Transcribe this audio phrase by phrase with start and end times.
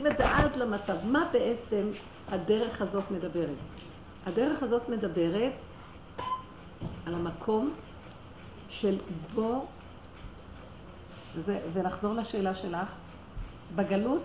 [0.00, 0.96] לוקחים את זה עד למצב.
[1.04, 1.90] מה בעצם
[2.28, 3.56] הדרך הזאת מדברת?
[4.26, 5.52] הדרך הזאת מדברת
[7.06, 7.72] על המקום
[8.70, 8.96] של
[9.34, 9.66] בו,
[11.44, 12.88] זה, ונחזור לשאלה שלך,
[13.74, 14.22] בגלות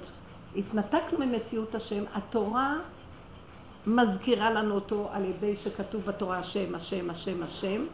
[0.55, 2.75] התנתקנו ממציאות השם, התורה
[3.87, 7.85] מזכירה לנו אותו על ידי שכתוב בתורה השם, השם, השם, השם.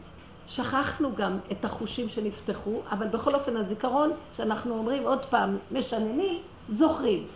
[0.48, 7.26] שכחנו גם את החושים שנפתחו, אבל בכל אופן הזיכרון שאנחנו אומרים עוד פעם, משננים, זוכרים.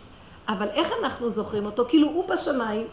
[0.49, 1.85] אבל איך אנחנו זוכרים אותו?
[1.89, 2.87] כאילו הוא בשמיים,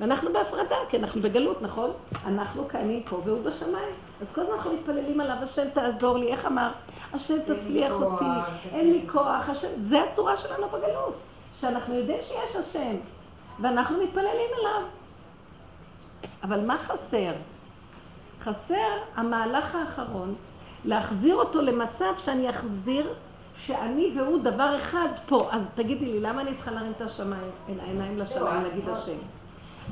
[0.00, 1.90] ואנחנו בהפרדה, כי אנחנו בגלות, נכון?
[2.26, 3.94] אנחנו קיימים פה והוא בשמיים.
[4.20, 6.72] אז כל הזמן אנחנו מתפללים עליו, השם תעזור לי, איך אמר?
[7.12, 8.24] השם תצליח אותי,
[8.72, 9.68] אין לי כוח, השם...
[9.76, 11.14] זה הצורה שלנו בגלות,
[11.54, 12.96] שאנחנו יודעים שיש השם,
[13.60, 14.82] ואנחנו מתפללים אליו.
[16.42, 17.32] אבל מה חסר?
[18.40, 20.34] חסר המהלך האחרון,
[20.84, 23.14] להחזיר אותו למצב שאני אחזיר
[23.66, 25.48] שאני והוא דבר אחד פה.
[25.50, 29.18] אז תגידי לי, למה אני צריכה להרים את השמיים, את העיניים לשמיים, להגיד השם?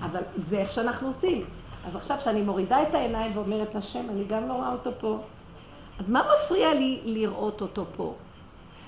[0.02, 1.44] אבל זה איך שאנחנו עושים.
[1.86, 5.18] אז עכשיו שאני מורידה את העיניים ואומרת השם, אני גם לא רואה אותו פה.
[5.98, 8.14] אז מה מפריע לי לראות אותו פה?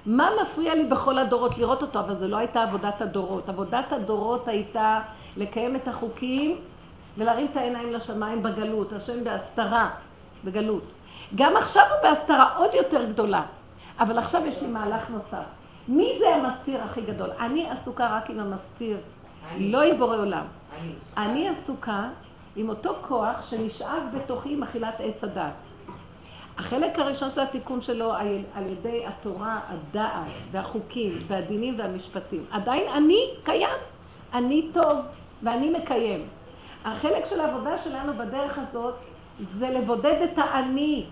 [0.06, 2.00] מה מפריע לי בכל הדורות לראות אותו?
[2.00, 3.48] אבל זו לא הייתה עבודת הדורות.
[3.48, 5.00] עבודת הדורות הייתה
[5.36, 6.60] לקיים את החוקים
[7.18, 9.90] ולהרים את העיניים לשמיים בגלות, השם בהסתרה,
[10.44, 10.84] בגלות.
[11.34, 13.42] גם עכשיו הוא בהסתרה עוד יותר גדולה,
[13.98, 15.44] אבל עכשיו יש לי מהלך נוסף.
[15.88, 17.30] מי זה המסתיר הכי גדול?
[17.40, 18.98] אני עסוקה רק עם המסתיר,
[19.50, 19.72] אני.
[19.72, 20.44] לא עם בורא עולם.
[20.80, 20.92] אני.
[21.16, 22.08] אני עסוקה
[22.56, 25.52] עם אותו כוח שנשאב בתוכי עם אכילת עץ הדת.
[26.58, 28.12] החלק הראשון של התיקון שלו
[28.54, 32.44] על ידי התורה, הדעת והחוקים והדינים והמשפטים.
[32.50, 33.78] עדיין אני קיים,
[34.32, 34.98] אני טוב
[35.42, 36.26] ואני מקיים.
[36.84, 38.94] החלק של העבודה שלנו בדרך הזאת
[39.40, 41.06] זה לבודד את האני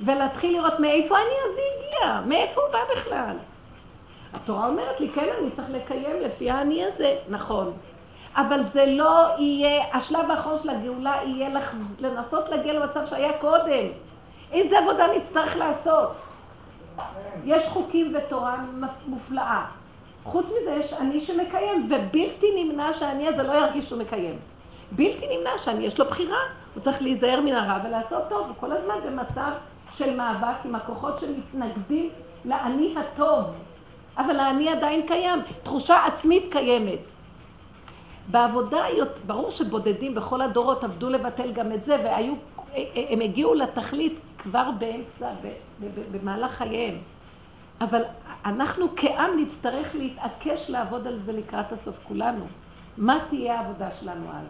[0.00, 3.36] ולהתחיל לראות מאיפה האני הזה הגיע, מאיפה הוא בא בכלל.
[4.34, 7.72] התורה אומרת לי, כן, אני צריך לקיים לפי האני הזה, נכון.
[8.36, 11.78] אבל זה לא יהיה, השלב האחרון של הגאולה יהיה לחז...
[12.00, 13.86] לנסות להגיע למצב שהיה קודם.
[14.52, 16.08] איזה עבודה נצטרך לעשות?
[17.44, 18.56] יש חוקים ותורה
[19.06, 19.64] מופלאה.
[20.24, 24.38] חוץ מזה יש אני שמקיים, ובלתי נמנע שאני הזה לא ירגיש שהוא מקיים.
[24.92, 26.38] בלתי נמנע שאני, יש לו בחירה,
[26.74, 29.50] הוא צריך להיזהר מן הרע ולעשות טוב, הוא כל הזמן במצב
[29.96, 32.10] של מאבק עם הכוחות שמתנגדים
[32.44, 33.44] לאני הטוב,
[34.18, 36.98] אבל האני עדיין קיים, תחושה עצמית קיימת.
[38.30, 38.84] בעבודה,
[39.26, 42.34] ברור שבודדים בכל הדורות עבדו לבטל גם את זה, והיו,
[43.10, 45.30] הם הגיעו לתכלית כבר באמצע,
[46.12, 46.98] במהלך חייהם.
[47.80, 48.02] אבל
[48.44, 52.44] אנחנו כעם נצטרך להתעקש לעבוד על זה לקראת הסוף כולנו.
[52.96, 54.46] מה תהיה העבודה שלנו אז?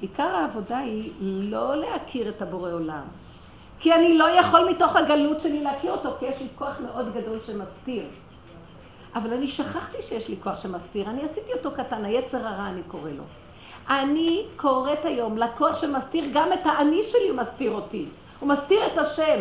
[0.00, 3.04] עיקר העבודה היא לא להכיר את הבורא עולם.
[3.84, 7.38] כי אני לא יכול מתוך הגלות שלי להכיר אותו, כי יש לי כוח מאוד גדול
[7.46, 8.04] שמסתיר.
[9.14, 13.10] אבל אני שכחתי שיש לי כוח שמסתיר, אני עשיתי אותו קטן, היצר הרע אני קורא
[13.10, 13.22] לו.
[13.88, 18.06] אני קוראת היום לכוח שמסתיר, גם את האני שלי הוא מסתיר אותי.
[18.40, 19.40] הוא מסתיר את השם.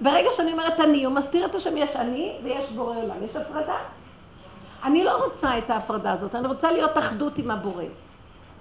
[0.00, 3.78] ברגע שאני אומרת אני, הוא מסתיר את השם, יש אני ויש בורא עולם, יש הפרדה.
[4.84, 7.84] אני לא רוצה את ההפרדה הזאת, אני רוצה להיות אחדות עם הבורא.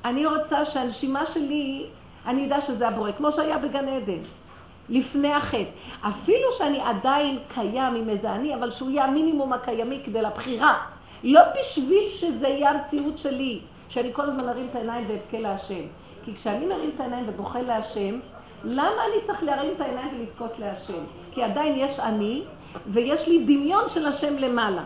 [0.05, 1.85] אני רוצה שהנשימה שלי,
[2.25, 4.21] אני אדע שזה הבורא, כמו שהיה בגן עדן,
[4.89, 5.69] לפני החטא.
[6.01, 10.85] אפילו שאני עדיין קיים עם איזה אני, אבל שהוא יהיה המינימום הקיימי כדי לבחירה.
[11.23, 15.81] לא בשביל שזה יהיה המציאות שלי, שאני כל הזמן ארים את העיניים ואבכה להשם.
[16.23, 18.19] כי כשאני מרים את העיניים ובוכה להשם,
[18.63, 21.03] למה אני צריך להרים את העיניים ולבכות להשם?
[21.31, 22.43] כי עדיין יש אני,
[22.87, 24.83] ויש לי דמיון של השם למעלה.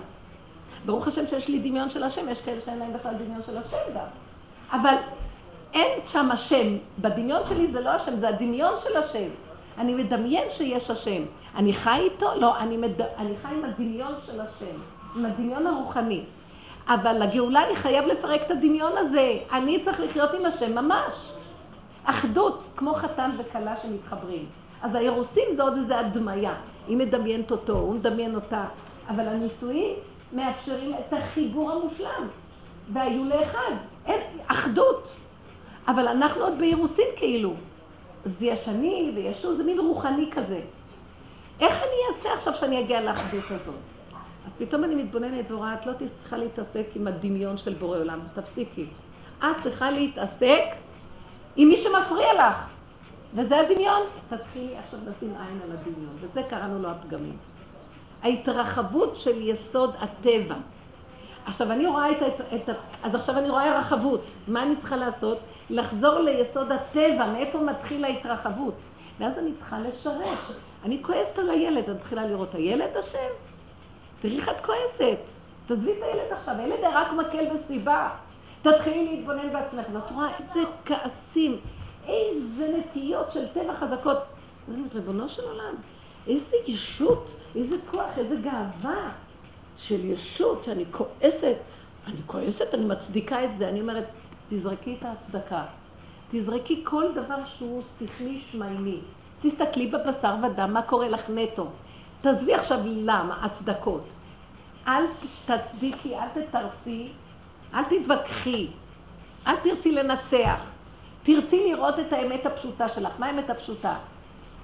[0.86, 3.78] ברוך השם שיש לי דמיון של השם, יש כאלה שאין להם בכלל דמיון של השם
[3.96, 4.06] גם.
[4.72, 4.96] אבל
[5.74, 6.78] אין שם השם.
[7.00, 9.28] בדמיון שלי זה לא השם, זה הדמיון של השם.
[9.78, 11.24] אני מדמיין שיש השם.
[11.56, 12.30] אני חי איתו?
[12.36, 13.02] לא, אני, מד...
[13.02, 14.76] אני חי עם הדמיון של השם,
[15.16, 16.24] עם הדמיון הרוחני.
[16.88, 19.38] אבל לגאולה אני חייב לפרק את הדמיון הזה.
[19.52, 21.32] אני צריך לחיות עם השם ממש.
[22.04, 24.46] אחדות, כמו חתן וכלה שמתחברים.
[24.82, 26.54] אז האירוסים זה עוד איזה הדמיה.
[26.88, 28.66] היא מדמיינת אותו, הוא מדמיין אותה.
[29.10, 29.96] אבל הנישואים
[30.34, 32.28] מאפשרים את החיבור המושלם.
[32.94, 33.72] והיו לאחד.
[34.06, 35.16] אין, אחדות.
[35.88, 37.54] אבל אנחנו עוד באירוסין כאילו.
[38.26, 40.62] אז יש אני ויש הוא, זה מין רוחני כזה.
[41.60, 43.76] איך אני אעשה עכשיו שאני אגיע לאחדות הזאת?
[44.46, 48.86] אז פתאום אני מתבוננת ורואה, את לא צריכה להתעסק עם הדמיון של בורא עולם, תפסיקי.
[49.40, 50.64] את צריכה להתעסק
[51.56, 52.68] עם מי שמפריע לך.
[53.34, 54.02] וזה הדמיון.
[54.30, 57.38] תתחילי עכשיו לשים עין על הדמיון, וזה קראנו לו הפגמים.
[58.24, 60.56] ההתרחבות של יסוד הטבע.
[61.46, 62.76] עכשיו אני רואה את, את, את...
[63.04, 64.22] אז עכשיו אני רואה רחבות.
[64.48, 65.40] מה אני צריכה לעשות?
[65.70, 68.76] לחזור ליסוד הטבע, מאיפה מתחיל ההתרחבות.
[69.20, 70.38] ואז אני צריכה לשרת.
[70.84, 73.18] אני כועסת על הילד, אני מתחילה לראות, הילד אשם?
[74.22, 75.20] תראי איך את כועסת.
[75.66, 78.10] תעזבי את הילד עכשיו, הילד רק מקל בסיבה.
[78.62, 79.86] תתחילי להתבונן בעצמך.
[79.94, 81.60] ואת רואה איזה כעסים,
[82.08, 84.18] איזה נטיות של טבע חזקות.
[84.68, 85.76] אני אומרת, ריבונו של עולם,
[86.28, 89.12] איזה ישות, איזה כוח, איזה גאווה
[89.78, 91.56] של ישות שאני כועסת.
[92.08, 93.70] אני כועסת, אני מצדיקה את זה.
[93.70, 94.06] אני אומרת,
[94.54, 95.64] תזרקי את ההצדקה.
[96.32, 99.00] תזרקי כל דבר שהוא שכלי שמיימי.
[99.42, 101.68] תסתכלי בבשר ודם, מה קורה לך נטו.
[102.22, 104.04] תעזבי עכשיו למה, הצדקות.
[104.88, 105.04] אל
[105.46, 107.12] תצדיקי, אל תתרצי,
[107.74, 108.68] אל תתווכחי,
[109.48, 110.72] אל תרצי לנצח.
[111.24, 113.14] תרצי לראות את האמת הפשוטה שלך.
[113.20, 113.96] מה האמת הפשוטה?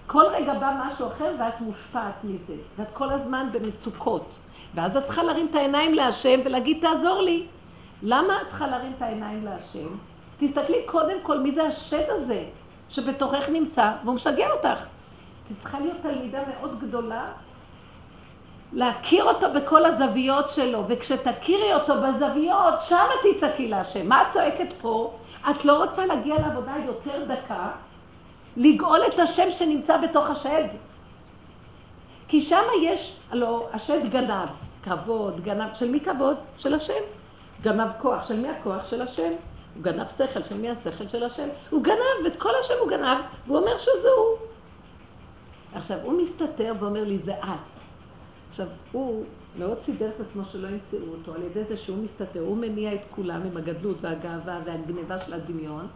[0.08, 4.38] כל רגע בא משהו אחר ואת מושפעת מזה, ואת כל הזמן במצוקות.
[4.76, 7.48] ואז את צריכה להרים את העיניים להשם ולהגיד, תעזור לי.
[8.04, 9.88] למה את צריכה להרים את העיניים להשם?
[10.38, 12.44] תסתכלי קודם כל מי זה השד הזה
[12.90, 14.86] שבתוכך נמצא והוא משגע אותך.
[15.44, 17.26] את צריכה להיות תלמידה מאוד גדולה,
[18.74, 24.10] להכיר אותו בכל הזוויות שלו, וכשתכירי אותו בזוויות, שם תצעקי להשם.
[24.10, 25.14] מה את צועקת פה?
[25.52, 27.72] את לא רוצה להגיע לעבודה יותר דקה,
[28.58, 30.64] לגאול את השם שנמצא בתוך השד.
[32.28, 34.50] כי שם יש, הלוא השד גנב,
[34.84, 36.38] כבוד, גנב, של מי כבוד?
[36.58, 37.19] של השם.
[37.62, 38.86] גנב כוח, של מי הכוח?
[38.86, 39.32] של השם.
[39.76, 41.08] הוא גנב שכל, של מי השכל?
[41.08, 41.48] של השם.
[41.70, 43.18] הוא גנב, את כל השם הוא גנב,
[43.48, 44.38] והוא אומר שזה הוא.
[45.74, 47.80] עכשיו, הוא מסתתר ואומר לי, זה את.
[48.50, 49.26] עכשיו, הוא
[49.58, 53.06] מאוד סידר את עצמו שלא ימצאו אותו על ידי זה שהוא מסתתר, הוא מניע את
[53.10, 55.88] כולם עם הגדלות והגאווה והגניבה של הדמיון.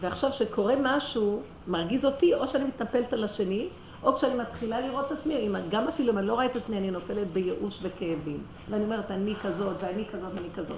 [0.00, 3.68] ועכשיו שקורה משהו, מרגיז אותי, או שאני מתנפלת על השני,
[4.04, 6.90] או כשאני מתחילה לראות את עצמי, גם אפילו אם אני לא רואה את עצמי, אני
[6.90, 8.42] נופלת בייאוש וכאבים.
[8.70, 10.76] ואני אומרת, אני כזאת, ואני כזאת, ואני כזאת.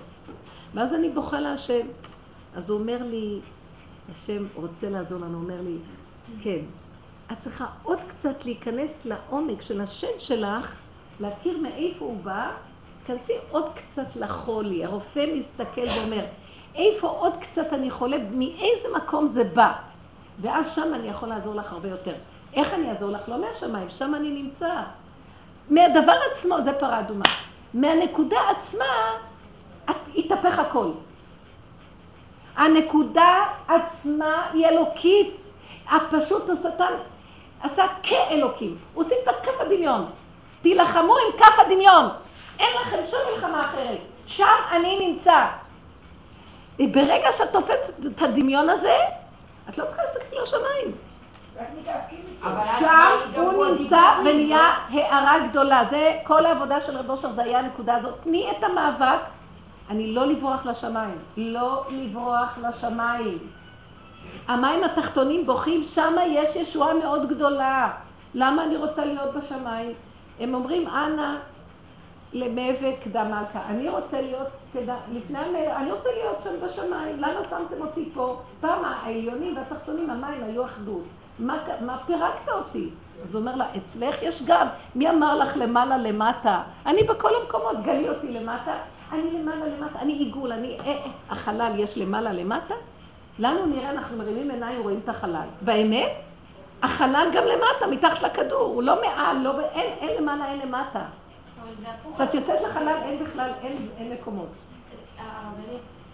[0.74, 1.86] ואז אני בוכה להשם.
[2.54, 3.40] אז הוא אומר לי,
[4.12, 5.76] השם רוצה לעזור לנו, הוא אומר לי,
[6.42, 6.58] כן,
[7.32, 10.78] את צריכה עוד קצת להיכנס לעומק של השם שלך,
[11.20, 12.50] להכיר מאיפה הוא בא,
[13.04, 14.84] תכנסי עוד קצת לחולי.
[14.84, 16.24] הרופא מסתכל ואומר,
[16.74, 19.72] איפה עוד קצת אני חולה, מאיזה מקום זה בא?
[20.40, 22.14] ואז שם אני יכול לעזור לך הרבה יותר.
[22.56, 23.28] איך אני אעזור לך?
[23.28, 24.70] לא מהשמיים, שם אני נמצא.
[25.70, 27.24] מהדבר עצמו, זה פרה אדומה.
[27.74, 28.84] מהנקודה עצמה,
[30.16, 30.90] התהפך הכל.
[32.56, 35.36] הנקודה עצמה היא אלוקית.
[35.90, 36.92] הפשוט השטן
[37.62, 38.78] עשה כאלוקים.
[38.94, 40.10] הוא הוסיף את הכף הדמיון.
[40.62, 42.08] תילחמו עם כף הדמיון.
[42.58, 43.98] אין לכם שום מלחמה אחרת.
[44.26, 45.46] שם אני נמצא.
[46.78, 48.96] ברגע שאת תופסת את הדמיון הזה,
[49.68, 50.94] את לא צריכה להסתכל לשמיים.
[52.78, 55.84] שם הוא נמצא ונהיה הערה גדולה.
[55.90, 58.14] זה כל העבודה של רב אושר, זה היה הנקודה הזאת.
[58.22, 59.28] תני את המאבק.
[59.90, 61.18] אני לא לברוח לשמיים.
[61.36, 63.38] לא לברוח לשמיים.
[64.48, 67.92] המים התחתונים בוכים, שם יש ישועה מאוד גדולה.
[68.34, 69.92] למה אני רוצה להיות בשמיים?
[70.40, 71.36] הם אומרים, אנא
[72.32, 73.60] למאבק קדם מלכה.
[73.68, 74.48] אני רוצה להיות,
[75.12, 77.16] לפני המאבק, אני רוצה להיות שם בשמיים.
[77.16, 78.40] למה שמתם אותי פה?
[78.60, 81.04] פעם העליונים והתחתונים, המים היו אחדות.
[81.38, 82.90] מה, מה פירקת אותי?
[83.22, 84.66] אז הוא אומר לה, אצלך יש גם.
[84.94, 86.62] מי אמר לך למעלה למטה?
[86.86, 88.74] אני בכל המקומות, גלי אותי למטה.
[89.12, 90.78] אני למעלה למטה, אני עיגול, אני...
[90.80, 92.74] אה, אה, החלל יש למעלה למטה?
[93.38, 95.46] לנו נראה, אנחנו מרימים עיניים ורואים את החלל.
[95.60, 96.12] באמת,
[96.82, 101.04] החלל גם למטה, מתחת לכדור, הוא לא מעל, לא, אין, אין למעלה, אין למטה.
[102.14, 104.48] כשאת יוצאת לחלל, אין בכלל, אין, אין מקומות.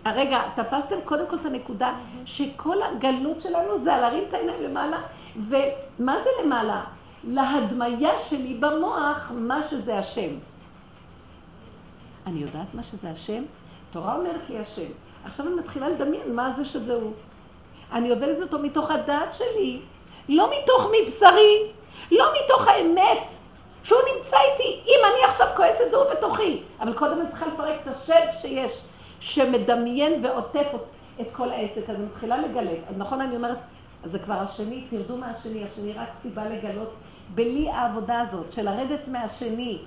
[0.07, 1.95] רגע, תפסתם קודם כל את הנקודה
[2.25, 5.01] שכל הגלות שלנו זה על להרים את העיניים למעלה,
[5.49, 6.85] ומה זה למעלה?
[7.25, 10.31] להדמיה שלי במוח מה שזה השם.
[12.27, 13.43] אני יודעת מה שזה השם?
[13.91, 14.91] תורה אומרת לי השם.
[15.25, 17.13] עכשיו אני מתחילה לדמיין מה זה שזה הוא.
[17.93, 19.81] אני עובדת אותו מתוך הדעת שלי,
[20.29, 21.73] לא מתוך מבשרי,
[22.11, 23.29] לא מתוך האמת,
[23.85, 24.81] שהוא נמצא איתי.
[24.87, 28.73] אם אני עכשיו כועסת זה הוא בתוכי, אבל קודם אני צריכה לפרק את השד שיש,
[29.23, 30.67] שמדמיין ועוטף
[31.21, 32.79] את כל העסק, אני מתחילה לגלות.
[32.89, 33.59] אז נכון אני אומרת,
[34.05, 36.95] זה כבר השני, תרדו מהשני, השני רק סיבה לגלות.
[37.35, 39.79] בלי העבודה הזאת של לרדת מהשני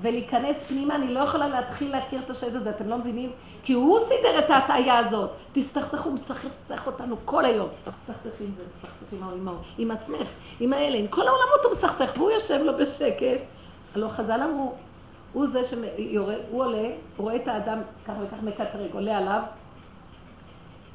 [0.00, 3.30] ולהיכנס פנימה, אני לא יכולה להתחיל להכיר את השד הזה, אתם לא מבינים?
[3.62, 5.30] כי הוא סידר את ההטעיה הזאת.
[5.52, 7.68] תסתכסכו, מסכסך אותנו כל היום.
[7.84, 10.28] תסתכסך עם זה, תסתכסך עם ההוא, עם עצמך,
[10.60, 13.40] עם האלה, עם כל העולמות הוא מסכסך, והוא יושב לו בשקט.
[13.94, 14.74] הלוא חז"ל אמרו,
[15.32, 19.42] הוא זה שיורד, הוא עולה, הוא רואה את האדם ככה וככה מקטרג, עולה עליו.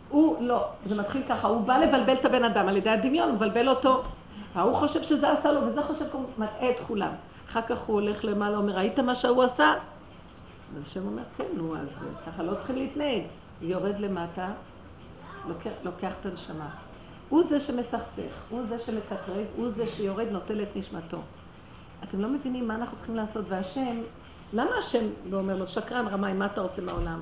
[0.09, 3.35] הוא לא, זה מתחיל ככה, הוא בא לבלבל את הבן אדם על ידי הדמיון, הוא
[3.35, 4.03] מבלבל אותו.
[4.55, 7.11] ההוא חושב שזה עשה לו, וזה חושב שהוא מטעה את כולם.
[7.49, 9.73] אחר כך הוא הולך למעלה, אומר, ראית מה שהוא עשה?
[10.73, 11.87] והשם אומר, כן, נו, אז
[12.25, 13.21] ככה לא צריכים להתנהג.
[13.61, 14.47] יורד למטה,
[15.47, 16.69] לוקח, לוקח את הנשמה.
[17.29, 21.17] הוא זה שמסכסך, הוא זה שמקטרג, הוא זה שיורד, נוטל את נשמתו.
[22.03, 24.01] אתם לא מבינים מה אנחנו צריכים לעשות, והשם
[24.53, 27.21] למה השם לא אומר לו, שקרן רמאי, מה אתה רוצה מהעולם?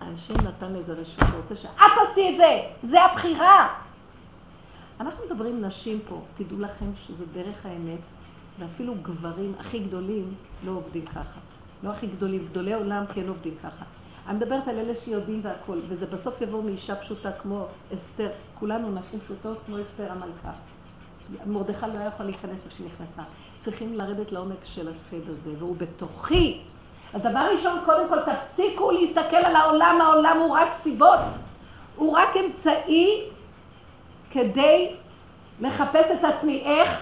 [0.00, 3.74] השם נתן לזה רשות, הוא רוצה שאת תעשי את זה, זה הבחירה.
[5.00, 8.00] אנחנו מדברים נשים פה, תדעו לכם שזו דרך האמת,
[8.58, 11.40] ואפילו גברים הכי גדולים לא עובדים ככה.
[11.82, 13.84] לא הכי גדולים, גדולי עולם כן עובדים ככה.
[14.28, 19.20] אני מדברת על אלה שיודעים והכול, וזה בסוף יבוא מאישה פשוטה כמו אסתר, כולנו נשים
[19.20, 20.52] פשוטות כמו אסתר המלכה.
[21.46, 23.22] מרדכי לא היה יכול להיכנס איך שנכנסה.
[23.60, 26.60] צריכים לרדת לעומק של השד הזה, והוא בתוכי.
[27.14, 31.18] אז דבר ראשון, קודם כל, תפסיקו להסתכל על העולם, העולם הוא רק סיבות.
[31.96, 33.22] הוא רק אמצעי
[34.30, 34.92] כדי
[35.60, 36.62] לחפש את עצמי.
[36.64, 37.00] איך?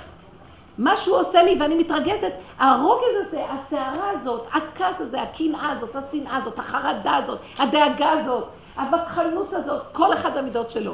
[0.79, 6.37] מה שהוא עושה לי ואני מתרגזת, הרוגז הזה, הסערה הזאת, הכעס הזה, הקנאה הזאת, השנאה
[6.37, 8.45] הזאת, החרדה הזאת, הדאגה הזאת,
[8.77, 10.93] הווכחנות הזאת, כל אחד במידות שלו.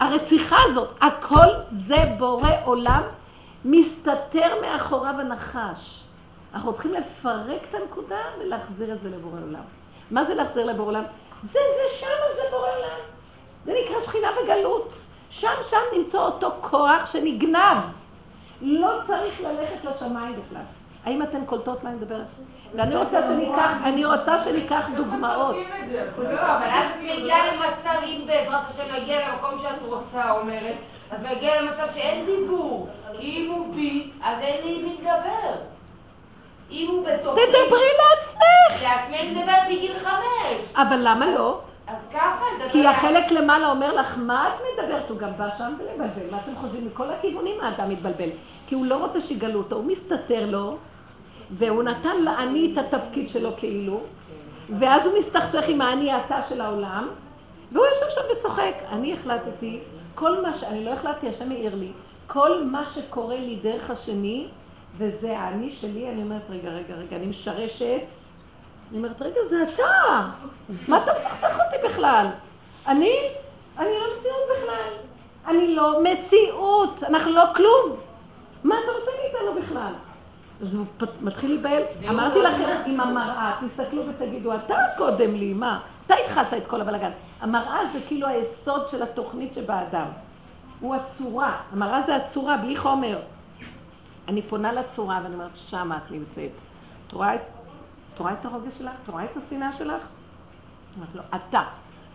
[0.00, 3.02] הרציחה הזאת, הכל זה בורא עולם,
[3.64, 6.04] מסתתר מאחוריו הנחש.
[6.54, 9.62] אנחנו צריכים לפרק את הנקודה ולהחזיר את זה לבורא עולם.
[10.10, 11.04] מה זה להחזיר לבורא עולם?
[11.42, 12.06] זה, זה, שם
[12.36, 12.98] זה בורא עולם.
[13.64, 14.92] זה נקרא שכינה בגלות.
[15.30, 17.78] שם, שם נמצא אותו כוח שנגנב.
[18.60, 20.62] לא צריך ללכת לשמיים בכלל.
[21.04, 22.26] האם אתן קולטות מה אני מדברת?
[22.74, 25.56] ואני רוצה שניקח, אני רוצה שניקח דוגמאות.
[26.18, 30.76] לא, אבל אז את מגיעה למצב, אם בעזרת השם נגיע למקום שאת רוצה, אומרת,
[31.14, 32.88] אז נגיע למצב שאין דיבור.
[33.20, 35.54] אם הוא בי, אז אין לי מי לדבר.
[36.70, 37.40] אם הוא בתוכי...
[37.46, 38.82] תדברי לעצמך.
[38.82, 40.74] לעצמי אני מדברת מגיל חמש.
[40.76, 41.60] אבל למה לא?
[41.86, 42.70] אז ככה, לדבר...
[42.70, 45.10] כי החלק למעלה אומר לך, מה את מדברת?
[45.10, 46.30] הוא גם בא שם ולבלבל.
[46.30, 46.86] מה אתם חושבים?
[46.86, 48.28] מכל הכיוונים האדם מתבלבל.
[48.66, 50.76] כי הוא לא רוצה שיגלו אותו, הוא מסתתר לו,
[51.50, 54.00] והוא נתן לאני את התפקיד שלו כאילו,
[54.78, 57.08] ואז הוא מסתכסך עם האני אתה של העולם,
[57.72, 58.74] והוא יושב שם וצוחק.
[58.92, 59.80] אני החלטתי,
[60.14, 60.64] כל מה ש...
[60.64, 61.92] אני לא החלטתי, השם העיר לי,
[62.26, 64.48] כל מה שקורה לי דרך השני,
[64.96, 68.02] וזה האני שלי, אני אומרת, רגע, רגע, רגע, אני משרשת.
[68.90, 70.26] אני אומרת, רגע, זה אתה.
[70.88, 72.26] מה אתה מסכסך אותי בכלל?
[72.86, 73.12] אני?
[73.78, 74.90] אני לא מציאות בכלל.
[75.46, 77.96] אני לא מציאות, אנחנו לא כלום.
[78.64, 79.92] מה אתה רוצה מאיתנו בכלל?
[80.62, 80.86] אז הוא
[81.20, 81.82] מתחיל להיבהל.
[82.08, 85.80] אמרתי לכם, עם המראה, תסתכלו ותגידו, אתה קודם לי, מה?
[86.06, 87.10] אתה התחלת את כל הבלאגן.
[87.40, 90.06] המראה זה כאילו היסוד של התוכנית שבאדם.
[90.80, 91.60] הוא הצורה.
[91.72, 93.18] המראה זה הצורה, בלי חומר.
[94.28, 96.50] אני פונה לצורה ואני אומרת, שם את נמצאת.
[97.06, 97.40] את רואה את,
[98.14, 98.92] את רואה את הרוגש שלך?
[99.02, 100.06] את רואה את השנאה שלך?
[100.98, 101.62] אמרת לו, אתה.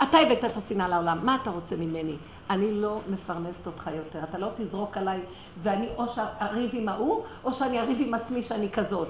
[0.03, 2.15] אתה הבאת את השנאה לעולם, מה אתה רוצה ממני?
[2.49, 5.21] אני לא מפרנסת אותך יותר, אתה לא תזרוק עליי
[5.57, 9.09] ואני או שאריב עם ההוא, או שאני אריב עם עצמי שאני כזאת.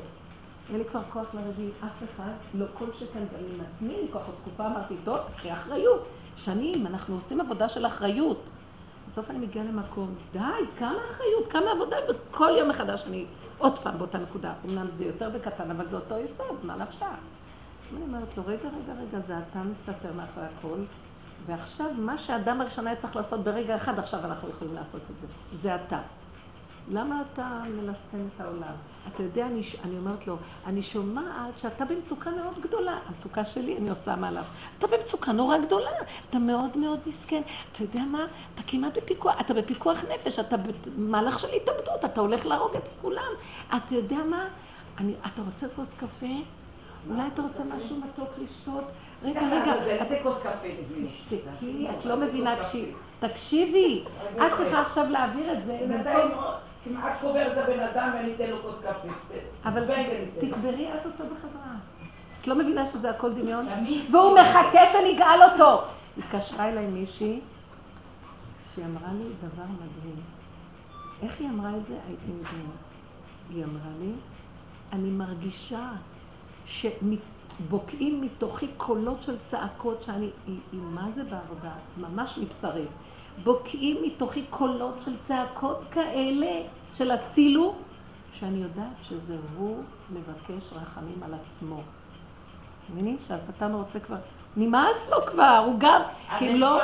[0.69, 4.11] אין לי כבר כוח לריב עם אף אחד, לא כל שכן גם עם עצמי, אני
[4.11, 6.07] כוח תקופה אמרתי, טוב, תקחי אחריות.
[6.35, 8.39] שנים, אנחנו עושים עבודה של אחריות.
[9.07, 10.39] בסוף אני מגיעה למקום, די,
[10.79, 13.25] כמה אחריות, כמה עבודה, וכל יום מחדש אני
[13.57, 14.53] עוד פעם באותה נקודה.
[14.65, 17.05] אמנם זה יותר בקטן, אבל זה אותו יסוד, מה נפשך?
[17.95, 20.79] אני אומרת לו, רגע, רגע, רגע, זה אתה מסתתר מאחורי הכל,
[21.45, 25.27] ועכשיו מה שהאדם הראשון היה צריך לעשות ברגע אחד, עכשיו אנחנו יכולים לעשות את זה.
[25.57, 25.99] זה אתה.
[26.89, 28.73] למה אתה מלסטם את העולם?
[29.07, 32.99] אתה יודע, אני, אני אומרת לו, אני שומעת שאתה במצוקה מאוד גדולה.
[33.07, 34.43] המצוקה שלי, אני עושה מעליו.
[34.77, 35.91] אתה במצוקה נורא גדולה,
[36.29, 37.41] אתה מאוד מאוד מסכן.
[37.71, 38.25] אתה יודע מה?
[38.55, 40.55] אתה כמעט בפיקוח, אתה בפיקוח נפש, אתה
[40.97, 43.31] במהלך של התאבדות, אתה הולך להרוג את כולם.
[43.67, 44.47] אתה יודע מה?
[44.97, 46.35] אני, אתה רוצה כוס קפה?
[47.09, 48.83] אולי אתה רוצה משהו מתוק לשתות?
[49.23, 49.73] רגע, רגע.
[49.73, 50.67] איזה כוס קפה?
[51.07, 52.55] תשתקי, את לא מבינה,
[53.19, 54.03] תקשיבי.
[54.35, 55.79] את צריכה עכשיו להעביר את זה.
[56.83, 59.07] כמעט קובר את הבן אדם ואני אתן לו כוס קפה.
[59.65, 59.85] אבל
[60.39, 61.75] תקברי את אותו בחזרה.
[62.41, 63.67] את לא מבינה שזה הכל דמיון?
[64.11, 65.81] והוא מחכה שנגאל אותו.
[66.17, 67.39] התקשרה אליי מישהי
[68.73, 70.15] שהיא אמרה לי דבר מדהים.
[71.21, 71.93] איך היא אמרה את זה?
[72.07, 72.73] הייתי מבינה.
[73.49, 74.11] היא אמרה לי,
[74.93, 75.89] אני מרגישה
[76.65, 81.71] שבוקעים מתוכי קולות של צעקות שאני, היא, היא מה זה בעבודה?
[81.97, 82.85] ממש מבשרי.
[83.43, 86.61] בוקעים מתוכי קולות של צעקות כאלה
[86.93, 87.75] של הצילו,
[88.33, 91.81] שאני יודעת שזה הוא מבקש רחמים על עצמו.
[92.89, 93.17] מבינים?
[93.27, 94.15] שהשטן רוצה כבר,
[94.57, 96.01] נמאס לו כבר, הוא גם,
[96.37, 96.81] כי אם לא,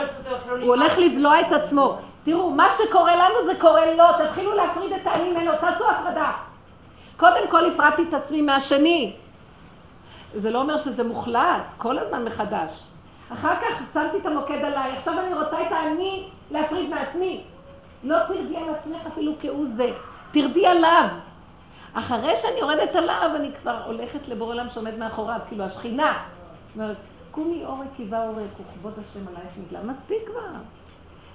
[0.49, 1.97] הוא הולך לבלוע את עצמו.
[2.23, 6.31] תראו, מה שקורה לנו זה קורה לו, תתחילו להפריד את העני ממנו, תעשו הפרדה.
[7.17, 9.15] קודם כל הפרדתי את עצמי מהשני.
[10.35, 12.83] זה לא אומר שזה מוחלט, כל הזמן מחדש.
[13.33, 17.43] אחר כך שמתי את המוקד עליי, עכשיו אני רוצה את האני להפריד מעצמי.
[18.03, 19.89] לא תרדי על עצמך אפילו כהוא זה,
[20.31, 21.07] תרדי עליו.
[21.93, 26.23] אחרי שאני יורדת עליו, אני כבר הולכת לבורא עולם שעומד מאחוריו, כאילו השכינה.
[26.75, 26.97] אומרת,
[27.31, 29.83] קומי אורי קיבה אורי, וכבוד השם עלייך נגלה.
[29.83, 30.59] מספיק כבר.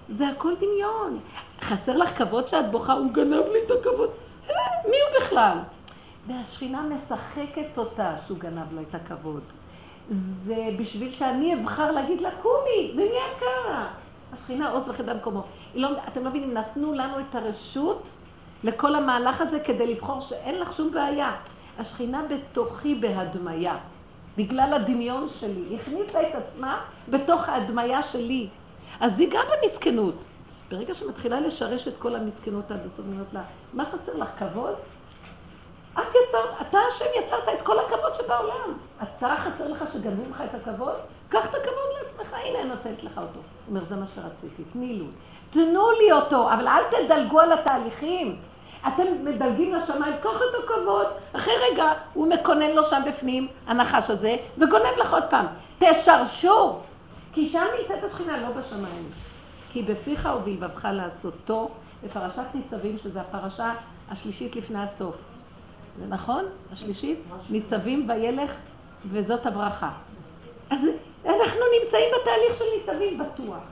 [0.09, 1.21] זה הכל דמיון.
[1.61, 4.11] חסר לך כבוד שאת בוכה, הוא גנב לי את הכבוד.
[4.91, 5.59] מי הוא בכלל?
[6.27, 9.43] והשכינה משחקת אותה שהוא גנב לו את הכבוד.
[10.11, 13.03] זה בשביל שאני אבחר להגיד לה, קומי, ומי
[13.37, 13.89] יקרה?
[14.33, 15.43] השכינה עוז וחדה במקומו.
[15.75, 18.03] לא, אתם לא מבינים, נתנו לנו את הרשות
[18.65, 21.37] לכל המהלך הזה כדי לבחור שאין לך שום בעיה.
[21.79, 23.77] השכינה בתוכי בהדמיה,
[24.37, 25.61] בגלל הדמיון שלי.
[25.71, 28.49] היא הכניסה את עצמה בתוך ההדמיה שלי.
[29.01, 30.25] אז היא גם במסכנות.
[30.71, 34.29] ברגע שמתחילה לשרש את כל המסכנות הסוף, אומרת לה, מה חסר לך?
[34.39, 34.75] כבוד?
[35.95, 38.79] את יצרת, אתה השם יצרת את כל הכבוד שבעולם.
[39.03, 40.95] אתה חסר לך שגנבו לך את הכבוד?
[41.29, 43.39] קח את הכבוד לעצמך, הנה אני נותנת לך אותו.
[43.39, 45.05] הוא אומר, זה מה שרציתי, תני לו.
[45.51, 48.37] תנו לי אותו, אבל אל תדלגו על התהליכים.
[48.89, 51.07] אתם מדלגים לשמיים, קח את הכבוד.
[51.33, 55.47] אחרי רגע, הוא מקונן לו שם בפנים, הנחש הזה, וגונב לך עוד פעם.
[55.79, 56.79] תשרשו,
[57.33, 59.11] כי שם נמצאת השכינה, לא בשמיים.
[59.71, 61.71] כי בפיך ובלבבך לעשותו,
[62.05, 63.73] בפרשת ניצבים, שזו הפרשה
[64.11, 65.15] השלישית לפני הסוף.
[66.01, 66.45] זה נכון?
[66.73, 67.19] השלישית?
[67.51, 68.53] ניצבים וילך,
[69.11, 69.91] וזאת הברכה.
[70.71, 70.87] אז
[71.25, 73.63] אנחנו נמצאים בתהליך של ניצבים בטוח.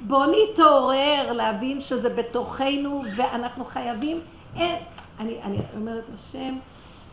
[0.00, 4.20] בואו נתעורר להבין שזה בתוכנו ואנחנו חייבים,
[4.56, 4.82] אין,
[5.18, 6.58] אני, אני אומרת השם,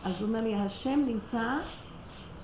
[0.04, 1.42] אז הוא אומר לי, השם נמצא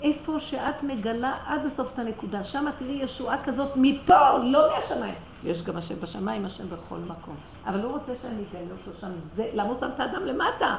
[0.02, 2.44] איפה שאת מגלה עד הסוף את הנקודה.
[2.44, 5.14] שם תראי ישועה כזאת מפה, לא מהשמיים.
[5.44, 7.36] יש גם השם בשמיים, השם בכל מקום.
[7.66, 9.10] אבל הוא רוצה שאני אגלה אותו שם.
[9.16, 10.76] זה, למה הוא שם את האדם למטה?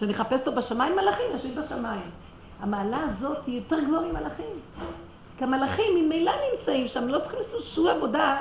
[0.00, 2.10] שאני אחפש אותו בשמיים, מלאכים יושבים בשמיים.
[2.60, 4.60] המעלה הזאת היא יותר גבוהה ממלאכים.
[5.38, 8.40] כי המלאכים ממילא נמצאים שם, לא צריכים לעשות שום עבודה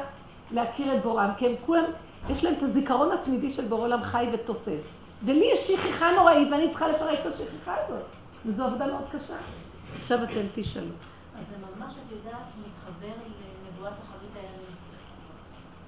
[0.52, 1.84] להכיר את בורם, כי הם כולם,
[2.30, 4.98] יש להם את הזיכרון התמידי של בורא עולם חי ותוסס.
[5.24, 8.04] ולי יש שכחה נוראית ואני צריכה לפרק את השכחה הזאת.
[8.46, 9.36] וזו עבודה מאוד קשה.
[10.00, 10.86] עכשיו אתם תשאלו.
[11.36, 13.14] אז זה ממש, את יודעת, מתחבר
[13.68, 14.76] לנבואת אחרית הימים.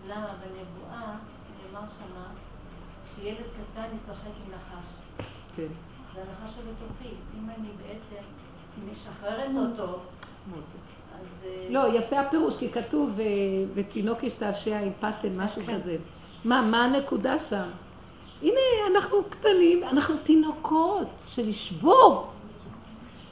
[0.08, 0.28] למה?
[0.28, 1.16] בנבואה
[1.64, 2.26] נאמר שמה
[3.16, 4.86] שילד קטן ישחק עם נחש.
[5.56, 5.68] כן.
[6.16, 7.16] זה הנחש שבתוכי.
[7.40, 8.24] אם אני בעצם
[8.92, 10.00] משחררת אותו,
[11.22, 11.26] אז...
[11.46, 13.26] אה, לא, יפה הפירוש, כי כתוב, אה,
[13.74, 15.76] ותינוק ישתעשע עם פטן, משהו כן.
[15.76, 15.98] כזה.
[16.46, 17.70] מה, מה הנקודה שם?
[18.42, 18.60] הנה,
[18.92, 22.32] אנחנו קטנים, אנחנו תינוקות של לשבור.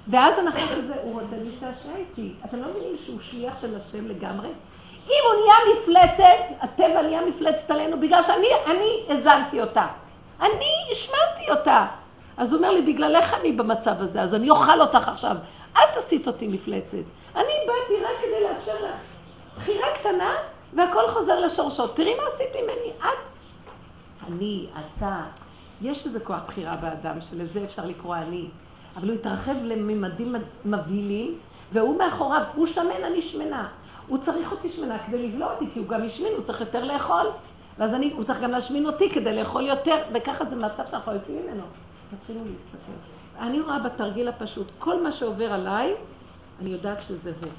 [0.08, 2.34] ואז הנחש הזה, הוא רוצה להשתעשע איתי.
[2.46, 4.50] אתם לא מבינים שהוא שליח של השם לגמרי?
[5.08, 9.88] אם הוא נהיה מפלצת, הטבע נהיה מפלצת עלינו בגלל שאני אני הזנתי אותה.
[10.42, 11.88] אני השמעתי אותה.
[12.40, 15.36] אז הוא אומר לי, בגללך אני במצב הזה, אז אני אוכל אותך עכשיו.
[15.72, 16.98] את עשית אותי מפלצת.
[17.36, 18.96] אני באתי רק כדי לאפשר לך
[19.58, 20.36] בחירה קטנה,
[20.74, 21.96] והכל חוזר לשורשות.
[21.96, 23.18] תראי מה עשית ממני, את.
[24.28, 25.22] אני, אתה.
[25.82, 28.48] יש איזה כוח בחירה באדם, שלזה אפשר לקרוא אני.
[28.96, 31.38] אבל הוא התרחב לממדים מבהילים,
[31.72, 33.68] והוא מאחוריו, הוא שמן, אני שמנה.
[34.08, 37.26] הוא צריך אותי שמנה כדי לבלוע אותי, כי הוא גם השמין, הוא צריך יותר לאכול.
[37.78, 41.38] ואז אני, הוא צריך גם להשמין אותי כדי לאכול יותר, וככה זה מצב שאנחנו יוצאים
[41.44, 41.64] ממנו.
[42.10, 42.92] תתחילו להסתכל.
[43.40, 45.94] אני רואה בתרגיל הפשוט, כל מה שעובר עליי,
[46.62, 47.52] אני יודעת שזה הוא.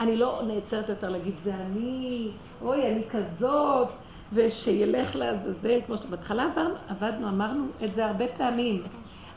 [0.00, 2.30] אני לא נעצרת יותר להגיד, זה אני,
[2.62, 3.88] אוי, אני כזאת,
[4.32, 6.46] ושילך לעזאזל, כמו שבהתחלה
[6.88, 8.82] עבדנו, אמרנו את זה הרבה פעמים.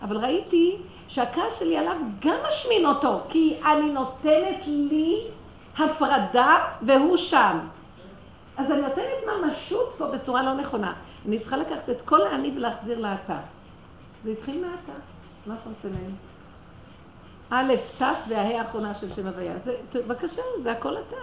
[0.02, 0.78] אבל ראיתי
[1.08, 5.28] שהכעס שלי עליו גם משמין אותו, כי אני נותנת לי
[5.78, 7.60] הפרדה והוא שם.
[8.58, 10.94] אז אני נותנת ממשות פה בצורה לא נכונה.
[11.28, 13.38] אני צריכה לקחת את כל האני ולהחזיר לאתה.
[14.26, 15.00] זה התחיל מאתה.
[15.46, 16.16] מה אתה רוצה מהם?
[17.50, 19.60] א', ת' וההא האחרונה של שם הוויה.
[19.60, 21.18] זה, בבקשה, זה הכל אתה.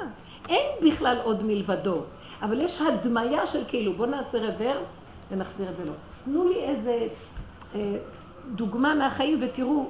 [0.48, 2.02] אין בכלל עוד מלבדו.
[2.42, 4.98] אבל יש הדמיה של כאילו, בואו נעשה רוורס
[5.30, 5.92] ונחזיר את זה לו.
[6.24, 7.08] תנו לי איזה
[7.74, 7.96] אה,
[8.54, 9.88] דוגמה מהחיים ותראו,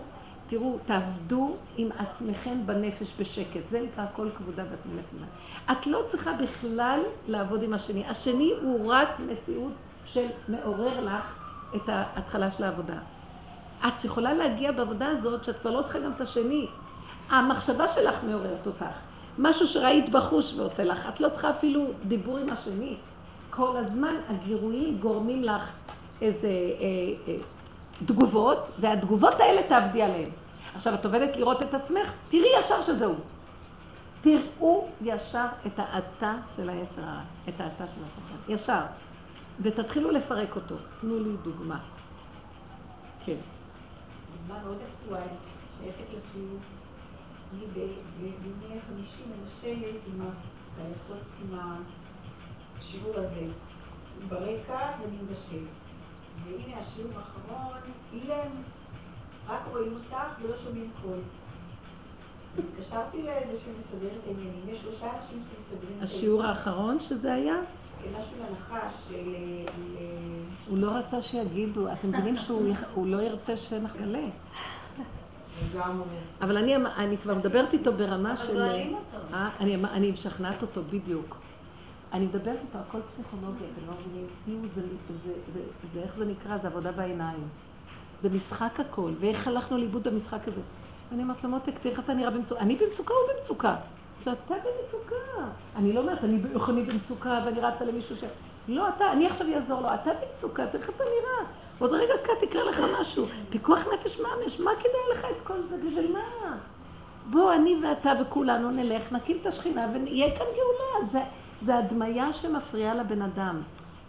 [0.48, 3.68] תראו, תעבדו עם עצמכם בנפש בשקט.
[3.68, 5.24] זה נקרא כל כבודה ואת מלך
[5.72, 8.06] את לא צריכה בכלל לעבוד עם השני.
[8.06, 9.72] השני הוא רק מציאות
[10.04, 11.41] של מעורר לך
[11.76, 12.98] את ההתחלה של העבודה.
[13.86, 16.66] את יכולה להגיע בעבודה הזאת שאת כבר לא צריכה גם את השני.
[17.30, 18.84] המחשבה שלך מעוררת אותך.
[19.38, 21.08] משהו שראית בחוש ועושה לך.
[21.08, 22.96] את לא צריכה אפילו דיבור עם השני.
[23.50, 25.70] כל הזמן הגירויים גורמים לך
[26.20, 26.84] איזה אה,
[27.28, 27.36] אה,
[28.06, 30.30] תגובות, והתגובות האלה תעבדי עליהן.
[30.74, 33.14] עכשיו, את עובדת לראות את עצמך, תראי ישר שזהו.
[34.20, 38.80] תראו ישר את האתה של היצר הרע, את האתה של הסוכן, ישר.
[39.60, 40.76] ותתחילו לפרק אותו.
[41.00, 41.80] תנו לי דוגמה.
[43.24, 43.36] כן.
[44.32, 45.40] דוגמה מאוד אקטואלית,
[45.78, 46.58] שייכת לשיעור.
[47.52, 47.66] אני
[48.20, 50.00] בימי חמישי מנשלת
[51.42, 51.58] עם
[52.78, 53.46] השיעור הזה.
[54.28, 54.90] ברקע
[55.22, 55.64] מבשל.
[56.44, 57.80] והנה השיעור האחרון,
[58.12, 58.48] אילן,
[59.48, 61.18] רק רואים אותך ולא שומעים קול.
[62.58, 66.02] התקשרתי לאיזה שמסדר את העניינים, יש שלושה אנשים שמסדרים את העניינים.
[66.02, 67.54] השיעור האחרון שזה היה?
[68.10, 69.14] משהו לנחש, של...
[69.16, 69.66] ל-
[70.68, 72.62] הוא לא רצה שיגידו, אתם מבינים שהוא
[73.06, 73.54] לא ירצה.
[75.74, 76.04] לגמרי.
[76.40, 78.52] אבל אני, אני כבר מדברת איתו ברמה אבל של...
[78.52, 79.34] גואלים אותו.
[79.34, 81.36] אה, אני, אני משכנעת אותו בדיוק.
[82.12, 84.26] אני מדברת איתו, הכל פסיכולוגיה, אתם לא מבינים?
[84.44, 84.82] תהיו, זה,
[85.24, 86.58] זה, זה, זה, איך זה נקרא?
[86.58, 87.48] זה עבודה בעיניים.
[88.20, 90.60] זה משחק הכל, ואיך הלכנו לאיבוד במשחק הזה.
[91.10, 92.60] ואני אומרת לו, מותק, תראה איך אתה נראה במצוקה.
[92.60, 93.76] אני במצוקה, הוא במצוקה.
[94.28, 95.44] אמרתי לו, אתה במצוקה.
[95.76, 98.24] אני לא אומרת, אני, איך אני במצוקה ואני רצה למישהו ש...
[98.68, 101.50] לא, אתה, אני עכשיו אעזור לו, אתה במצוקה, תראה איך אתה נראה.
[101.78, 103.26] עוד רגע קט יקרה לך משהו.
[103.50, 105.76] פיקוח נפש ממש, מה כדאי לך את כל זה?
[105.76, 106.56] בשביל מה?
[107.30, 111.06] בוא, אני ואתה וכולנו נלך, נקים את השכינה ויהיה כאן גאולה.
[111.06, 111.20] זה,
[111.62, 113.62] זה הדמיה שמפריעה לבן אדם.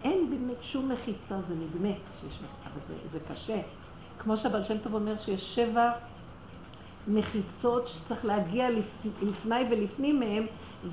[0.04, 3.62] אין באמת שום מחיצה, זה נדמה שיש מחיצה, אבל זה, זה קשה.
[4.20, 5.92] כמו שהבעל שם טוב אומר שיש שבע
[7.08, 10.46] מחיצות שצריך להגיע לפ, לפני ולפנים מהם,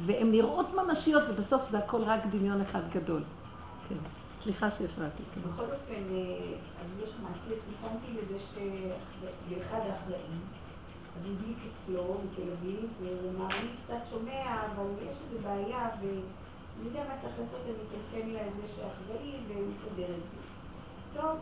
[0.06, 3.22] והן נראות ממשיות, ובסוף זה הכל רק דמיון אחד גדול.
[3.88, 3.94] כן.
[4.34, 5.22] סליחה שהפרעתי.
[5.34, 5.40] כן.
[5.40, 10.40] בכל אופן, אה, אז יש מעטפת, ניתנתי לזה שלאחד האחראים,
[11.16, 15.88] אז הוא הדליק אצלו בתל אביב, והוא אמר, אני קצת שומע, אבל יש איזו בעיה,
[16.00, 17.72] ואני יודע מה צריך לעשות, אני
[18.10, 20.40] אתן לזה שאחראי, והוא יסדר את זה.
[21.20, 21.38] טוב,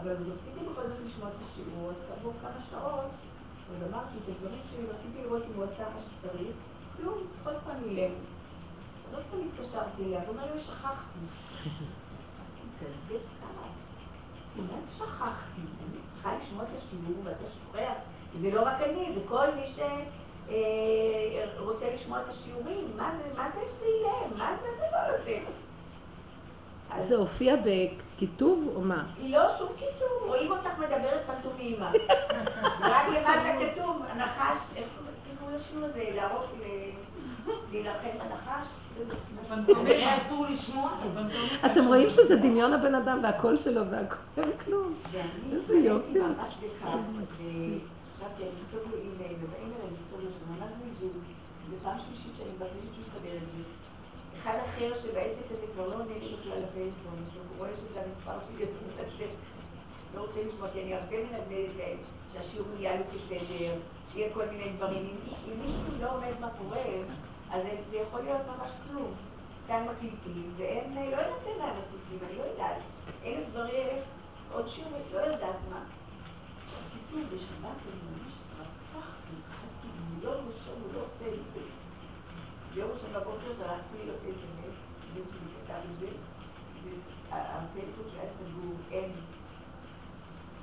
[0.00, 3.10] אבל רציתי בכל זאת לשמוע את השיעור, אז כעבור כמה שעות,
[3.70, 6.56] עוד אמרתי את הדברים שרציתי לראות אם הוא עשה מה שצריך,
[6.96, 8.12] כלום, עוד פעם אילם.
[9.08, 11.18] אז עוד פעם התקשרתי אליה, והוא אומר לי, שכחתי.
[12.80, 13.46] כזה קר.
[14.58, 17.94] אולי שכחתי, אני צריכה לשמוע את השיעור ואתה שוכח.
[18.40, 19.66] זה לא רק אני, זה כל מי
[21.56, 22.96] שרוצה לשמוע את השיעורים.
[22.96, 24.28] מה זה, מה זה שזה יהיה?
[24.38, 25.38] מה זה הדבר הזה?
[26.90, 29.04] אז זה הופיע בכיתוב או מה?
[29.26, 31.92] לא שום כיתוב, רואים אותך מדברת פנטומימה.
[32.80, 34.86] רק למטה כתוב, הנחש, איך
[35.40, 36.04] קוראים לשיעור הזה?
[36.14, 36.42] להרוג,
[37.72, 38.66] להילחם בנחש?
[40.16, 40.90] אסור לשמוע.
[41.66, 44.94] אתם רואים שזה דמיון הבן אדם והקול שלו והכל, אין כלום.
[45.52, 46.44] איזה יופי, אני אליי
[50.30, 50.70] שזה ממש
[51.00, 51.22] זלזול.
[51.70, 53.62] זה פעם שלישית שאני מבקשת שהוא יסדר את זה.
[54.42, 58.64] אחד אחר שבעסק הזה כבר לא עונה לי בכלל לפלאפון, שהוא רואה שזה המספר שלי,
[58.64, 59.34] אז הוא מתקשר.
[60.14, 61.98] לא רוצה לשמוע, כי אני הרבה מנדנדת להם
[62.32, 63.74] שהשיעור יהיה לו בסדר,
[64.12, 65.18] שיהיה כל מיני דברים.
[65.48, 67.04] אם מישהו לא עומד מאחוריהם,
[67.50, 69.14] אז זה יכול להיות ממש כלום.
[69.66, 72.76] כאן מקליטים, והם לא יודעת אין להם מספיקים, אני לא יודעת.
[73.24, 73.98] אלף דברים,
[74.52, 75.84] עוד שיעור, לא יודעת מה.
[76.68, 79.88] בקיצור, בשבת אני ממש התרפחתי, חשבתי,
[80.22, 81.36] לא ראשון, הוא לא עושה
[82.68, 82.80] את זה.
[82.80, 84.76] ביום ראשון בבוקר שלחתי לו אס.אם.אס,
[85.14, 86.08] בן שלי כתב את זה,
[87.30, 89.10] והטלפון שהיה סגור, אין.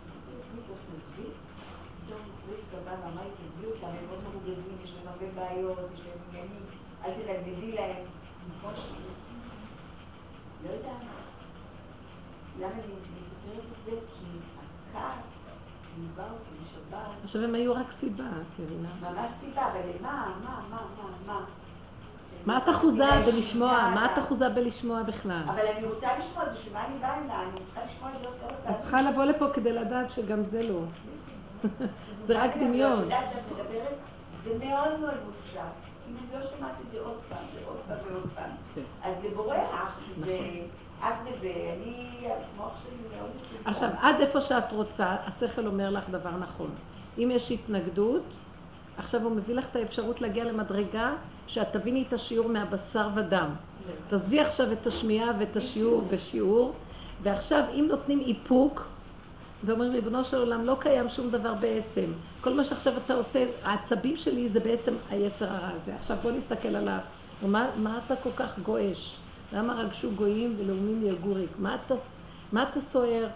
[0.07, 1.31] אמרתי לעצמי, טוב, תסביר.
[2.05, 6.17] פתאום אחרי התקבלה ממש, תסביר אותם, הם מאוד מרוגזים, יש להם הרבה בעיות, יש להם
[6.29, 6.65] עניינים,
[7.05, 8.05] אל תנדנדי להם.
[8.57, 9.05] נכון שאני
[10.63, 11.01] לא יודעת.
[12.59, 13.91] למה אני מספרת את זה?
[13.91, 14.25] כי
[14.91, 15.49] הכעס
[15.97, 17.23] ליווה אותי בשבת.
[17.23, 18.89] עכשיו הם היו רק סיבה, את מבינה?
[19.01, 20.37] ממש סיבה, אבל למה?
[20.43, 20.61] מה?
[20.69, 20.81] מה?
[20.97, 21.09] מה?
[21.27, 21.45] מה?
[22.45, 23.91] מה את אחוזה בלשמוע?
[23.95, 25.41] מה את אחוזה בלשמוע בכלל?
[25.45, 27.41] אבל אני רוצה לשמוע, בשביל מה אני באה הנה?
[27.41, 28.79] אני צריכה לשמוע את זה עוד כמה את.
[28.79, 30.79] צריכה לבוא לפה כדי לדעת שגם זה לא.
[32.25, 33.01] זה רק את דמיון.
[33.03, 33.95] יודעת שאת מדברת,
[34.43, 35.59] זה מאוד מאוד מופשט.
[36.09, 38.81] אם אני לא שומעת את זה עוד פעם ועוד פעם ועוד פעם, כן.
[39.03, 40.33] אז זה בורח, נכון.
[40.99, 43.29] ואת בזה, אני, המוח שלי מאוד.
[43.65, 46.69] עכשיו, עד איפה שאת רוצה, השכל אומר לך דבר נכון.
[47.17, 48.23] אם יש התנגדות,
[48.97, 51.13] עכשיו הוא מביא לך את האפשרות להגיע למדרגה
[51.47, 53.49] שאת תביני את השיעור מהבשר ודם.
[54.09, 56.73] תעזבי עכשיו את השמיעה ואת השיעור בשיעור,
[57.23, 58.87] ועכשיו אם נותנים איפוק,
[59.63, 62.05] ואומרים ריבונו של עולם לא קיים שום דבר בעצם.
[62.41, 65.95] כל מה שעכשיו אתה עושה, העצבים שלי זה בעצם היצר הרע הזה.
[65.95, 66.99] עכשיו בוא נסתכל עליו.
[67.43, 69.17] ומה, מה אתה כל כך גועש?
[69.53, 71.49] למה רגשו גויים ולאומים יגוריק?
[71.59, 71.95] מה אתה,
[72.51, 73.27] מה אתה סוער?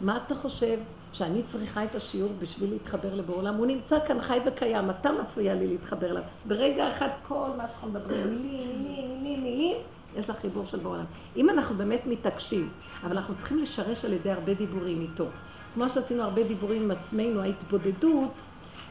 [0.00, 0.78] מה אתה חושב?
[1.12, 3.54] שאני צריכה את השיעור בשביל להתחבר לבורא עולם?
[3.54, 6.22] הוא נמצא כאן חי וקיים, אתה מפריע לי להתחבר אליו.
[6.44, 9.76] ברגע אחד כל מה שאנחנו מדברים, מילים, מילים, מילים, מילים,
[10.16, 11.06] יש לך חיבור של בורא עולם.
[11.36, 12.70] אם אנחנו באמת מתעקשים,
[13.02, 15.26] אבל אנחנו צריכים לשרש על ידי הרבה דיבורים איתו.
[15.74, 18.32] כמו שעשינו הרבה דיבורים עם עצמנו, ההתבודדות,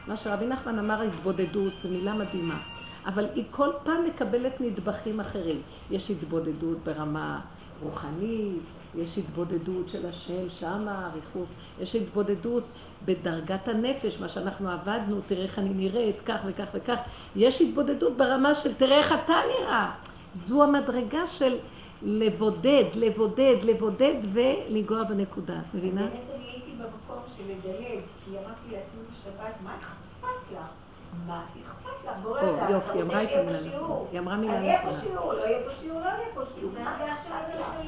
[0.06, 2.60] מה שרבי נחמן אמר התבודדות, זו מילה מדהימה.
[3.06, 5.60] אבל היא כל פעם מקבלת נדבכים אחרים.
[5.90, 7.40] יש התבודדות ברמה
[7.82, 8.62] רוחנית,
[8.94, 11.48] יש התבודדות של השם שמה, ריחוף,
[11.80, 12.64] יש התבודדות
[13.04, 17.00] בדרגת הנפש, מה שאנחנו עבדנו, תראה איך אני נראית, כך וכך וכך.
[17.36, 19.90] יש התבודדות ברמה של תראה איך אתה נראה.
[20.32, 21.58] זו המדרגה של
[22.02, 25.54] לבודד, לבודד, לבודד ולגוע בנקודה.
[25.54, 26.00] את מבינה?
[26.00, 30.89] באמת אני הייתי במקום של לדלג, כי אמרתי לעצמי בשבת, מה אכפת לך?
[31.26, 32.12] מה אכפת לה?
[32.22, 33.94] בורא עולם, אתה יופי, אמרה את המילה נכונה.
[34.12, 35.00] היא אמרה אז מילה יהיה פה נכונה.
[35.02, 36.72] שיעור, לא יהיה פה שיעור, לא יהיה פה שיעור.
[36.74, 37.06] לה?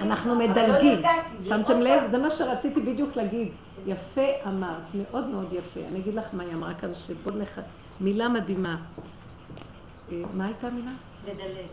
[0.00, 1.02] אנחנו לא מדלגים.
[1.48, 2.10] שמתם לב?
[2.10, 3.48] זה מה שרציתי בדיוק להגיד.
[3.86, 5.80] יפה אמרת, מאוד מאוד יפה.
[5.90, 7.58] אני אגיד לך מה היא אמרה כאן, שבוא נח...
[8.00, 8.76] מילה מדהימה.
[10.12, 10.92] אה, מה הייתה המילה?
[11.26, 11.66] לדלג.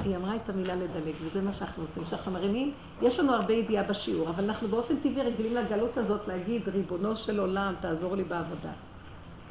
[0.00, 2.04] היא אמרה את המילה לדלג, וזה מה שאנחנו עושים.
[2.04, 6.68] כשאנחנו מרימים, יש לנו הרבה ידיעה בשיעור, אבל אנחנו באופן טבעי רגילים לגלות הזאת להגיד,
[6.68, 8.72] ריבונו של עולם, תעזור לי בעבודה.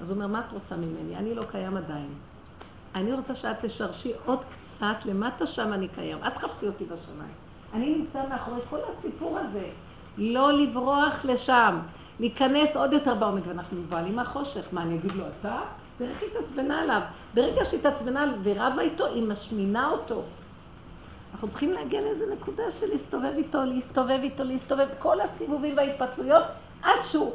[0.01, 1.15] אז הוא אומר, מה את רוצה ממני?
[1.15, 2.09] אני לא קיים עדיין.
[2.95, 6.17] אני רוצה שאת תשרשי עוד קצת, למטה שם אני קיים.
[6.27, 7.33] את תחפשי אותי בשמיים.
[7.73, 9.69] אני נמצא מאחורי כל הסיפור הזה.
[10.17, 11.79] לא לברוח לשם,
[12.19, 14.67] להיכנס עוד יותר בעומק, ואנחנו מבוהלים מהחושך.
[14.71, 15.59] מה, אני אגיד לו, אתה?
[16.01, 17.01] תראה איך היא התעצבנה עליו.
[17.33, 20.23] ברגע שהיא התעצבנה ורבה איתו, היא משמינה אותו.
[21.33, 26.43] אנחנו צריכים להגיע לאיזה נקודה של להסתובב איתו, להסתובב איתו, להסתובב כל הסיבובים וההתפתלויות,
[26.81, 27.31] עד שהוא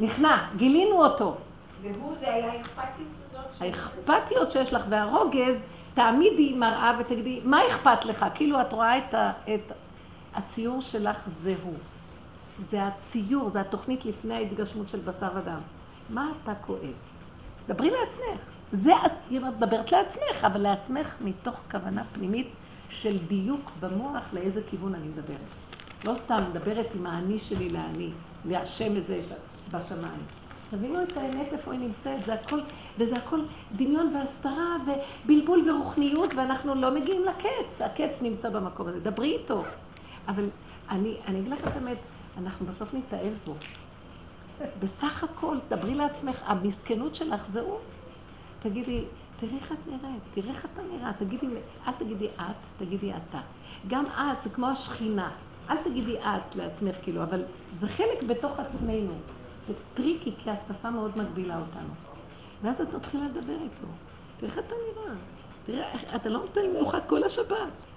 [0.00, 1.36] נכנע, גילינו אותו.
[1.82, 3.62] והוא זה היה האכפתיות הזאת.
[3.62, 5.56] האכפתיות שיש לך והרוגז,
[5.94, 8.26] תעמידי מראה ותגידי, מה אכפת לך?
[8.34, 9.72] כאילו את רואה את, ה, את
[10.34, 11.74] הציור שלך זה הוא.
[12.70, 15.60] זה הציור, זה התוכנית לפני ההתגשמות של בשר ודם.
[16.10, 17.07] מה אתה כועס?
[17.68, 18.44] דברי לעצמך.
[18.72, 22.48] זה, את היא אומרת, מדברת לעצמך, אבל לעצמך מתוך כוונה פנימית
[22.90, 25.38] של דיוק במוח לאיזה כיוון אני מדברת.
[26.04, 28.10] לא סתם מדברת עם האני שלי לאני,
[28.44, 29.32] להשם ש-
[29.70, 30.22] בשמיים.
[30.70, 32.60] תבינו את האמת איפה היא נמצאת, זה הכל,
[32.98, 33.40] וזה הכל
[33.76, 39.64] דמיון והסתרה ובלבול ורוחניות, ואנחנו לא מגיעים לקץ, הקץ נמצא במקום הזה, דברי איתו.
[40.28, 40.48] אבל
[40.90, 41.98] אני, אני אגיד לך את האמת,
[42.38, 43.54] אנחנו בסוף נתאהב בו.
[44.80, 47.78] בסך הכל, דברי לעצמך, המסכנות שלך זה הוא.
[48.60, 49.04] תגידי,
[49.40, 51.46] תראי איך את נראית, תראי איך אתה נראה, תגידי,
[51.86, 53.40] אל תגידי את, תגידי אתה.
[53.88, 55.30] גם את, זה כמו השכינה.
[55.70, 57.42] אל תגידי את לעצמך, כאילו, אבל
[57.72, 59.12] זה חלק בתוך עצמנו.
[59.66, 61.94] זה טריקי, כי השפה מאוד מגבילה אותנו.
[62.62, 63.86] ואז את מתחילה לדבר איתו.
[64.36, 65.14] תראה איך אתה נראה.
[65.64, 67.87] תראה, אתה לא נותן מנוחה כל השבת.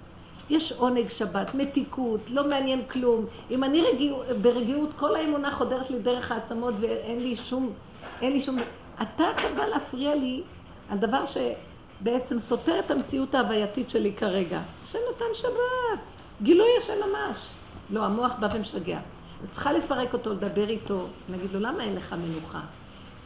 [0.52, 3.26] יש עונג שבת, מתיקות, לא מעניין כלום.
[3.50, 7.72] אם אני רגיע, ברגיעות, כל האמונה חודרת לי דרך העצמות ואין לי שום,
[8.20, 8.58] אין לי שום...
[9.02, 10.42] אתה עכשיו בא להפריע לי
[10.88, 14.60] על דבר שבעצם סותר את המציאות ההווייתית שלי כרגע.
[14.82, 16.12] השם נתן שבת,
[16.42, 17.48] גילוי השם ממש.
[17.90, 18.98] לא, המוח בא ומשגע.
[19.42, 22.60] אז צריכה לפרק אותו, לדבר איתו, להגיד לו, למה אין לך מנוחה?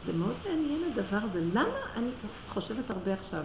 [0.01, 1.41] זה מאוד מעניין הדבר הזה.
[1.53, 2.09] למה, אני
[2.49, 3.43] חושבת הרבה עכשיו,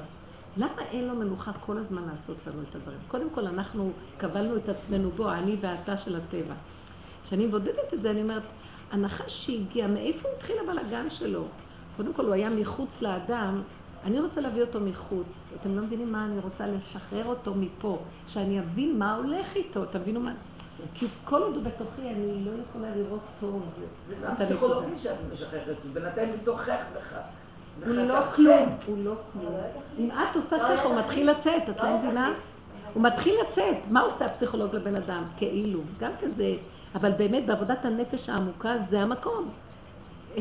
[0.57, 2.99] למה אין לו מנוחה כל הזמן לעשות לנו את הדברים?
[3.09, 6.55] קודם כל, אנחנו קבלנו את עצמנו בו, האני והאתה של הטבע.
[7.23, 8.43] כשאני מבודדת את זה, אני אומרת,
[8.91, 11.45] הנחש שהגיע, מאיפה הוא התחיל הבלאגן שלו?
[11.97, 13.63] קודם כל, הוא היה מחוץ לאדם,
[14.05, 15.53] אני רוצה להביא אותו מחוץ.
[15.61, 20.21] אתם לא מבינים מה אני רוצה לשחרר אותו מפה, שאני אבין מה הולך איתו, תבינו
[20.21, 20.35] מה...
[20.95, 23.63] כי כל עוד הוא בתוכי, אני לא יכולה לראות טוב
[24.09, 24.37] זה גם.
[24.37, 27.17] פסיכולוגי שאת משחררת, בינתיים מתוכך לך.
[27.87, 28.31] הוא לך לא.
[28.31, 29.55] כלום, הוא לא כלום.
[29.99, 32.33] אם את עושה ככה, הוא מתחיל לצאת, את לא מבינה?
[32.95, 33.77] הוא מתחיל לצאת.
[33.91, 35.25] מה עושה הפסיכולוג לבן אדם?
[35.37, 35.81] כאילו.
[36.01, 36.55] גם כן זה...
[36.95, 39.49] אבל באמת, בעבודת הנפש העמוקה, זה המקום.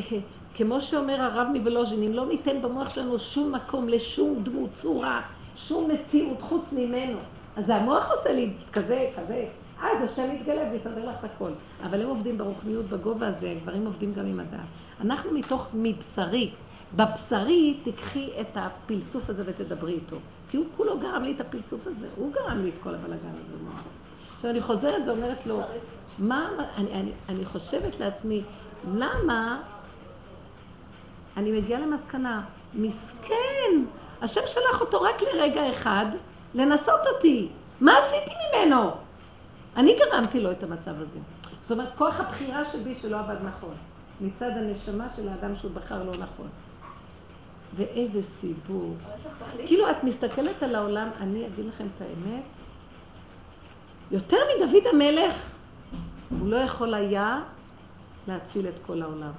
[0.54, 5.20] כמו שאומר הרב מוולוז'ין, אם לא ניתן במוח שלנו שום מקום לשום דמות, צורה,
[5.56, 7.18] שום מציאות חוץ ממנו,
[7.56, 9.46] אז המוח עושה לי כזה, כזה,
[9.82, 11.50] אז השם יתגלה ויסדר לך את הכל.
[11.84, 14.60] אבל הם עובדים ברוחניות בגובה הזה, גברים עובדים גם עם הדעת.
[15.00, 16.50] אנחנו מתוך מבשרי,
[16.96, 20.16] בבשרי תקחי את הפלסוף הזה ותדברי איתו.
[20.50, 23.56] כי הוא כולו גרם לי את הפלסוף הזה, הוא גרם לי את כל הבלאגן הזה.
[24.36, 25.60] עכשיו אני חוזרת ואומרת לו,
[26.18, 28.42] מה, אני, אני, אני חושבת לעצמי,
[28.94, 29.62] למה
[31.36, 33.84] אני מגיעה למסקנה, מסכן,
[34.22, 36.06] השם שלח אותו רק לרגע אחד
[36.54, 37.48] לנסות אותי.
[37.80, 38.90] מה עשיתי ממנו?
[39.76, 41.18] אני גרמתי לו את המצב הזה.
[41.62, 43.74] זאת אומרת, כוח הבחירה שבי שלא עבד נכון.
[44.20, 46.48] מצד הנשמה של האדם שהוא בחר לא נכון.
[47.76, 48.98] ואיזה סיבוב.
[49.66, 52.42] כאילו את מסתכלת על העולם, אני אגיד לכם את האמת,
[54.10, 55.50] יותר מדוד המלך,
[56.30, 57.42] הוא לא יכול היה
[58.28, 59.32] להציל את כל העולם.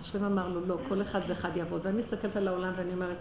[0.00, 1.80] השם אמר לו, לא, כל אחד ואחד יעבוד.
[1.84, 3.16] ואני מסתכלת על העולם ואני אומרת,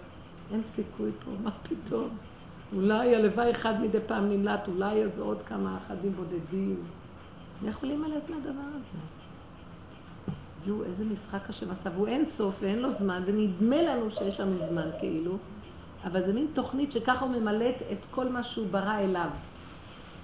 [0.52, 2.10] אין סיכוי פה, מה פתאום?
[2.76, 6.84] אולי הלוואי אחד מדי פעם נמלט, אולי איזה עוד כמה אחדים בודדים.
[7.62, 8.98] מי יכול להימלט מהדבר הזה?
[10.66, 14.60] יואו, איזה משחק השם עשה, והוא אין סוף ואין לו זמן, ונדמה לנו שיש לנו
[14.68, 15.38] זמן כאילו,
[16.04, 19.30] אבל זה מין תוכנית שככה הוא ממלט את כל מה שהוא ברא אליו.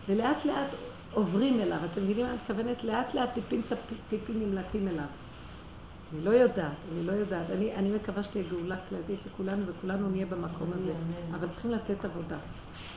[0.07, 0.69] ולאט לאט
[1.13, 1.77] עוברים אליו.
[1.91, 2.83] אתם מבינים מה אני מתכוונת?
[2.83, 3.61] לאט לאט טיפים
[4.09, 5.05] טיפים נמלטים אליו.
[6.13, 7.49] אני לא יודעת, אני לא יודעת.
[7.49, 10.93] אני, אני מקווה שתהיה גאולה כללית לכולנו וכולנו נהיה במקום הזה.
[11.33, 12.37] אבל צריכים לתת עבודה.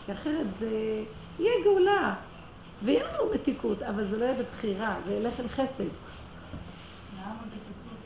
[0.06, 1.02] כי אחרת זה
[1.38, 2.14] יהיה גאולה.
[2.82, 5.84] ויהיה לנו מתיקות, אבל זה לא יהיה בבחירה, זה ילך עם חסד.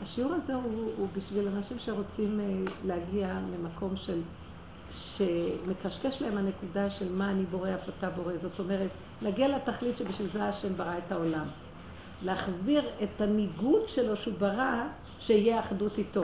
[0.01, 4.21] השיעור הזה הוא, הוא בשביל אנשים שרוצים אה, להגיע למקום של,
[4.91, 8.37] שמקשקש להם הנקודה של מה אני בורא, אף אתה בורא.
[8.37, 8.89] זאת אומרת,
[9.21, 11.45] להגיע לתכלית שבשביל זה השם ברא את העולם.
[12.23, 14.83] להחזיר את הניגוד שלו שהוא ברא,
[15.19, 16.23] שיהיה אחדות איתו.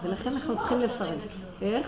[0.00, 0.78] אבל ולכן אנחנו צריכים.
[0.78, 1.20] לגדלות.
[1.62, 1.86] איך?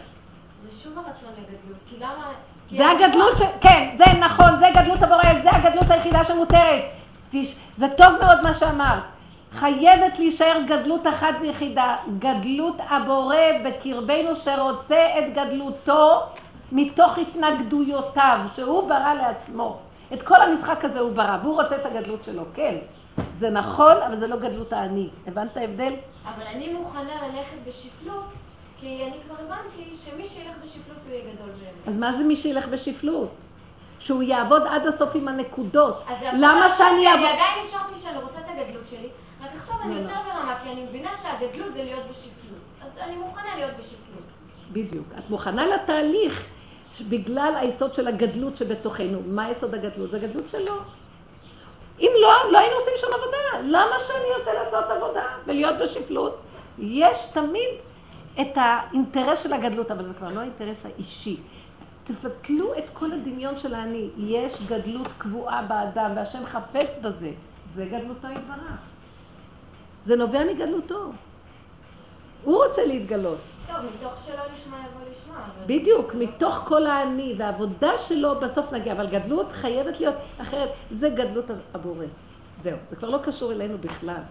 [0.62, 2.32] זה שוב הרצון לגדלות, כי למה...
[2.70, 3.42] זה הגדלות ש...
[3.60, 7.01] כן, זה נכון, זה גדלות הבורא, זה הגדלות היחידה שמותרת.
[7.76, 9.02] זה טוב מאוד מה שאמרת.
[9.52, 16.20] חייבת להישאר גדלות אחת ויחידה, גדלות הבורא בקרבנו שרוצה את גדלותו
[16.72, 19.78] מתוך התנגדויותיו, שהוא ברא לעצמו.
[20.12, 22.76] את כל המשחק הזה הוא ברא, והוא רוצה את הגדלות שלו, כן.
[23.34, 25.08] זה נכון, אבל זה לא גדלות האני.
[25.26, 25.92] הבנת ההבדל?
[26.24, 28.24] אבל אני מוכנה ללכת בשפלות,
[28.80, 31.88] כי אני כבר הבנתי שמי שילך בשפלות הוא יהיה גדול באמת.
[31.88, 33.28] אז מה זה מי שילך בשפלות?
[34.02, 36.04] שהוא יעבוד עד הסוף עם הנקודות.
[36.32, 37.24] למה שאני כי אעבוד...
[37.24, 39.08] אני עדיין נשארתי שאני רוצה את הגדלות שלי,
[39.44, 42.60] רק עכשיו אני לא, יותר ברמה, כי אני מבינה שהגדלות זה להיות בשפלות.
[42.82, 44.24] אז אני מוכנה להיות בשפלות.
[44.72, 45.06] בדיוק.
[45.18, 46.44] את מוכנה לתהליך
[47.08, 49.20] בגלל היסוד של הגדלות שבתוכנו.
[49.26, 50.10] מה יסוד הגדלות?
[50.10, 50.74] זה הגדלות שלו.
[52.00, 53.36] אם לא, לא היינו עושים שום עבודה.
[53.62, 56.38] למה שאני רוצה לעשות עבודה ולהיות בשפלות?
[56.78, 57.68] יש תמיד
[58.40, 61.36] את האינטרס של הגדלות, אבל זה כבר לא האינטרס האישי.
[62.04, 64.10] תבטלו את כל הדמיון של האני.
[64.16, 67.30] יש גדלות קבועה באדם, והשם חפץ בזה.
[67.74, 68.78] זה גדלותו יתברך.
[70.04, 71.12] זה נובע מגדלותו.
[72.44, 73.38] הוא רוצה להתגלות.
[73.66, 75.48] טוב, מתוך שלא לשמה יבוא לשמה.
[75.66, 81.44] בדיוק, מתוך כל האני והעבודה שלו בסוף נגיע, אבל גדלות חייבת להיות אחרת, זה גדלות
[81.74, 82.04] הבורא.
[82.58, 84.22] זהו, זה כבר לא קשור אלינו בכלל.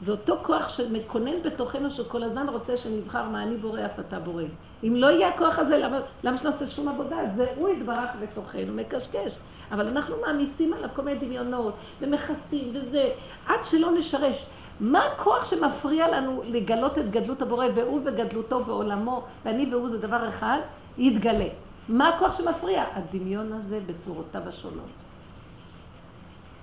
[0.00, 4.42] זה אותו כוח שמקונן בתוכנו שכל הזמן רוצה שנבחר מה אני בורא, אף אתה בורא.
[4.84, 7.16] אם לא יהיה הכוח הזה, למה, למה שנעשה שום עבודה?
[7.36, 9.38] זה הוא יתברך בתוכנו, מקשקש.
[9.72, 13.10] אבל אנחנו מעמיסים עליו כל מיני דמיונות, ומכסים וזה,
[13.46, 14.46] עד שלא נשרש.
[14.80, 20.28] מה הכוח שמפריע לנו לגלות את גדלות הבורא, והוא וגדלותו ועולמו, ואני והוא זה דבר
[20.28, 20.58] אחד,
[20.98, 21.48] יתגלה.
[21.88, 22.84] מה הכוח שמפריע?
[22.92, 24.90] הדמיון הזה בצורותיו השונות.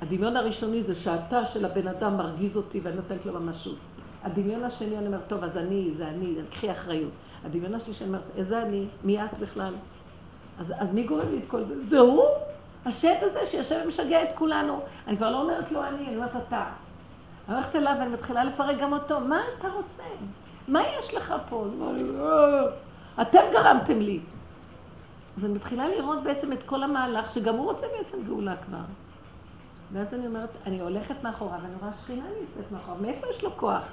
[0.01, 3.77] הדמיון הראשוני זה שהתא של הבן אדם מרגיז אותי ואני נותנת לו ממשות.
[4.23, 7.11] הדמיון השני, אני אומרת, טוב, אז אני, זה אני, קחי אחריות.
[7.45, 8.87] הדמיון השלישי, אני אומרת, איזה אני?
[9.03, 9.73] מי את בכלל?
[10.59, 11.83] אז, אז מי גורם לי את כל זה?
[11.83, 12.23] זה הוא?
[12.85, 14.81] השד הזה שיושב ומשגע את כולנו.
[15.07, 16.65] אני כבר לא אומרת לו אני, אני אומרת אתה.
[17.47, 19.19] אני הולכת אליו ואני מתחילה לפרק גם אותו.
[19.19, 20.03] מה אתה רוצה?
[20.67, 21.65] מה יש לך פה?
[22.19, 24.19] אה, אתם גרמתם לי.
[25.37, 28.83] אז אני מתחילה לראות בעצם את כל המהלך, שגם הוא רוצה בעצם גאולה כבר.
[29.91, 32.97] ואז אני אומרת, אני הולכת מאחורה, ואני רואה שכינה נמצאת מאחורה.
[33.01, 33.83] מאיפה יש לו כוח?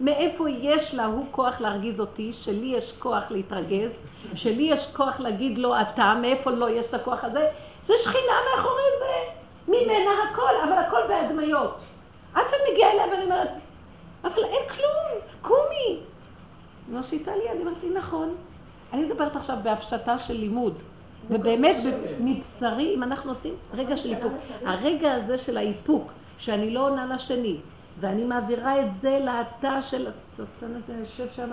[0.00, 3.96] מאיפה יש לה הוא כוח להרגיז אותי, שלי יש כוח להתרגז,
[4.34, 7.48] שלי יש כוח להגיד לו אתה, מאיפה לא יש את הכוח הזה?
[7.82, 9.32] זה שכינה מאחורי זה,
[9.68, 11.78] ממנה הכל, אבל הכל בהדמיות.
[12.34, 13.48] עד שאני מגיעה אליה ואני אומרת,
[14.24, 15.86] אבל אין כלום, קומי.
[15.86, 15.98] היא
[16.88, 18.34] מושיטה לי, אני אומרת לי, נכון.
[18.92, 20.82] אני מדברת עכשיו בהפשטה של לימוד.
[21.30, 21.76] ובאמת,
[22.20, 24.32] מבשרי, אם אנחנו נותנים רגע של איפוק,
[24.64, 27.56] הרגע הזה של האיפוק, שאני לא עונה לשני,
[28.00, 31.50] ואני מעבירה את זה לתא של השטן הזה, יושב שם,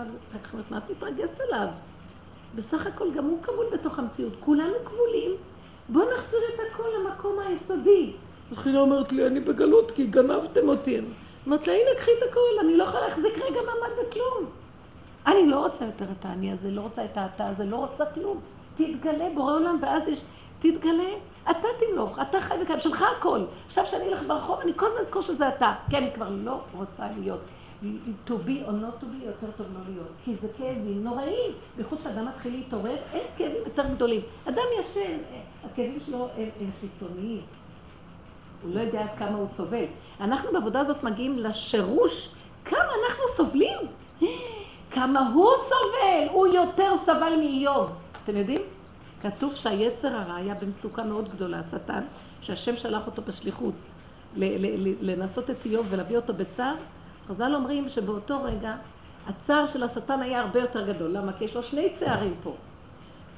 [0.69, 1.67] מה את מתרגזת עליו?
[2.55, 5.31] בסך הכל גם הוא כבול בתוך המציאות, כולנו כבולים.
[5.89, 8.13] בואו נחזיר את הכל למקום היסודי.
[8.51, 10.99] התחילה אומרת לי, אני בגלות כי גנבתם אותי.
[11.47, 14.49] אמרת לה, הנה, קחי את הכל, אני לא יכולה להחזיק רגע מעמד בכלום.
[15.27, 18.39] אני לא רוצה יותר את האני הזה, לא רוצה את האתה הזה, לא רוצה כלום.
[18.75, 20.21] תתגלה, בורא עולם, ואז יש,
[20.59, 21.09] תתגלה,
[21.51, 23.39] אתה תמלוך, אתה חי וקיים, שלך הכל.
[23.65, 25.73] עכשיו שאני אלך ברחוב, אני כל הזמן אזכור שזה אתה.
[25.89, 27.39] כן, אני כבר לא רוצה להיות.
[28.25, 30.07] to be or not to be, יותר טוב לא להיות.
[30.23, 31.51] כי זה כאבים נוראים.
[31.75, 34.21] בייחוד שאדם מתחיל להתעורר, אין כאבים יותר גדולים.
[34.45, 35.17] אדם ישן,
[35.65, 37.41] הכאבים שלו הם, הם חיצוניים.
[38.63, 39.85] הוא לא יודע עד כמה הוא סובל.
[40.19, 42.29] אנחנו בעבודה הזאת מגיעים לשירוש,
[42.65, 43.77] כמה אנחנו סובלים.
[44.95, 47.91] כמה הוא סובל, הוא יותר סבל מאיוב.
[48.23, 48.61] אתם יודעים?
[49.25, 52.03] כתוב שהיצר הרע היה במצוקה מאוד גדולה, השטן,
[52.41, 53.73] שהשם שלח אותו בשליחות
[55.01, 56.75] לנסות את איוב ולהביא אותו בצער.
[57.19, 58.75] אז חז"ל אומרים שבאותו רגע
[59.27, 61.11] הצער של השטן היה הרבה יותר גדול.
[61.11, 61.33] למה?
[61.33, 62.55] כי יש לו שני צערים פה.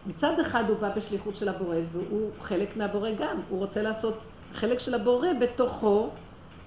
[0.06, 3.42] מצד אחד הוא בא בשליחות של הבורא, והוא חלק מהבורא גם.
[3.50, 6.10] הוא רוצה לעשות חלק של הבורא בתוכו,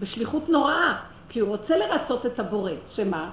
[0.01, 2.73] בשליחות נוראה, כי הוא רוצה לרצות את הבורא.
[2.91, 3.31] שמה?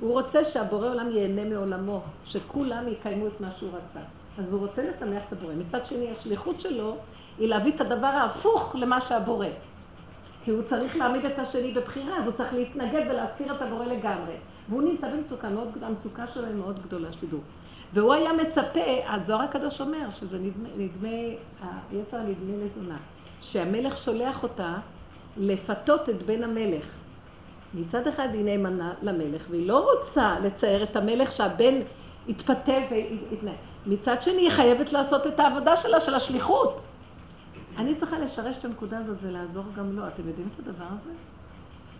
[0.00, 4.00] הוא רוצה שהבורא עולם ייהנה מעולמו, שכולם יקיימו את מה שהוא רצה.
[4.38, 5.54] אז הוא רוצה לשמח את הבורא.
[5.54, 6.96] מצד שני, השליחות שלו
[7.38, 9.46] היא להביא את הדבר ההפוך למה שהבורא.
[10.44, 14.34] כי הוא צריך להעמיד את השני בבחירה, אז הוא צריך להתנגד ולהסתיר את הבורא לגמרי.
[14.68, 17.38] והוא נמצא במצוקה מאוד גדולה, המצוקה שלו היא מאוד גדולה, שתדעו.
[17.92, 21.08] והוא היה מצפה, הזוהר הקדוש אומר, שזה נדמה, נדמה
[21.90, 22.96] היצר הנדמה לזונה,
[23.40, 24.74] שהמלך שולח אותה
[25.36, 26.96] לפתות את בן המלך.
[27.74, 31.74] מצד אחד היא נאמנה למלך, והיא לא רוצה לצייר את המלך שהבן
[32.28, 33.54] יתפתה ויתנהג.
[33.86, 36.82] מצד שני, היא חייבת לעשות את העבודה שלה, של השליחות.
[37.76, 40.06] אני צריכה לשרש את הנקודה הזאת ולעזור גם לו.
[40.08, 41.10] אתם יודעים את הדבר הזה?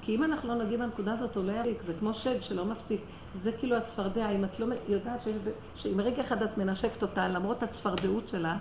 [0.03, 1.82] כי אם אנחנו לא נגיע בנקודה הזאת, הוא לא יריק.
[1.82, 3.01] זה כמו שד שלא מפסיק.
[3.35, 4.30] זה כאילו הצפרדע.
[4.30, 5.37] אם את לא יודעת שיש...
[5.76, 8.57] שאם רגע אחד את מנשקת אותה, למרות הצפרדעות שלה,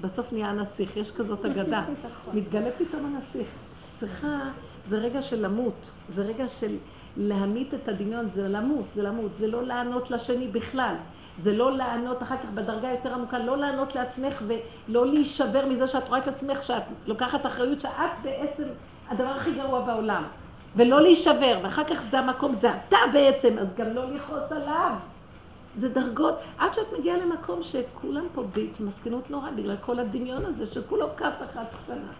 [0.00, 0.96] בסוף נהיה הנסיך.
[0.96, 1.84] יש כזאת אגדה.
[2.34, 3.48] מתגלה פתאום הנסיך.
[3.96, 4.50] צריכה...
[4.84, 5.90] זה רגע של למות.
[6.08, 6.76] זה רגע של
[7.16, 8.28] להמית את הדמיון.
[8.28, 9.36] זה למות, זה למות.
[9.36, 10.94] זה לא לענות לשני בכלל.
[11.38, 16.08] זה לא לענות אחר כך בדרגה יותר עמוקה, לא לענות לעצמך ולא להישבר מזה שאת
[16.08, 18.64] רואה את עצמך, שאת לוקחת אחריות שאת בעצם
[19.08, 20.24] הדבר הכי גרוע בעולם.
[20.76, 24.92] ולא להישבר, ואחר כך זה המקום, זה אתה בעצם, אז גם לא לכעוס עליו.
[25.76, 31.06] זה דרגות, עד שאת מגיעה למקום שכולם פה בהתמסכנות נורא בגלל כל הדמיון הזה, שכולו
[31.16, 32.12] כף אחת קטנה.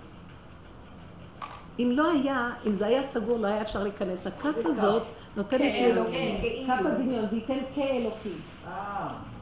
[1.79, 4.27] אם לא היה, אם זה היה סגור, לא היה אפשר להיכנס.
[4.27, 5.03] הכף הזאת
[5.37, 6.37] נותנת לי אלוקים,
[6.67, 8.41] כף הדמיון, והיא תן כאלוקים.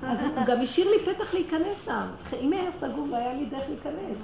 [0.03, 2.07] אז הוא גם השאיר לי פתח להיכנס שם.
[2.41, 4.19] אם היה סגור, לא היה לי דרך להיכנס.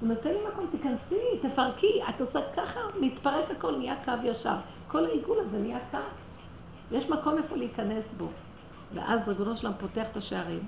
[0.00, 4.56] הוא נותן לי מקום, תיכנסי, תפרקי, את עושה ככה, מתפרק הכל, נהיה קו ישר.
[4.88, 5.98] כל העיגול הזה נהיה קו.
[6.92, 8.28] יש מקום איפה להיכנס בו.
[8.94, 10.62] ואז ריבונו שלם פותח את השערים,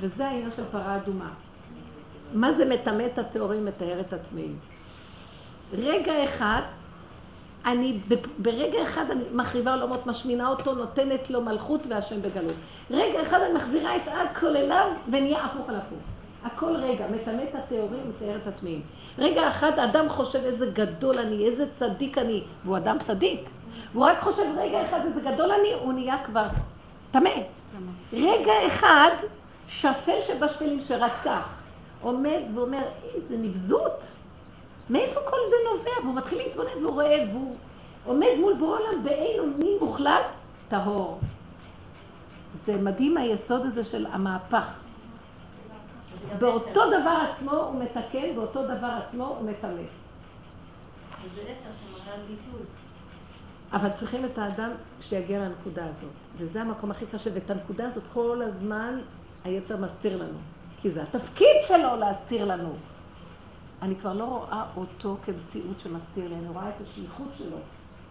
[0.00, 1.30] וזה העניין של פרה אדומה.
[2.34, 4.58] מה זה מטמא את הטהורים, מטהר את הטמאים?
[5.72, 6.62] רגע אחד,
[7.66, 7.98] אני,
[8.38, 12.54] ברגע אחד אני מחריבה עולמות, משמינה אותו, נותנת לו מלכות והשם בגלות.
[12.90, 15.98] רגע אחד אני מחזירה את הכל אליו ונהיה הפוך על הפוך.
[16.44, 18.80] הכל רגע, מטמא את הטהורים, מטהר את הטמאים.
[19.18, 23.40] רגע אחד אדם חושב איזה גדול אני, איזה צדיק אני, והוא אדם צדיק.
[23.92, 26.44] והוא רק חושב רגע אחד איזה גדול אני, הוא נהיה כבר
[27.10, 27.30] טמא.
[28.12, 29.10] רגע אחד,
[29.68, 31.48] שפל שבשפלים שרצח,
[32.00, 32.82] עומד ואומר,
[33.14, 34.10] איזה נבזות.
[34.90, 35.90] מאיפה כל זה נובע?
[36.02, 37.56] והוא מתחיל להתבונן והוא רואה, והוא
[38.04, 40.24] עומד מול בורא עולם באין אונים מוחלט,
[40.68, 41.20] טהור.
[42.64, 44.80] זה מדהים היסוד הזה של המהפך.
[46.38, 49.82] באותו דבר עצמו הוא מתקן, באותו דבר עצמו הוא מטמא.
[53.72, 54.70] אבל צריכים את האדם
[55.00, 56.10] שיגיע לנקודה הזאת.
[56.36, 59.00] וזה המקום הכי קשה, ואת הנקודה הזאת כל הזמן
[59.44, 60.38] היצר מסתיר לנו.
[60.80, 62.74] כי זה התפקיד שלו להסתיר לנו.
[63.82, 67.56] אני כבר לא רואה אותו כמציאות שמסתיר לי, אני רואה את השליחות שלו.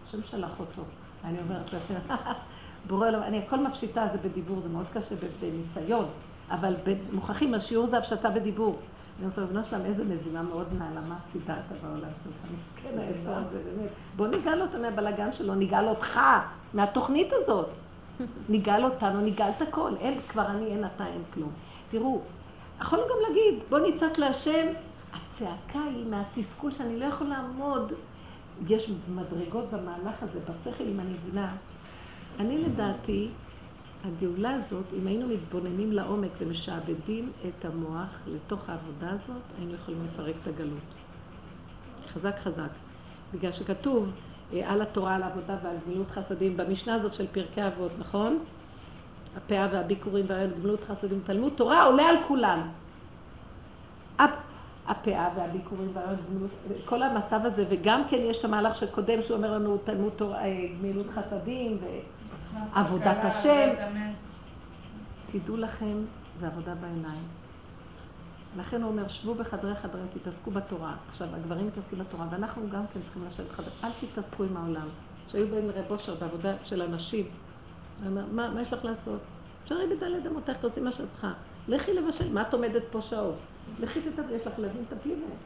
[0.07, 0.81] השם שלח אותו.
[1.23, 1.95] אני אומרת לשם,
[2.87, 6.05] בורא עולם, אני הכל מפשיטה, זה בדיבור, זה מאוד קשה בניסיון,
[6.49, 6.75] אבל
[7.11, 8.79] מוכרחים, השיעור זה הפשטה בדיבור.
[9.17, 12.51] אני אומרת, רבנו שלם, איזה מזימה מאוד נעלה, מה סידרת בעולם שלך?
[12.53, 13.89] מסכן העצה הזה, באמת.
[14.15, 16.19] בוא ניגל אותו מהבלגן שלו, ניגל אותך,
[16.73, 17.67] מהתוכנית הזאת.
[18.49, 19.91] ניגל אותנו, ניגל את הכל.
[19.99, 21.51] אין, כבר אני, אין אתה, אין כלום.
[21.91, 22.21] תראו,
[22.81, 24.67] יכולנו גם להגיד, בוא נצעק להשם,
[25.41, 27.93] הצעקה היא מהתסכול שאני לא יכול לעמוד.
[28.67, 31.55] יש מדרגות במהלך הזה, בשכל, אם אני מבינה.
[32.39, 33.29] אני לדעתי,
[34.03, 40.35] הגאולה הזאת, אם היינו מתבוננים לעומק ומשעבדים את המוח לתוך העבודה הזאת, היינו יכולים לפרק
[40.41, 40.79] את הגלות.
[42.07, 42.69] חזק חזק.
[43.33, 44.11] בגלל שכתוב
[44.53, 48.39] אה, על התורה, על העבודה ועל גמילות חסדים, במשנה הזאת של פרקי אבות, נכון?
[49.37, 52.61] הפאה והביקורים והגמילות חסדים, תלמוד תורה עולה על כולם.
[54.91, 56.51] הפאה והביקורים והגמילות,
[56.85, 60.67] כל המצב הזה, וגם כן יש את המהלך שקודם שהוא אומר לנו תלמוד תורה, אה,
[60.79, 61.77] גמילות חסדים
[62.73, 63.69] ועבודת השם.
[65.31, 65.97] תדעו לכם,
[66.39, 67.23] זה עבודה בעיניים.
[68.57, 70.95] לכן הוא אומר, שבו בחדרי חדרים, תתעסקו בתורה.
[71.09, 73.71] עכשיו, הגברים מתעסקים בתורה, ואנחנו גם כן צריכים לשבת בחדר.
[73.83, 74.87] אל תתעסקו עם העולם.
[75.27, 77.25] שהיו באים לרב אושר בעבודה של אנשים.
[77.99, 79.19] הוא אומר, מה, מה יש לך לעשות?
[79.63, 81.33] תשארי בדלת אמותיך, תעשי מה שאת צריכה.
[81.67, 83.35] לכי לבשל, מה את עומדת פה שעות?
[83.79, 85.37] לכי תטפלי, יש לך ילדים, תטפלי מהם.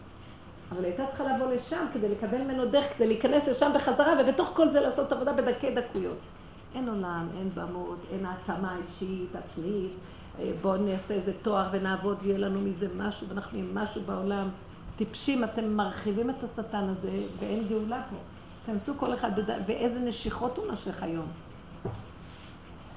[0.72, 4.70] אבל הייתה צריכה לבוא לשם כדי לקבל ממנו דרך, כדי להיכנס לשם בחזרה, ובתוך כל
[4.70, 6.18] זה לעשות עבודה בדקי דקויות.
[6.76, 9.91] אין עולם, אין במות, אין העצמה אישית, עצמית.
[10.39, 14.49] אה, בואו נעשה איזה תואר ונעבוד ויהיה לנו מזה משהו, ואנחנו עם משהו בעולם.
[14.95, 18.16] טיפשים, אתם מרחיבים את השטן הזה, ואין גאולה פה.
[18.66, 19.55] כנסו כל אחד, בד...
[19.68, 21.26] ואיזה נשיכות הוא נשך היום.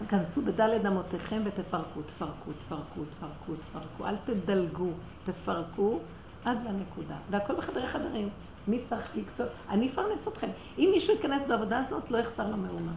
[0.06, 4.06] כנסו בדלת אמותיכם ותפרקו, תפרקו, תפרקו, תפרקו, תפרקו.
[4.06, 4.90] אל תדלגו,
[5.24, 5.98] תפרקו
[6.44, 7.16] עד לנקודה.
[7.30, 8.28] והכל בחדרי חדרים.
[8.68, 9.48] מי צריך לקצות?
[9.68, 10.48] אני אפרנס אתכם.
[10.78, 12.92] אם מישהו ייכנס בעבודה הזאת, לא יחסר לו מאומה.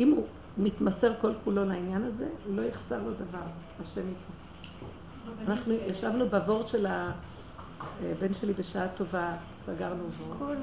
[0.00, 0.26] אם הוא
[0.58, 3.46] מתמסר כל כולו לעניין הזה, לא יחסר לו דבר,
[3.82, 5.50] השם איתו.
[5.50, 9.36] אנחנו ישבנו בוורד של הבן שלי בשעה טובה,
[9.66, 10.04] סגרנו
[10.38, 10.56] וורד.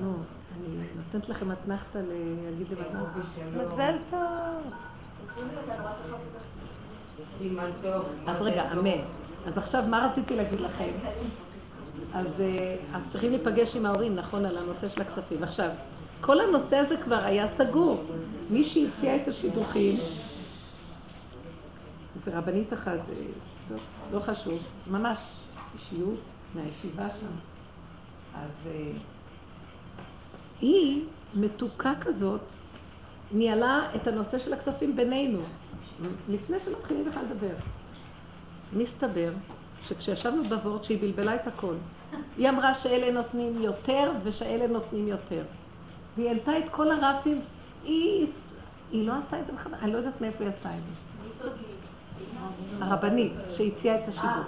[0.00, 0.12] נו,
[0.60, 3.04] אני נותנת לכם אתנחתא להגיד לבנה.
[3.56, 4.18] מזל טוב.
[8.26, 8.90] אז רגע, אמן.
[9.46, 10.90] אז עכשיו, מה רציתי להגיד לכם?
[12.14, 15.42] אז, אה, אז צריכים להיפגש עם ההורים, נכון, על הנושא של הכספים.
[15.42, 15.70] עכשיו,
[16.20, 18.04] כל הנושא הזה כבר היה סגור.
[18.50, 19.94] מי שהציע את השידוכים,
[22.16, 23.14] זה רבנית אחת, אה,
[23.68, 23.78] טוב,
[24.12, 24.58] לא חשוב,
[24.90, 25.18] ממש
[25.74, 26.20] אישיות
[26.54, 27.26] מהישיבה שם.
[28.34, 28.92] אז אה,
[30.60, 31.04] היא
[31.34, 32.40] מתוקה כזאת,
[33.32, 35.38] ניהלה את הנושא של הכספים בינינו,
[36.28, 37.54] לפני שמתחילים בכלל לדבר.
[38.72, 39.32] מסתבר
[39.82, 41.74] שכשישבנו בוורד שהיא בלבלה את הכל,
[42.36, 45.42] היא אמרה שאלה נותנים יותר ושאלה נותנים יותר.
[46.16, 47.40] והיא העלתה את כל הרפים,
[47.84, 48.26] היא,
[48.92, 51.06] היא לא עשתה את זה בכלל, אני לא יודעת מאיפה היא עשתה את זה.
[52.80, 54.44] הרבנית שהציעה את השידור.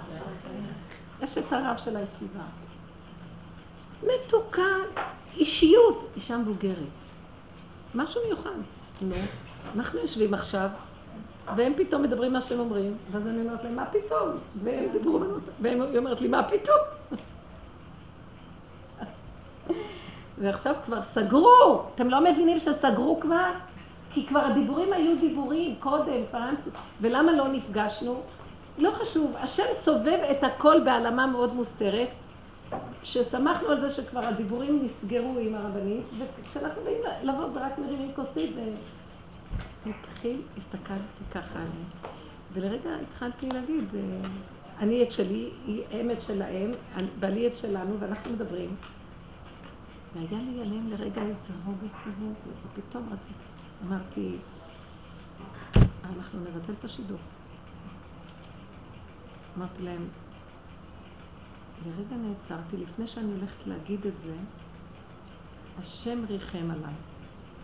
[1.21, 2.43] יש את הרב של הישיבה.
[4.03, 4.61] מתוקה,
[5.37, 6.75] אישיות, אישה מבוגרת.
[7.95, 8.49] משהו מיוחד.
[9.01, 9.15] נו,
[9.75, 10.69] אנחנו יושבים עכשיו,
[11.55, 14.29] והם פתאום מדברים מה שהם אומרים, ואז אני אומרת להם, מה פתאום?
[14.63, 15.19] והם דיברו,
[15.61, 16.77] והיא אומרת לי, מה פתאום?
[20.41, 23.51] ועכשיו כבר סגרו, אתם לא מבינים שסגרו כבר?
[24.09, 26.53] כי כבר הדיבורים היו דיבורים קודם, פעם,
[27.01, 28.21] ולמה לא נפגשנו?
[28.77, 32.07] לא חשוב, השם סובב את הכל בהעלמה מאוד מוסתרת,
[33.03, 36.05] ששמחנו על זה שכבר הדיבורים נסגרו עם הרבנית,
[36.39, 38.55] וכשאנחנו באים לעבוד זה רק מרימים כוסית
[39.85, 42.13] והתחיל, הסתכלתי ככה עליהם,
[42.53, 44.29] ולרגע התחלתי להגיד, אה,
[44.79, 45.49] אני את שלי,
[45.91, 46.71] הם את שלהם,
[47.19, 48.75] בעלי את שלנו, ואנחנו מדברים.
[50.15, 52.25] והיה לי עליהם לרגע איזה רוגע כזה,
[52.77, 53.09] ופתאום
[53.87, 54.35] אמרתי,
[56.03, 57.17] אנחנו נבטל את השידור.
[59.57, 60.07] אמרתי להם,
[61.85, 64.35] לרגע נעצרתי, לפני שאני הולכת להגיד את זה,
[65.79, 66.93] השם ריחם עליי.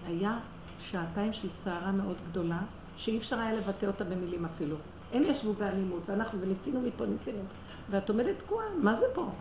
[0.08, 0.40] היה
[0.80, 2.60] שעתיים של סערה מאוד גדולה,
[2.98, 4.76] שאי אפשר היה לבטא אותה במילים אפילו.
[5.14, 7.44] הם ישבו באלימות, ואנחנו, וניסינו מפה, ניסינו.
[7.90, 9.32] ואת עומדת תקועה, מה זה פה?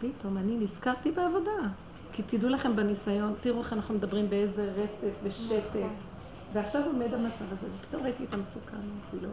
[0.00, 1.68] פתאום אני נזכרתי בעבודה.
[2.12, 5.88] כי תדעו לכם בניסיון, תראו איך אנחנו מדברים באיזה רצף ושטף.
[6.52, 9.28] ועכשיו עומד המצב הזה, ופתאום ראיתי את המצוקה, אמרתי לו,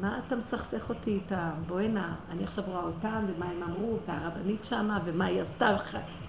[0.00, 1.50] מה אתה מסכסך אותי איתם?
[1.66, 5.76] בוא הנה, אני עכשיו רואה אותם, ומה הם אמרו, והרבנית שמה, ומה היא עשתה,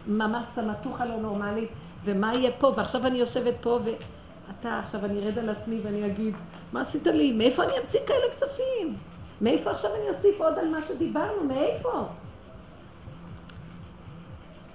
[0.07, 1.70] ממש סמטוחה לא נורמלית,
[2.03, 6.36] ומה יהיה פה, ועכשיו אני יושבת פה, ואתה, עכשיו אני ארד על עצמי ואני אגיד,
[6.74, 7.32] מה עשית לי?
[7.32, 8.97] מאיפה אני אמציא כאלה כספים?
[9.41, 11.43] מאיפה עכשיו אני אוסיף עוד על מה שדיברנו?
[11.47, 12.07] מאיפה?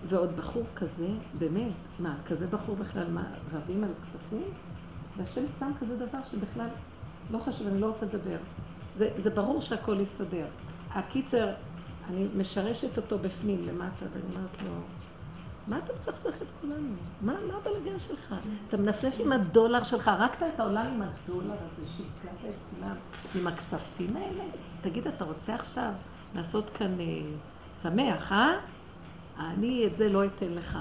[0.09, 4.53] ועוד בחור כזה, באמת, מה, כזה בחור בכלל, מה, רבים על כספים?
[5.17, 6.69] והשם שם כזה דבר שבכלל,
[7.31, 8.37] לא חשוב, אני לא רוצה לדבר.
[9.01, 10.47] זה, זה ברור שהכל יסתדר.
[10.91, 11.49] הקיצר,
[12.09, 14.71] אני משרשת אותו בפנים למטה, ואני אומרת לו,
[15.69, 16.95] מה אתה מסכסך את כולנו?
[17.21, 18.35] מה, מה הבלגן שלך?
[18.69, 22.97] אתה מנפנף עם הדולר שלך, הרגת את העולם עם הדולר הזה, שהקלטת את כולם,
[23.35, 24.45] עם הכספים האלה?
[24.81, 25.93] תגיד, אתה רוצה עכשיו
[26.35, 27.07] לעשות כאן אה,
[27.83, 28.53] שמח, אה?
[29.39, 30.79] אני את זה לא אתן לך.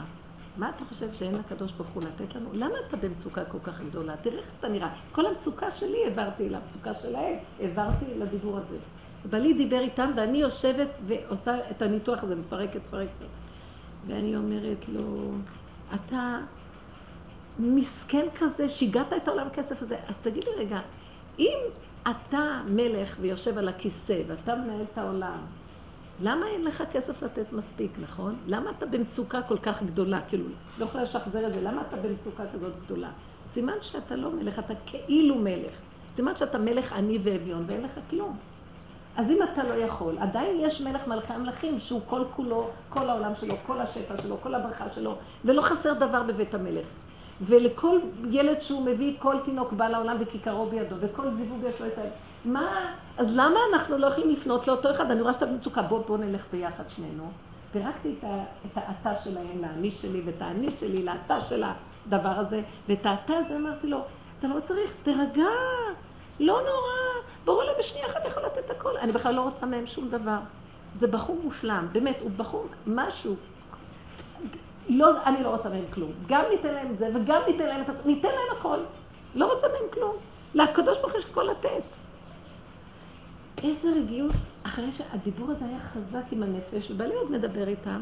[0.60, 2.50] מה אתה חושב שאין לקדוש ברוך הוא לתת לנו?
[2.54, 4.18] למה אתה במצוקה כל כך גדולה?
[4.18, 4.90] תראה איך אתה נראה.
[5.12, 8.78] כל המצוקה שלי העברתי למצוקה שלהם, העברתי לדיבור הזה.
[9.26, 13.26] בעלי דיבר איתם ואני יושבת ועושה את הניתוח הזה, מפרקת, מפרקת.
[14.08, 15.32] ואני אומרת לו,
[15.96, 16.40] אתה
[17.60, 19.98] מסכן כזה, שיגעת את העולם כסף הזה.
[20.08, 20.80] אז תגיד לי רגע,
[21.40, 21.58] אם
[22.02, 25.40] אתה מלך ויושב על הכיסא ואתה מנהל את העולם,
[26.22, 28.36] למה אין לך כסף לתת מספיק, נכון?
[28.48, 30.22] למה אתה במצוקה כל כך גדולה?
[30.28, 30.46] כאילו,
[30.80, 33.10] לא יכולה לשחזר את זה, למה אתה במצוקה כזאת גדולה?
[33.48, 35.74] סימן שאתה לא מלך, אתה כאילו מלך.
[36.12, 38.38] סימן שאתה מלך עני ואביון ואין לך כלום.
[39.18, 43.32] אז אם אתה לא יכול, עדיין יש מלך מלכי המלכים שהוא כל כולו, כל העולם
[43.40, 45.16] שלו, כל השפע שלו, כל הברכה שלו,
[45.46, 46.88] ולא חסר דבר בבית המלך.
[47.42, 48.00] ולכל
[48.32, 52.02] ילד שהוא מביא, כל תינוק בא לעולם וכיכרו בידו, וכל זיווג יש לו את ה...
[52.46, 55.12] מה, אז למה אנחנו לא יכולים לפנות לאותו אחד?
[55.12, 57.32] אני רואה שאתה במצוקה, בוא, בוא נלך ביחד שנינו.
[57.72, 58.26] פירקתי את,
[58.66, 63.56] את האתה שלהם לאני שלי, ואת האני שלי לאתה של הדבר הזה, ואת האתה הזה
[63.56, 64.00] אמרתי לו,
[64.40, 65.50] אתה לא צריך, תרגע,
[66.40, 68.98] לא נורא, ברור לי בשנייה אחת יכול לתת הכל.
[68.98, 70.38] אני בכלל לא רוצה מהם שום דבר.
[70.96, 73.36] זה בחור מושלם, באמת, הוא בחור משהו.
[74.90, 76.12] לא, אני לא רוצה מהם כלום.
[76.28, 78.78] גם ניתן להם את זה, וגם ניתן להם את הכל, ניתן להם הכל.
[79.36, 80.16] לא רוצה מהם כלום.
[80.54, 81.99] לקדוש ברוך הוא יש הכל לתת.
[83.64, 88.02] איזה רגיעות, אחרי שהדיבור הזה היה חזק עם הנפש, ובעלי עוד מדבר איתם,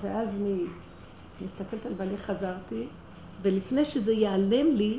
[0.00, 0.64] ואז אני
[1.40, 2.86] מסתכלת על בעלי, חזרתי,
[3.42, 4.98] ולפני שזה ייעלם לי,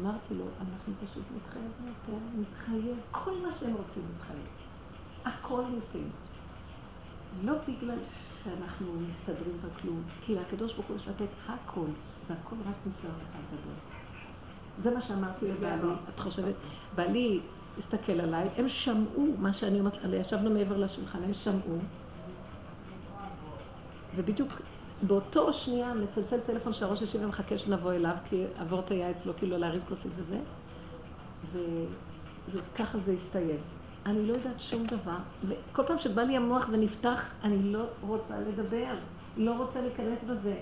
[0.00, 4.46] אמרתי לו, אנחנו פשוט מתחייבים יותר, נתחייב, כל מה שהם רוצים נתחייב.
[5.24, 6.08] הכל ניתן.
[7.44, 7.98] לא בגלל
[8.44, 11.86] שאנחנו מסתדרים בכלום, כי לקדוש ברוך הוא יש לתת הכל,
[12.28, 13.74] זה הכל רק ניסיון אחד גדול.
[14.82, 16.54] זה מה שאמרתי לבעלי, את חושבת,
[16.94, 17.40] בעלי
[17.78, 21.78] הסתכל עליי, הם שמעו מה שאני אומרת, ישבנו מעבר לשולחן, הם שמעו,
[24.16, 24.62] ובדיוק
[25.02, 29.82] באותו שנייה מצלצל טלפון שהראש ישיבה ומחכה שנבוא אליו, כי אבות היה אצלו כאילו להריב
[29.88, 30.38] כוסית וזה,
[32.52, 33.58] וככה זה הסתיים.
[34.06, 35.16] אני לא יודעת שום דבר,
[35.48, 38.94] וכל פעם שבא לי המוח ונפתח, אני לא רוצה לדבר,
[39.36, 40.54] לא רוצה להיכנס בזה.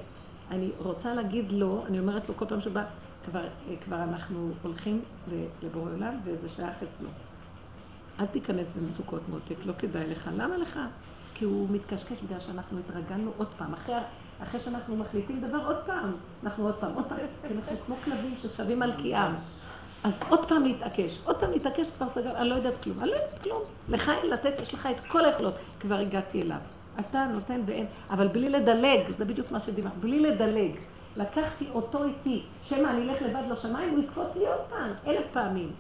[0.50, 2.84] אני רוצה להגיד לא, אני אומרת לו כל פעם שבא,
[3.30, 3.44] כבר,
[3.84, 5.02] כבר אנחנו הולכים
[5.62, 7.08] לבורא עולם וזה שייך אצלו.
[8.20, 10.30] אל תיכנס במצוקות מותק, לא כדאי לך.
[10.36, 10.78] למה לך?
[11.34, 13.72] כי הוא מתקשקש בגלל שאנחנו התרגלנו עוד פעם.
[13.72, 13.94] אחרי,
[14.42, 16.12] אחרי שאנחנו מחליטים דבר, עוד פעם.
[16.44, 17.18] אנחנו עוד פעם, עוד פעם.
[17.48, 19.32] כי אנחנו כמו כלבים ששבים על קיאם.
[20.04, 22.98] אז עוד פעם להתעקש, עוד פעם להתעקש, כבר סגר, אני לא יודעת כלום.
[23.00, 23.62] אני לא יודעת כלום.
[23.88, 25.54] לך אין לתת, יש לך את כל היכולות.
[25.80, 26.58] כבר הגעתי אליו.
[27.00, 30.72] אתה נותן ואין, אבל בלי לדלג, זה בדיוק מה שדיברת, בלי לדלג.
[31.20, 35.72] לקחתי אותו איתי, שמא אני אלך לבד לשמיים, הוא יקפוץ לי עוד פעם, אלף פעמים.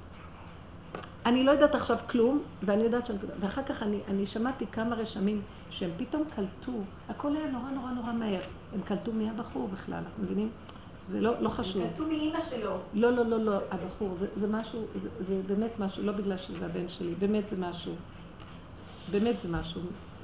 [1.26, 3.18] אני לא יודעת עכשיו כלום, ואני יודעת שאני...
[3.40, 6.72] ואחר כך אני, אני שמעתי כמה רשמים שהם פתאום קלטו,
[7.08, 8.40] הכל היה נורא נורא נורא מהר.
[8.74, 10.50] הם קלטו מי הבחור בכלל, אנחנו מבינים?
[11.06, 11.82] זה לא, לא חשוב.
[11.82, 12.78] הם קלטו מאימא שלו.
[12.94, 16.66] לא, לא, לא, לא, הבחור, זה, זה משהו, זה, זה באמת משהו, לא בגלל שזה
[16.66, 17.92] הבן שלי, באמת זה משהו.
[19.10, 19.80] באמת זה משהו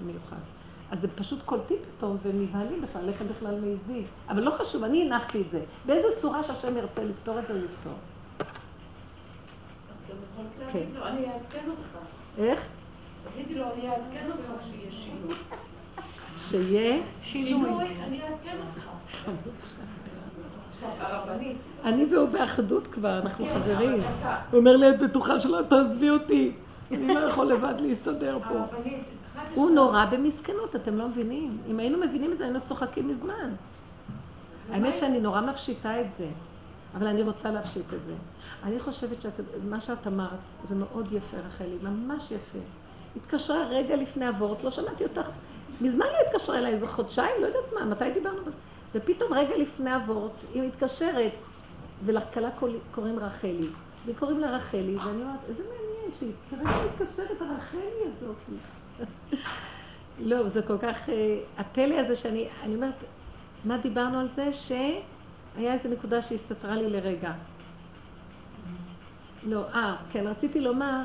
[0.07, 0.56] מיוחד.
[0.91, 4.05] אז הם פשוט קולטים פתאום והם נבהלים בכלל, איך הם בכלל מעיזים.
[4.29, 5.61] אבל לא חשוב, אני הנחתי את זה.
[5.87, 7.93] באיזה צורה שהשם ירצה לפתור את זה, הוא יפתור.
[10.73, 10.85] כן.
[11.03, 11.99] אני אעדכן אותך.
[12.39, 12.67] איך?
[13.35, 15.35] תגידי לו, אני אעדכן אותך כשיהיה שינוי.
[16.37, 18.89] שיהיה שינוי, אני אעדכן אותך.
[21.85, 24.01] אני והוא באחדות כבר, אנחנו חברים.
[24.51, 26.53] הוא אומר לי, את בטוחה שלא תעזבי אותי.
[26.91, 28.55] אני לא יכול לבד להסתדר פה.
[28.59, 29.03] הרבנית,
[29.55, 31.59] הוא נורא במסכנות, אתם לא מבינים.
[31.71, 33.55] אם היינו מבינים את זה, היינו צוחקים מזמן.
[34.71, 36.29] האמת שאני נורא מפשיטה את זה,
[36.95, 38.15] אבל אני רוצה להפשיט את זה.
[38.65, 40.31] אני חושבת שמה שאת אמרת
[40.65, 42.59] זה מאוד יפה, רחלי, ממש יפה.
[43.17, 45.31] התקשרה רגע לפני הוורט, לא שמעתי אותך.
[45.81, 48.43] מזמן לא התקשרה אליי, איזה חודשיים, לא יודעת מה, מתי דיברנו?
[48.95, 51.33] ופתאום רגע לפני הוורט, היא מתקשרת,
[52.05, 52.51] ולכלה
[52.95, 53.69] קוראים רחלי.
[54.05, 58.37] והיא קוראים לה רחלי, ואני אומרת, איזה מעניין שהיא כרגע מתקשרת הרחלי הזאת.
[60.19, 61.09] לא, זה כל כך...
[61.09, 62.49] אה, הפלא הזה שאני...
[62.63, 62.95] אני אומרת,
[63.65, 64.53] מה דיברנו על זה?
[64.53, 67.33] שהיה איזו נקודה שהסתתרה לי לרגע.
[69.43, 71.03] לא, אה, כן, רציתי לומר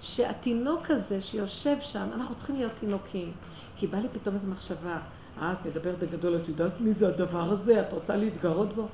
[0.00, 3.32] שהתינוק הזה שיושב שם, אנחנו צריכים להיות תינוקים.
[3.76, 4.98] כי בא לי פתאום איזו מחשבה,
[5.42, 7.80] אה, את מדברת בגדול, את יודעת מי זה הדבר הזה?
[7.80, 8.88] את רוצה להתגרות בו?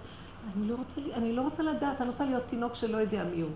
[0.57, 3.51] אני לא רוצה, אני לא רוצה לדעת, אני רוצה להיות תינוק שלא יודע מי הוא.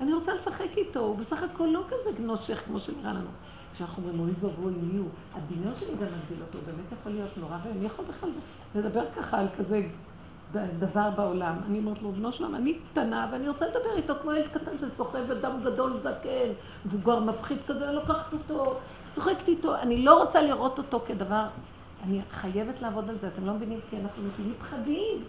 [0.00, 3.30] אני רוצה לשחק איתו, הוא בסך הכל לא כזה נושך כמו שנראה לנו.
[3.74, 5.08] כשאנחנו אומרים, אוי ואבוי, מי הוא?
[5.34, 8.30] הדמיון שלי גם מגדיל אותו, באמת יכול להיות נורא, ואני יכול בכלל
[8.74, 9.82] לדבר ככה על כזה
[10.78, 11.56] דבר בעולם.
[11.66, 15.30] אני אומרת לו, בנו שלום, אני קטנה, ואני רוצה לדבר איתו כמו ילד קטן שסוחב
[15.30, 16.48] אדם גדול זקן,
[16.86, 18.76] מבוגר מפחיד כזה, אני לוקחת אותו,
[19.12, 21.46] צוחקת איתו, אני לא רוצה לראות אותו כדבר,
[22.04, 25.24] אני חייבת לעבוד על זה, אתם לא מבינים, כי אנחנו מבינים פחדים.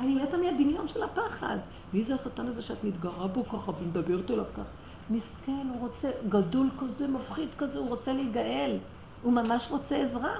[0.00, 1.56] אני מתה מהדמיון של הפחד.
[1.92, 4.62] מי זה השטן הזה שאת מתגרה בו ככה ומדברת אליו ככה?
[5.10, 8.78] מסכן, הוא רוצה, גדול כזה, מפחיד כזה, הוא רוצה להיגאל.
[9.22, 10.34] הוא ממש רוצה עזרה.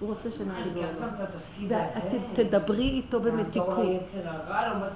[0.00, 1.68] הוא רוצה שנעזור לו.
[1.68, 3.78] ואת תדברי איתו במתיקות.
[3.78, 4.86] לא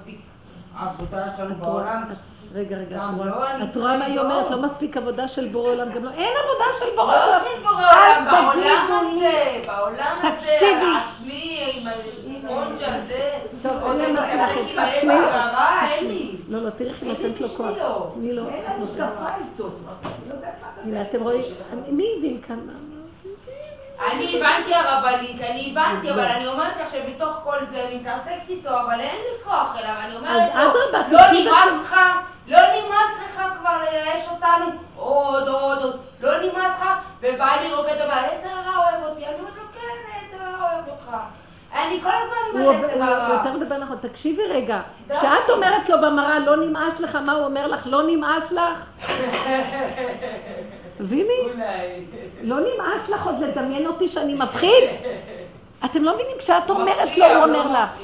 [0.76, 2.02] עבודה שלנו בעולם.
[2.54, 4.50] רגע, רגע, את לא, רואה- את רואה מה היא צריכה אומרת?
[4.50, 7.40] לא מספיק עבודה של בורא עולם, גם לא, אין עבודה של בורא לא עולם.
[7.44, 8.70] של בורא עולם, בעולם לי.
[9.26, 10.66] הזה, בעולם הזה, תקשיבי.
[10.96, 13.30] העצמי, עם הספונג' הזה.
[13.62, 16.08] טוב, אין מתעסק לך, תשמעי, אין תשמעי.
[16.08, 16.36] לי.
[16.48, 17.66] לא, לא, תראי איך היא אין לי נותנת לו כוח.
[18.14, 18.86] תני לו, אין את לנו.
[18.86, 19.04] שפה
[19.38, 21.42] איתו, זאת אומרת, אני לא יודעת מה הנה, אתם רואים,
[21.88, 22.58] מי הבין כאן?
[24.06, 26.12] אני הבנתי הרבנית, אני הבנתי, לא.
[26.14, 29.94] אבל אני אומרת לך שבתוך כל זה אני מתעסקת איתו, אבל אין לי כוח אליו,
[30.04, 30.70] אני אומרת לו,
[31.10, 31.82] לא תחי נמאס.
[31.82, 31.96] לך,
[32.46, 36.86] לא נמאס לך כבר לייאש אותנו, עוד, עוד, עוד, לא נמאס לך,
[37.20, 40.88] ובא לי רוקד אומר, איזה הרע אוהב אותי, אני אומרת לו, כן, איזה הרע אוהב
[40.88, 41.16] אותך.
[41.74, 43.34] אני כל הזמן עם הוא העצם הוא הרע.
[43.34, 44.80] יותר מדבר נכון, תקשיבי רגע.
[45.12, 47.86] כשאת אומרת לו במראה לא נמאס לך, מה הוא אומר לך?
[47.86, 48.90] לא נמאס לך?
[51.02, 51.62] תביני?
[52.42, 54.84] לא נמאס לך עוד לדמיין אותי שאני מפחיד?
[55.84, 58.00] אתם לא מבינים, כשאת אומרת לו, הוא לא אומר לך.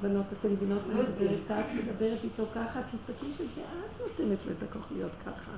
[0.00, 1.38] בנות, אתן מבינות מה אני מדברת?
[1.44, 5.50] כשאת מדברת איתו ככה, תסתכלי שזה את נותנת לו את הכוח להיות ככה.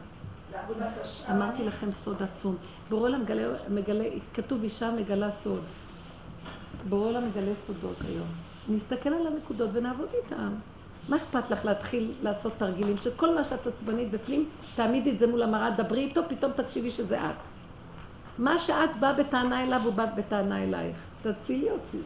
[1.30, 2.57] אמרתי לכם סוד עצום.
[2.89, 5.62] בורא עולם מגלה, מגלה, כתוב אישה מגלה סוד.
[6.89, 8.28] בורא עולם מגלה סודות היום.
[8.68, 10.53] נסתכל על הנקודות ונעבוד איתן.
[11.09, 12.96] מה אכפת לך להתחיל לעשות תרגילים?
[12.96, 17.20] שכל מה שאת עצבנית בפנים, תעמידי את זה מול המראה, דברי איתו, פתאום תקשיבי שזה
[17.20, 17.36] את.
[18.38, 20.96] מה שאת באה בטענה אליו, הוא בא בטענה אלייך.
[21.22, 21.98] תצילי אותי.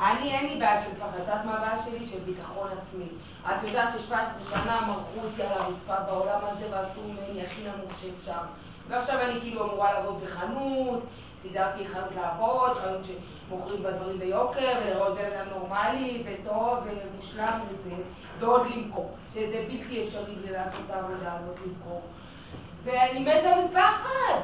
[0.00, 1.08] אני, אין לי בעיה של פחד.
[1.14, 2.06] את יודעת מה הבעיה שלי?
[2.06, 3.06] של ביטחון עצמי.
[3.46, 4.14] את יודעת ש-17
[4.50, 8.40] שנה מרחו אותי על הרצפה בעולם הזה ועשו ממני הכי נמוך שאפשר.
[8.88, 11.02] ועכשיו אני כאילו אמורה לעבוד בחנות,
[11.42, 13.35] סידרתי חנות לעבוד, חנות שמוכרים
[13.82, 17.94] בה דברים ביוקר, ולראות בן אדם נורמלי וטוב ומושלם וזה,
[18.38, 19.16] ועוד למכור.
[19.34, 22.02] שזה בלתי אפשרי לי לעשות את העבודה הזאת למכור.
[22.84, 24.40] ואני מתה מפחד.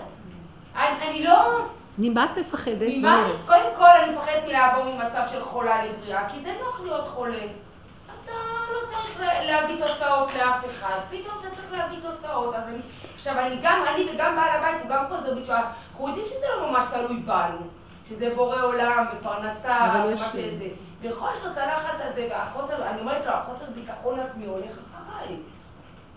[0.77, 1.59] אני, אני לא...
[1.99, 2.89] ממה את מפחדת?
[2.89, 3.29] ממה?
[3.47, 7.39] קודם כל אני מפחדת מלעבור ממצב של חולה לבריאה, כי זה נוח להיות חולה.
[8.25, 8.33] אתה
[8.73, 12.55] לא צריך לה- להביא תוצאות לאף אחד, פתאום אתה צריך להביא תוצאות.
[12.55, 12.79] אז אני,
[13.15, 15.61] עכשיו אני גם, אני וגם בעל הבית הוא גם חוזר בתשובה,
[15.93, 17.59] אנחנו יודעים שזה לא ממש תלוי בנו,
[18.15, 20.69] שזה בורא עולם ופרנסה ומה שזה.
[21.03, 25.37] בכל זאת הלחץ הזה והחוסר, אני אומרת לו, החוסר ביטחון עצמי הולך אחריי.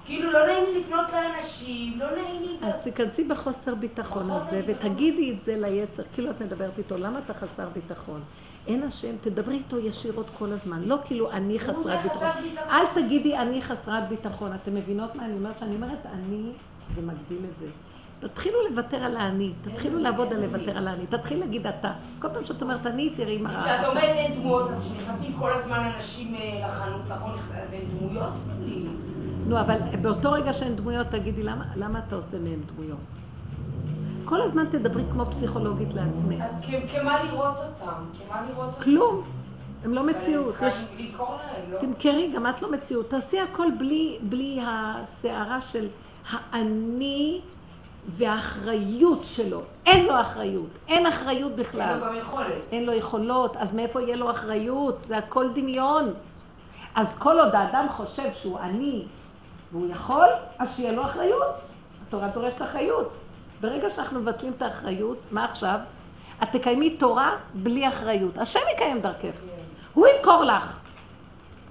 [0.05, 2.67] כאילו לא נעים לי לפנות לאנשים, לא נעים לי...
[2.67, 7.33] אז תיכנסי בחוסר ביטחון הזה ותגידי את זה ליצר, כאילו את מדברת איתו, למה אתה
[7.33, 8.21] חסר ביטחון?
[8.67, 12.27] אין השם, תדברי איתו ישירות כל הזמן, לא כאילו אני חסרת זה ביטחון.
[12.69, 15.59] אל תגידי אני חסרת ביטחון, אתם מבינות מה אני אומרת?
[15.59, 16.51] שאני אומרת אני,
[16.95, 17.67] זה מגדיל את זה.
[18.27, 21.93] תתחילו לוותר על האני, תתחילו לעבוד על לוותר על האני, תתחיל להגיד אתה.
[22.19, 23.85] כל פעם שאת אומרת אני, תראי מה כשאת.
[23.85, 27.31] אומרת אין דמויות, אז שנכנסים כל הזמן אנשים אה, לחנות, נכון?
[27.31, 28.33] אז אין דמויות?
[29.47, 32.99] נו, אבל באותו רגע שאין דמויות, תגידי למה, למה אתה עושה מהם דמויות?
[34.25, 36.43] כל הזמן תדברי כמו פסיכולוגית לעצמך.
[36.43, 38.03] אז כמה לראות אותם?
[38.27, 38.81] כמה לראות אותם?
[38.83, 39.23] כלום.
[39.83, 40.55] הם לא מציאות.
[40.67, 40.85] יש...
[41.71, 41.77] לא?
[41.79, 43.09] תמכרי, גם את לא מציאות.
[43.09, 45.87] תעשי הכל בלי, בלי הסערה של
[46.31, 47.41] האני
[48.07, 49.61] והאחריות שלו.
[49.85, 50.69] אין לו אחריות.
[50.87, 51.99] אין אחריות אין בכלל.
[51.99, 52.53] לו גם יכולת.
[52.71, 54.97] אין לו יכולות, אז מאיפה יהיה לו אחריות?
[55.03, 56.13] זה הכל דמיון.
[56.95, 59.05] אז כל עוד האדם חושב שהוא עני
[59.71, 60.27] והוא יכול,
[60.59, 61.55] אז שיהיה לו אחריות.
[62.07, 63.11] התורה דורשת אחריות.
[63.61, 65.79] ברגע שאנחנו מבטלים את האחריות, מה עכשיו?
[66.43, 68.37] את תקיימי תורה בלי אחריות.
[68.37, 69.35] השם יקיים דרכך.
[69.93, 70.79] הוא ימכור לך.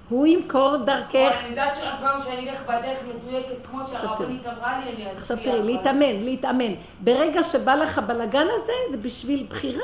[0.09, 1.13] הוא ימכור דרכך.
[1.41, 5.51] אני יודעת שרק פעם שאני אלך בדרך מדויקת כמו שהרבנית אמרה לי, אני עכשיו אצביע,
[5.51, 6.73] תראי, אבל- להתאמן, להתאמן.
[6.99, 9.83] ברגע שבא לך הבלגן הזה, זה בשביל בחירה.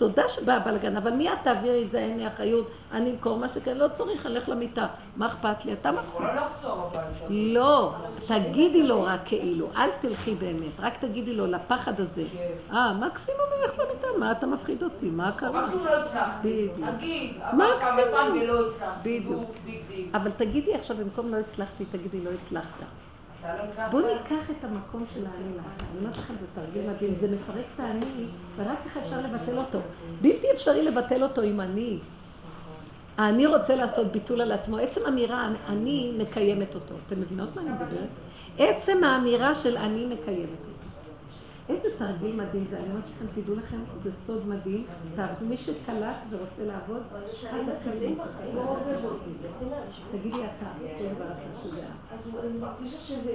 [0.00, 3.76] תודה שבא הבלגן, אבל מיד תעבירי את זה, אין לי אחריות, אני אמכור מה שכן,
[3.76, 4.86] לא צריך, אלך למיטה.
[5.16, 5.72] מה אכפת לי?
[5.72, 6.20] אתה מפסיד.
[6.20, 7.24] לא לחזור הביתה.
[7.28, 7.94] לא,
[8.26, 12.22] תגידי לו רק כאילו, אל תלכי באמת, רק תגידי לו לפחד הזה.
[12.32, 12.76] כן.
[12.76, 15.10] אה, מקסימום ללכת למיטה, מה אתה מפחיד אותי?
[15.10, 15.62] מה קרה?
[15.62, 16.68] מקסימום לא הצלחתי.
[16.68, 16.78] בדיוק.
[16.78, 18.38] נגיד, עבר כמה מקסימום.
[18.42, 19.20] ולא הצלחתי.
[19.20, 19.50] בדיוק.
[19.64, 20.08] דיל.
[20.14, 22.84] אבל תגידי עכשיו, במקום לא הצלחתי, תגידי לא הצלחת.
[23.90, 25.64] בואו ניקח את המקום של האני לך.
[25.90, 28.26] אני אומרת לכם, זה תרגיל מדהים, זה מפרק את האני,
[28.56, 29.78] ורק איך אפשר לבטל אותו.
[30.20, 31.98] בלתי אפשרי לבטל אותו עם אני.
[33.18, 34.78] האני רוצה לעשות ביטול על עצמו.
[34.78, 36.94] עצם אמירה, אני מקיימת אותו.
[37.06, 38.08] אתם מבינות מה אני מדברת?
[38.58, 40.69] עצם האמירה של אני מקיימת אותו.
[41.70, 42.76] איזה תרגיל מדהים זה.
[42.76, 44.86] אני אומרת לכם, תדעו לכם, זה סוד מדהים.
[45.40, 47.02] מי שקלט ורוצה לעבוד,
[47.52, 48.22] אל תצליחו.
[48.54, 48.76] לא.
[50.12, 50.66] תגידי אתה,
[50.98, 52.12] כן, ברכה שזה את.
[52.12, 53.32] אז אני מרגישה שזה...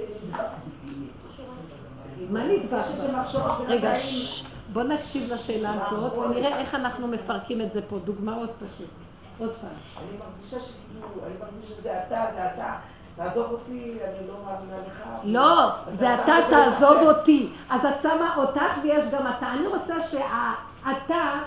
[2.30, 2.84] מה נדבק?
[3.20, 3.92] מחשבות רגע,
[4.72, 7.98] בוא נקשיב לשאלה הזאת ונראה איך אנחנו מפרקים את זה פה.
[8.04, 8.88] דוגמאות פשוט.
[9.38, 9.70] עוד פעם.
[9.70, 12.76] אני מרגישה שכאילו, אני מרגישה שזה אתה, זה אתה.
[13.16, 15.08] תעזוב אותי, אני לא מאמינה לך.
[15.24, 17.48] לא, זה אתה תעזוב אותי.
[17.70, 19.52] אז את שמה אותך ויש גם אתה.
[19.52, 21.40] אני רוצה שאתה,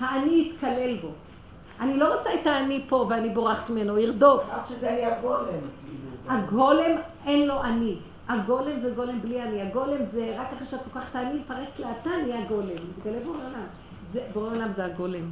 [0.00, 1.08] האני יתקלל בו.
[1.80, 4.44] אני לא רוצה את האני פה ואני בורחת ממנו, ירדוף.
[4.52, 6.38] אמרת שזה אני הגולם, כאילו.
[6.38, 6.96] הגולם
[7.26, 7.98] אין לו אני.
[8.28, 9.62] הגולם זה גולם בלי אני.
[9.62, 12.68] הגולם זה רק אחרי שאת לוקחת את האני, מפרקת לאתה נהיה גולם.
[12.98, 13.66] מתגלה בורא עולם.
[14.32, 15.30] בורא עולם זה הגולם.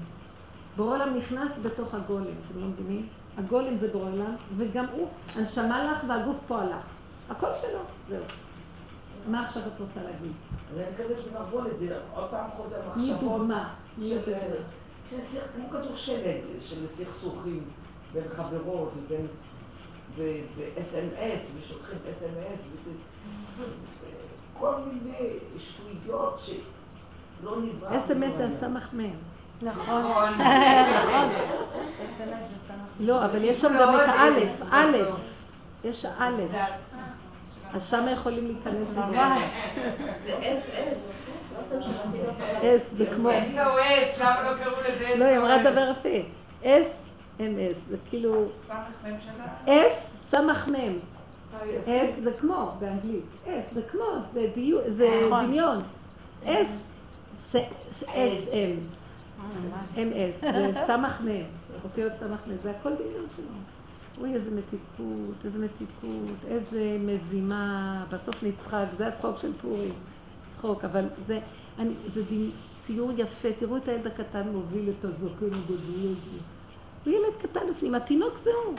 [0.77, 3.07] בורא עולם נכנס בתוך הגולם, אתם לא מבינים?
[3.45, 6.83] הגולם זה בורא עולם, וגם הוא, הנשמה לך והגוף פה הלך.
[7.31, 7.79] הכל שלו,
[8.09, 8.23] זהו.
[9.29, 10.33] מה עכשיו את רוצה להגיד?
[10.75, 13.21] אני מקווה שנבוא לזה, עוד פעם חוזר מחשבות.
[13.21, 13.75] דוגמה.
[13.97, 14.41] תני של- דוגמה.
[15.11, 17.65] של שיח- כמו כדור שלג, של סכסוכים
[18.13, 19.27] בין חברות ובין...
[20.19, 22.89] ב-SMS, ושולחים SMS,
[24.59, 25.29] כל מיני
[25.59, 27.97] שטויות שלא נברא.
[27.97, 29.01] אס.אם.אס זה הסמך מ'.
[29.63, 30.33] נכון.
[33.01, 34.97] לא, אבל יש שם גם את האלף, א',
[35.85, 36.51] יש האלף.
[37.75, 39.43] אז שם יכולים להיכנס אליהם.
[40.25, 40.99] זה אס אס.
[42.63, 45.19] אס זה כמו, SOS, למה לא קראו לזה SOS?
[45.19, 46.29] לא, היא אמרה דבר יפה.
[46.65, 47.09] אס,
[47.41, 48.45] אם אס, זה כאילו,
[49.67, 50.99] אס, סמך מ'.
[51.87, 53.25] אס זה כמו, באנגלית.
[53.47, 54.47] אס זה כמו, זה
[54.87, 55.79] זה דמיון.
[56.45, 56.93] אס,
[58.15, 58.77] אס אם.
[59.97, 61.29] אם אס, זה סמך מ'.
[61.85, 63.47] אותיות סמך מ', זה הכל דמיון שלו.
[64.21, 69.95] אוי, איזה מתיקות, איזה מתיקות, איזה מזימה, בסוף נצחק, זה הצחוק של פורים.
[70.51, 71.41] צחוק, אבל זה,
[71.79, 76.39] אני, זה דין, ציור יפה, תראו את הילד הקטן מוביל את הזקן הגדול הזה.
[77.05, 78.75] הוא ילד קטן בפנים, התינוק זהו.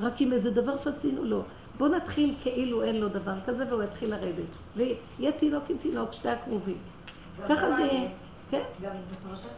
[0.00, 1.42] רק עם איזה דבר שעשינו לו.
[1.78, 4.44] בוא נתחיל כאילו אין לו דבר כזה והוא יתחיל לרדת.
[4.76, 6.78] ויהיה תינוק עם תינוק, שתי הכרובים.
[7.48, 8.08] ככה זה יהיה.
[8.50, 8.62] כן?
[8.82, 9.48] גם בפרשת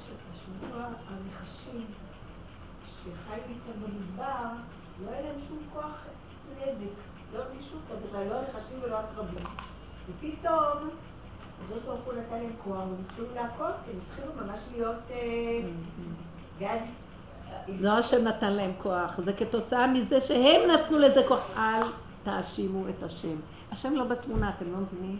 [0.59, 1.87] השבוע, הנחשים
[2.87, 4.49] שחי איתם במדבר,
[5.05, 6.05] לא היה להם שום כוח
[6.57, 6.95] נזק.
[7.35, 9.47] לא הרגישו אותם בכלל, לא הנחשים ולא הקרבים.
[10.09, 10.89] ופתאום,
[11.65, 14.97] הקדוש ברוך הוא נתן להם כוח, והם התחילו להכות, הם התחילו ממש להיות...
[15.11, 15.61] אה,
[16.59, 16.89] ואז...
[17.69, 21.51] לא השם נתן להם כוח, זה כתוצאה מזה שהם נתנו לזה כוח.
[21.57, 21.83] אל
[22.23, 23.37] תאשימו את השם.
[23.73, 25.19] השם לא בתמונה, אתם לא מבינים?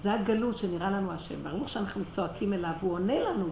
[0.00, 1.42] זה הגלות שנראה לנו השם.
[1.42, 3.48] ברור שאנחנו צועקים אליו, הוא עונה לנו.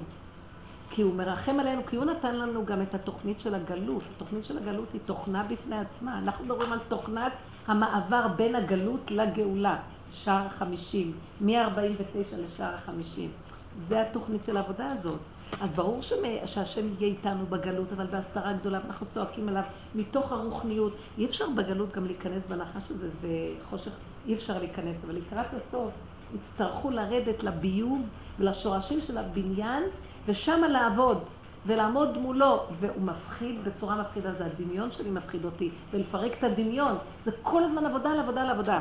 [0.90, 4.02] כי הוא מרחם עלינו, כי הוא נתן לנו גם את התוכנית של הגלות.
[4.16, 6.18] התוכנית של הגלות היא תוכנה בפני עצמה.
[6.18, 7.32] אנחנו מדברים על תוכנת
[7.66, 9.76] המעבר בין הגלות לגאולה,
[10.12, 13.30] שער החמישים, מ-49 לשער החמישים.
[13.78, 15.18] זה התוכנית של העבודה הזאת.
[15.60, 16.02] אז ברור
[16.46, 19.62] שהשם יהיה איתנו בגלות, אבל בהסתרה גדולה, ואנחנו צועקים עליו
[19.94, 20.92] מתוך הרוחניות.
[21.18, 23.28] אי אפשר בגלות גם להיכנס בנחש הזה, זה
[23.70, 23.90] חושך,
[24.26, 25.92] אי אפשר להיכנס, אבל לקראת הסוף
[26.34, 28.06] יצטרכו לרדת לביוב
[28.38, 29.82] ולשורשים של הבניין,
[30.26, 31.24] ושמה לעבוד.
[31.66, 37.30] ולעמוד מולו, והוא מפחיד בצורה מפחידה, זה הדמיון שלי מפחיד אותי, ולפרק את הדמיון, זה
[37.42, 38.80] כל הזמן עבודה על עבודה על עבודה.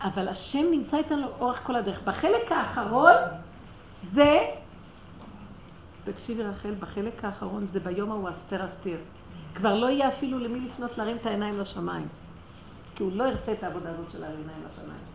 [0.00, 2.02] אבל השם נמצא איתנו לאורך כל הדרך.
[2.02, 3.14] בחלק האחרון
[4.02, 4.38] זה
[6.04, 8.98] תקשיבי רחל, בחלק האחרון זה ביום ההוא אסתר אסתיר.
[9.54, 12.08] כבר לא יהיה אפילו למי לפנות להרים את העיניים לשמיים.
[12.94, 15.09] כי הוא לא ירצה את העבודה הזאת של העיניים לשמיים.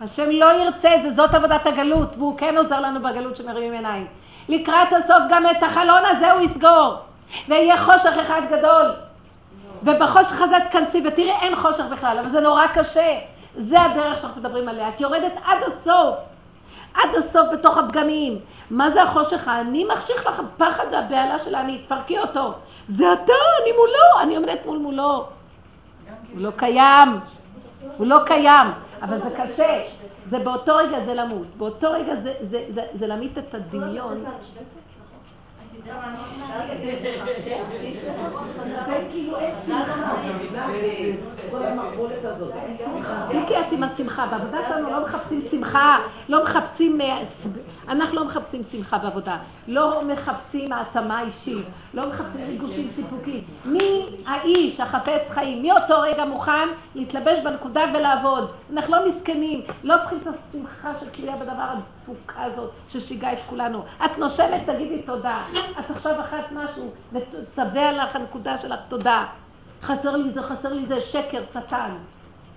[0.00, 4.06] השם לא ירצה את זה, זאת עבודת הגלות, והוא כן עוזר לנו בגלות שמרימים עיניים.
[4.48, 6.94] לקראת הסוף גם את החלון הזה הוא יסגור,
[7.48, 8.92] ויהיה חושך אחד גדול.
[9.82, 13.18] ובחושך הזה תכנסי, ותראי אין חושך בכלל, אבל זה נורא קשה.
[13.56, 14.88] זה הדרך שאנחנו מדברים עליה.
[14.88, 16.16] את יורדת עד הסוף.
[16.94, 18.38] עד הסוף בתוך הפגמים.
[18.70, 19.48] מה זה החושך?
[19.48, 22.52] אני מחשיך לך פחד והבהלה של אני, תפרקי אותו.
[22.88, 23.32] זה אתה,
[23.62, 25.26] אני מולו, אני עומדת מול מולו.
[26.32, 27.20] הוא לא קיים,
[27.96, 28.66] הוא לא קיים,
[29.02, 29.82] אבל זה קשה.
[30.26, 32.14] זה באותו רגע זה למות, באותו רגע
[32.94, 34.24] זה, להמית את הדמיון.
[43.30, 47.22] זיקי את עם השמחה, בעבודה שלנו לא מחפשים שמחה, לא מחפשים, אה,
[47.88, 49.36] אנחנו לא מחפשים שמחה בעבודה,
[49.68, 53.44] לא מחפשים העצמה אישית, לא מחפשים ריגושים סיפוקים.
[53.64, 58.50] מי האיש החפץ חיים, מי אותו רגע מוכן להתלבש בנקודה ולעבוד?
[58.72, 61.74] אנחנו לא מסכנים, לא צריכים את השמחה של קריאה בדבר
[62.06, 63.84] התפוקה הזאת ששיגעה את כולנו.
[64.04, 65.42] את נושמת, תגידי תודה.
[65.80, 69.26] את עכשיו אכלת משהו, ושבע לך הנקודה שלך תודה.
[69.82, 71.96] חסר לי זה, חסר לי זה, שקר, שטן,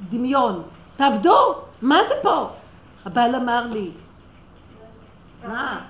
[0.10, 0.64] דמיון.
[0.96, 2.50] תעבדו, מה זה פה?
[3.06, 3.92] הבעל אמר לי,
[5.48, 5.82] מה?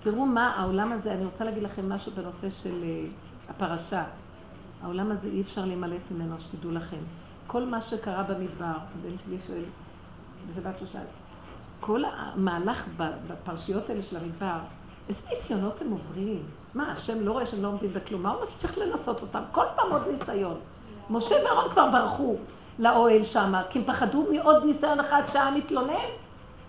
[0.00, 4.04] תראו מה העולם הזה, אני רוצה להגיד לכם משהו בנושא של uh, הפרשה.
[4.82, 6.96] העולם הזה אי אפשר להימלט ממנו, שתדעו לכם.
[7.46, 9.64] כל מה שקרה במדבר, הבן שלי שואל,
[10.46, 10.98] וזה בת שושל,
[11.80, 12.84] כל המהלך
[13.28, 14.58] בפרשיות האלה של המדבר,
[15.08, 16.42] איזה ניסיונות הם עוברים?
[16.74, 18.22] מה, השם לא רואה שהם לא עומדים בכלום?
[18.22, 19.42] מה הוא צריך לנסות אותם?
[19.52, 20.60] כל פעם עוד ניסיון.
[21.10, 22.36] משה ואהרון כבר ברחו
[22.78, 26.08] לאוהל שם, כי הם פחדו מעוד ניסיון אחד שהיה מתלונן.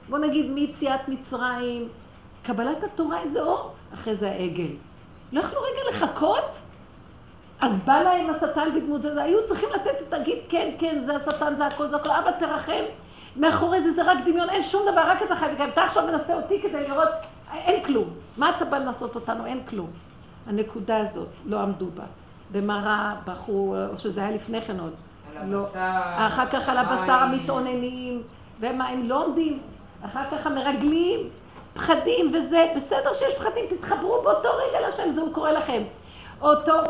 [0.09, 1.89] בוא נגיד מיציאת מצרים,
[2.43, 4.71] קבלת התורה איזה אור, אחרי זה העגל.
[5.31, 6.43] לא יכלו רגע לחכות?
[7.61, 11.65] אז בא להם השטן בדמות זה, היו צריכים לתת, תגיד כן, כן, זה השטן, זה
[11.65, 12.83] הכל, זה הכל, אבא תרחם.
[13.39, 16.33] מאחורי זה זה רק דמיון, אין שום דבר, רק אתה חייב, וגם אתה עכשיו מנסה
[16.33, 17.09] אותי כדי לראות,
[17.53, 18.09] אין כלום.
[18.37, 19.45] מה אתה בא לנסות אותנו?
[19.45, 19.89] אין כלום.
[20.47, 22.03] הנקודה הזאת, לא עמדו בה.
[22.51, 24.93] במראה בחרו, או שזה היה לפני כן עוד.
[25.41, 25.59] על לא.
[25.59, 25.79] הבשר,
[26.27, 27.11] אחר כך על הבשר.
[27.13, 28.21] המתאוננים,
[28.59, 29.59] ומה, הם לא עומדים.
[30.05, 31.19] אחר כך המרגלים,
[31.73, 35.81] פחדים וזה, בסדר שיש פחדים, תתחברו באותו רגע לשם, זה הוא קורא לכם.
[36.41, 36.83] אותו, אה,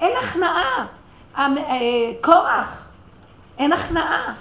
[0.00, 0.86] אין הכנעה.
[1.36, 1.72] המ- אה,
[2.20, 2.86] קורח,
[3.58, 4.34] אין הכנעה.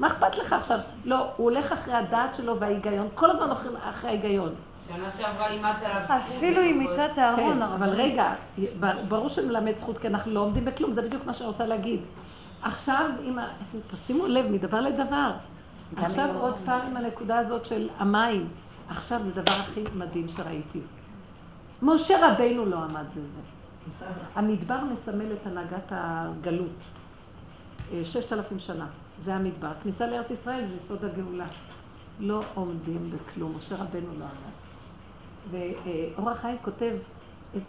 [0.00, 0.78] מה אכפת לך עכשיו?
[1.04, 4.54] לא, הוא הולך אחרי הדעת שלו וההיגיון, כל הזמן הולכים אחרי ההיגיון.
[4.88, 6.16] שנה שעברה לימדת עליו זכות.
[6.36, 7.62] אפילו אם וכל- מצאת הארון כן.
[7.62, 8.32] אבל רגע,
[9.08, 12.00] ברור שנלמד זכות, כי אנחנו לא עומדים בכלום, זה בדיוק מה שאני רוצה להגיד.
[12.62, 13.10] עכשיו,
[13.90, 15.30] תשימו לב, מדבר לדבר.
[15.96, 18.48] עכשיו עוד פעם עם הנקודה הזאת של המים.
[18.88, 20.80] עכשיו זה הדבר הכי מדהים שראיתי.
[21.82, 24.06] משה רבינו לא עמד בזה.
[24.34, 26.66] המדבר מסמל את הנהגת הגלות.
[27.92, 28.86] אה, ששת אלפים שנה,
[29.20, 29.72] זה המדבר.
[29.82, 31.46] כניסה לארץ ישראל זה יסוד הגאולה.
[32.20, 34.52] לא עומדים בכלום, משה רבנו לא עמד.
[35.50, 36.92] ואור החיים כותב,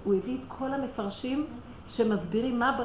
[0.03, 1.47] הוא הביא את כל המפרשים
[1.89, 2.79] שמסבירים מה,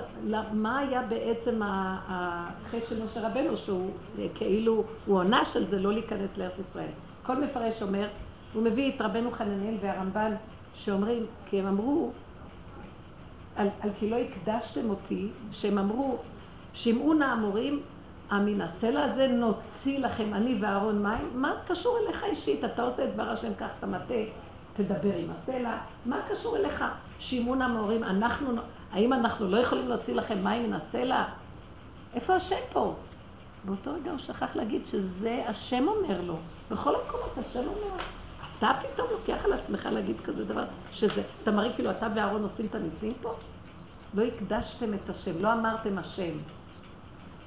[0.53, 5.93] מה היה בעצם החטא של משה רבנו, שהוא אה, כאילו, הוא עונה של זה לא
[5.93, 6.91] להיכנס לארץ ישראל.
[7.23, 8.09] כל מפרש אומר,
[8.55, 10.33] הוא מביא את רבנו חננאל והרמב"ן
[10.75, 12.11] שאומרים, כי הם אמרו,
[13.57, 16.19] על, על כי לא הקדשתם אותי, שהם אמרו,
[16.73, 17.81] שמעו נא המורים,
[18.33, 22.65] מן הסלע הזה נוציא לכם, אני ואהרון מים, מה קשור אליך אישית?
[22.65, 24.15] אתה עושה את דבר השם, קח את המטה,
[24.77, 26.85] תדבר עם הסלע, מה קשור אליך?
[27.33, 28.53] נא המורים, אנחנו,
[28.93, 31.25] האם אנחנו לא יכולים להוציא לכם מים מן הסלע?
[32.15, 32.95] איפה השם פה?
[33.65, 36.37] באותו רגע הוא שכח להגיד שזה השם אומר לו.
[36.71, 37.97] בכל המקומות השם אומר.
[38.59, 42.67] אתה פתאום לוקח על עצמך להגיד כזה דבר, שזה, אתה מראה כאילו אתה ואהרון עושים
[42.67, 43.35] את הניסים פה?
[44.15, 46.33] לא הקדשתם את השם, לא אמרתם השם.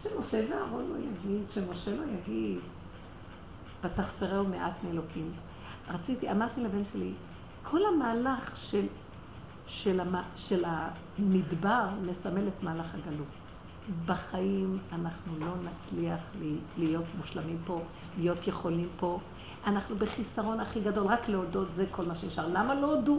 [0.03, 2.59] שמשה ואהרון לא יגיד, שמשה לא יגיד,
[3.83, 5.31] ותחסרהו מעט מאלוקים.
[5.89, 7.11] רציתי, אמרתי לבן שלי,
[7.63, 8.85] כל המהלך של,
[9.67, 13.27] של, המ, של המדבר מסמל את מהלך הגלות.
[14.05, 16.19] בחיים אנחנו לא נצליח
[16.77, 17.81] להיות מושלמים פה,
[18.17, 19.19] להיות יכולים פה.
[19.67, 22.47] אנחנו בחיסרון הכי גדול, רק להודות זה כל מה שנשאר.
[22.47, 23.17] למה לא הודו?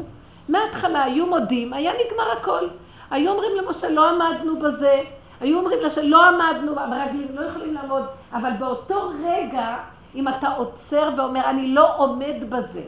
[0.49, 2.68] מההתחלה היו מודים, היה נגמר הכל.
[3.11, 5.03] היו אומרים למשה, לא עמדנו בזה.
[5.41, 9.76] היו אומרים לה לא עמדנו, הרגלים לא יכולים לעמוד, אבל באותו רגע,
[10.14, 12.82] אם אתה עוצר ואומר, אני לא עומד בזה,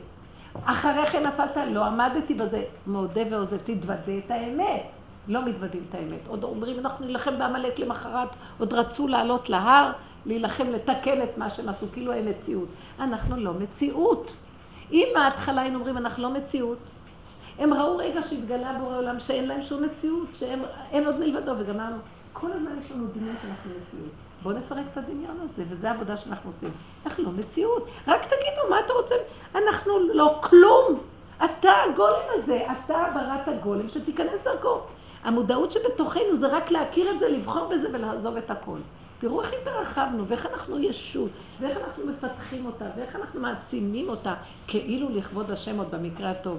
[0.65, 4.83] אחרי כן נפלת, לא עמדתי בזה, מודה ועוזב, תתוודה את האמת.
[5.29, 6.29] לא מתוודים את האמת.
[6.29, 8.29] עוד אומרים, אנחנו נילחם בעמלק למחרת,
[8.59, 9.93] עוד רצו לעלות להר,
[10.27, 12.69] להילחם, לתקן את מה שהם עשו, כאילו הם מציאות.
[13.01, 14.33] אנחנו לא מציאות.
[14.93, 16.79] אם מההתחלה היינו אומרים, אנחנו לא מציאות,
[17.59, 21.97] הם ראו רגע שהתגלה בורא עולם שאין להם שום מציאות, שאין עוד מלבדו, וגמרנו.
[22.33, 24.13] כל הזמן יש לנו דמיון שאנחנו מציאות.
[24.43, 26.71] בואו נפרק את הדמיון הזה, וזו העבודה שאנחנו עושים.
[27.07, 27.87] אנחנו לא מציאות.
[28.07, 29.15] רק תגידו, מה אתה רוצה?
[29.55, 31.01] אנחנו לא כלום.
[31.45, 34.81] אתה הגולם הזה, אתה בראת הגולם שתיכנס דרכו.
[35.25, 38.79] המודעות שבתוכנו זה רק להכיר את זה, לבחור בזה ולעזוב את הכל.
[39.19, 41.31] תראו איך התרחבנו, ואיך אנחנו ישות,
[41.61, 44.35] ואיך אנחנו מפתחים אותה, ואיך אנחנו מעצימים אותה,
[44.67, 46.59] כאילו לכבוד השם עוד במקרה הטוב.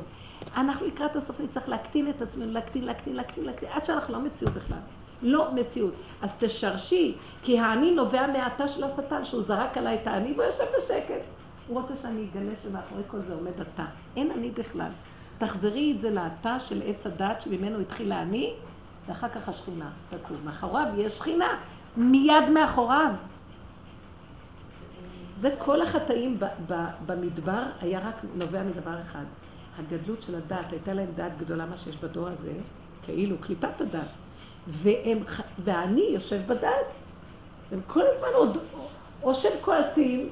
[0.58, 4.54] אנחנו לקראת הסוף נצטרך להקטין את עצמנו, להקטין, להקטין, להקטין, להקטין, עד שאנחנו לא מציאות
[4.54, 4.78] בכלל.
[5.24, 5.94] לא מציאות.
[6.22, 10.64] אז תשרשי, כי האני נובע מהתא של השטן, שהוא זרק עליי את האני והוא יושב
[10.78, 11.22] בשקט.
[11.68, 13.84] הוא רוצה שאני אגלה שמאחורי כל זה עומד התא.
[14.16, 14.92] אין אני בכלל.
[15.38, 18.54] תחזרי את זה לתא של עץ הדת שממנו התחיל האני,
[19.08, 20.38] ואחר כך השכינה תקום.
[20.46, 21.60] מאחוריו יש שכינה,
[21.98, 23.12] מיד מאחוריו.
[25.36, 26.40] זה כל החטאים
[27.06, 29.26] במדבר היה רק נובע מדבר אחד.
[29.80, 32.54] הגדלות של הדת, הייתה להם דת גדולה מה שיש בדור הזה,
[33.04, 34.08] כאילו קליפת הדת.
[34.68, 35.20] והם,
[35.64, 36.96] ואני יושב בדת.
[37.72, 38.58] הם כל הזמן עוד,
[39.24, 40.30] או שהם כועסים,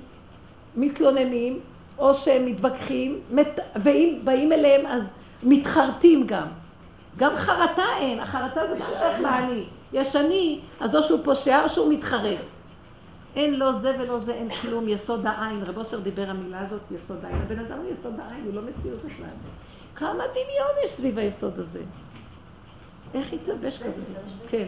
[0.75, 1.59] מתלוננים,
[1.97, 5.13] או שהם מתווכחים, מת, ואם באים אליהם אז
[5.43, 6.47] מתחרטים גם.
[7.17, 9.65] גם חרטה אין, החרטה זה שייך לאני.
[9.93, 12.39] יש אני, אז או שהוא פושע או שהוא מתחרט.
[13.35, 15.63] אין לא זה ולא זה, אין כלום, יסוד העין.
[15.63, 17.41] רב אושר דיבר המילה הזאת, יסוד העין.
[17.41, 19.25] הבן אדם הוא יסוד העין, הוא לא מציאות בכלל.
[19.95, 21.81] כמה דמיון יש סביב היסוד הזה.
[23.13, 24.01] איך התלבש כזה?
[24.49, 24.67] כן.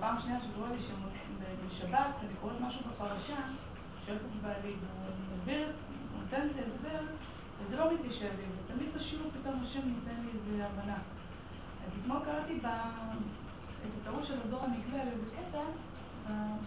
[0.00, 3.36] פעם שנייה שקורה לי שבשבת אני קוראת משהו בפרשה,
[4.06, 7.00] שואלת את בעלי, הוא מסביר, הוא נותן לי הסבר,
[7.60, 10.98] וזה לא מתיישב לי, ותמיד בשיעור פתאום השם נותן לי איזה הבנה.
[11.86, 12.64] אז אתמול קראתי את
[14.02, 15.60] הטעות של הזוהר הנגלה על איזה קטע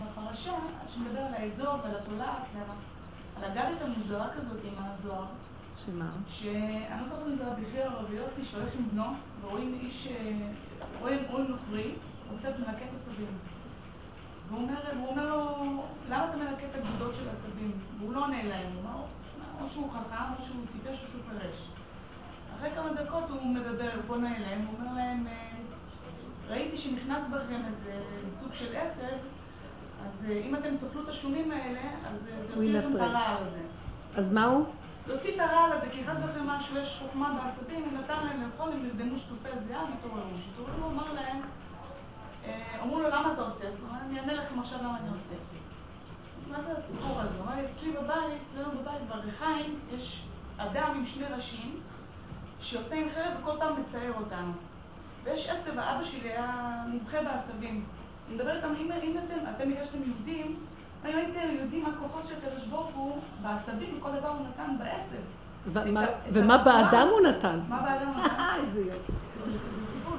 [0.01, 0.55] בפרשה,
[0.88, 2.43] שמדבר על האזור ועל התולעת,
[3.36, 5.26] על הגדת המוזרה כזאת עם הזוהר.
[5.86, 6.10] שמה?
[6.28, 9.04] שאני לא זוכרת אם זה רבי חייא רבי יוסי שהולך עם בנו,
[9.42, 10.08] ורואים איש,
[11.02, 11.20] רואים
[11.50, 11.92] נוכרי,
[12.32, 12.56] עושה את
[12.96, 13.38] הסבים.
[14.48, 14.68] והוא
[15.10, 17.72] אומר לו, למה אתה מנקה את הגדודות של הסבים?
[18.00, 19.04] והוא לא עונה להם, הוא אומר,
[19.62, 21.70] או שהוא חכם, או שהוא טיפש, או שהוא פרש.
[22.58, 25.28] אחרי כמה דקות הוא מדבר, הוא פונה אליהם, הוא אומר להם,
[26.48, 29.18] ראיתי שנכנס בכם איזה סוג של עשב,
[30.06, 32.22] אז אם אתם תאכלו את השומים האלה, אז
[32.56, 33.62] זה יוצא לכם הרעל הזה.
[34.16, 34.66] אז מה הוא?
[35.08, 38.72] להוציא את הרעל הזה, כי חס וחלילה משהו, יש חוכמה בעשבים, הוא נתן להם לאכול,
[38.74, 40.30] הם נרדמו שטופי זיעה, התעוררו.
[40.39, 41.41] כשהתעוררו, אמר להם,
[42.82, 43.66] אמרו לו, למה אתה עושה?
[44.01, 45.36] אני אענה לכם עכשיו למה אני עושה.
[46.51, 47.38] מה זה הסיפור הזה?
[47.38, 50.24] הוא אמר לי, אצלי בבית, אצלנו בבית, בריחיים, יש
[50.58, 51.80] אדם עם שני ראשים,
[52.62, 54.51] שיוצא עם חרב וכל פעם מצייר אותנו.
[55.24, 57.86] ויש עשב, האבא שלי היה מומחה בעשבים.
[58.28, 58.74] אני מדברת איתם,
[59.04, 60.60] אם אתם, אתם בגלל יהודים,
[61.06, 65.22] אם הייתם יודעים מה הכוחות של הקדוש ברוך הוא בעשבים, כל דבר הוא נתן בעשב.
[66.34, 67.60] ומה באדם הוא נתן?
[67.70, 68.56] מה באדם הוא נתן?
[68.64, 69.12] איזה יופי.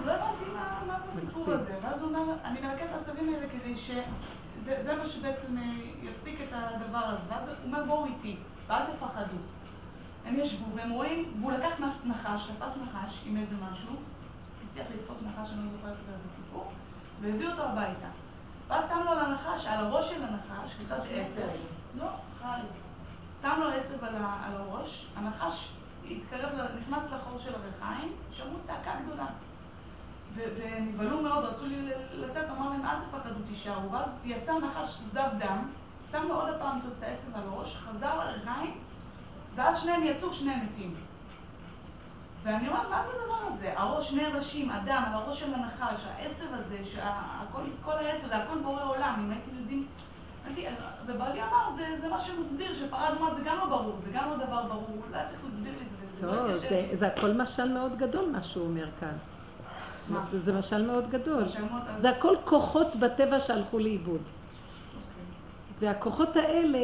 [0.07, 0.45] לא הבנתי
[0.87, 1.75] מה זה הסיפור הזה.
[1.83, 3.91] ואז הוא אומר, אני מלקט את העשבים האלה כדי ש...
[4.65, 5.57] זה מה שבעצם
[6.03, 7.21] יפסיק את הדבר הזה.
[7.29, 9.37] ואז הוא אומר, בואו איתי, ואל תפחדו.
[10.27, 11.71] הם ישבו והם רואים, והוא לקח
[12.05, 13.93] נחש, תפס נחש עם איזה משהו,
[14.67, 16.73] הצליח לתפוס נחש, אני לא זוכרת את הסיפור,
[17.21, 18.09] והביא אותו הביתה.
[18.69, 21.47] ואז שם לו על הנחש, על הראש של הנחש, קצת עשר.
[21.99, 22.07] לא,
[22.43, 22.61] חי.
[23.43, 25.73] שם לו עשב על, על הראש, הנחש
[26.11, 26.51] התקרב,
[26.81, 29.27] נכנס לחור של הריחיים, שמעו צעקה גדולה.
[30.35, 33.93] ונבהלו מאוד, רצו לי לצאת, אמר להם, אל תפחדו, תישארו.
[33.93, 35.69] ואז יצא נחש זב דם,
[36.11, 38.79] שם לו עוד פעם את העשב על הראש, חזר לריחיים,
[39.55, 40.95] ואז שניהם יצאו, שניהם מתים.
[42.45, 43.73] ואני אומרת, מה זה הדבר הזה?
[43.77, 48.59] הראש, שני ראשים, אדם, על הראש של הנחש, העשב הזה, שהכל, כל העשב, זה הכל
[48.63, 49.87] בורא עולם, אם הייתם יודעים...
[51.07, 54.37] ובעלי אמר, זה, זה מה שמסביר, שפרה אדומה זה גם לא ברור, זה גם לא
[54.37, 56.97] דבר ברור, אולי איך הוא הסביר לי את זה, לא, התיישב זה.
[56.97, 59.13] זה הכל משל מאוד גדול מה שהוא אומר כאן.
[60.09, 60.25] מה?
[60.39, 61.43] זה משל מאוד גדול.
[61.45, 61.57] אז-
[61.97, 64.21] זה הכל כוחות בטבע שהלכו לאיבוד.
[65.81, 66.79] והכוחות האלה,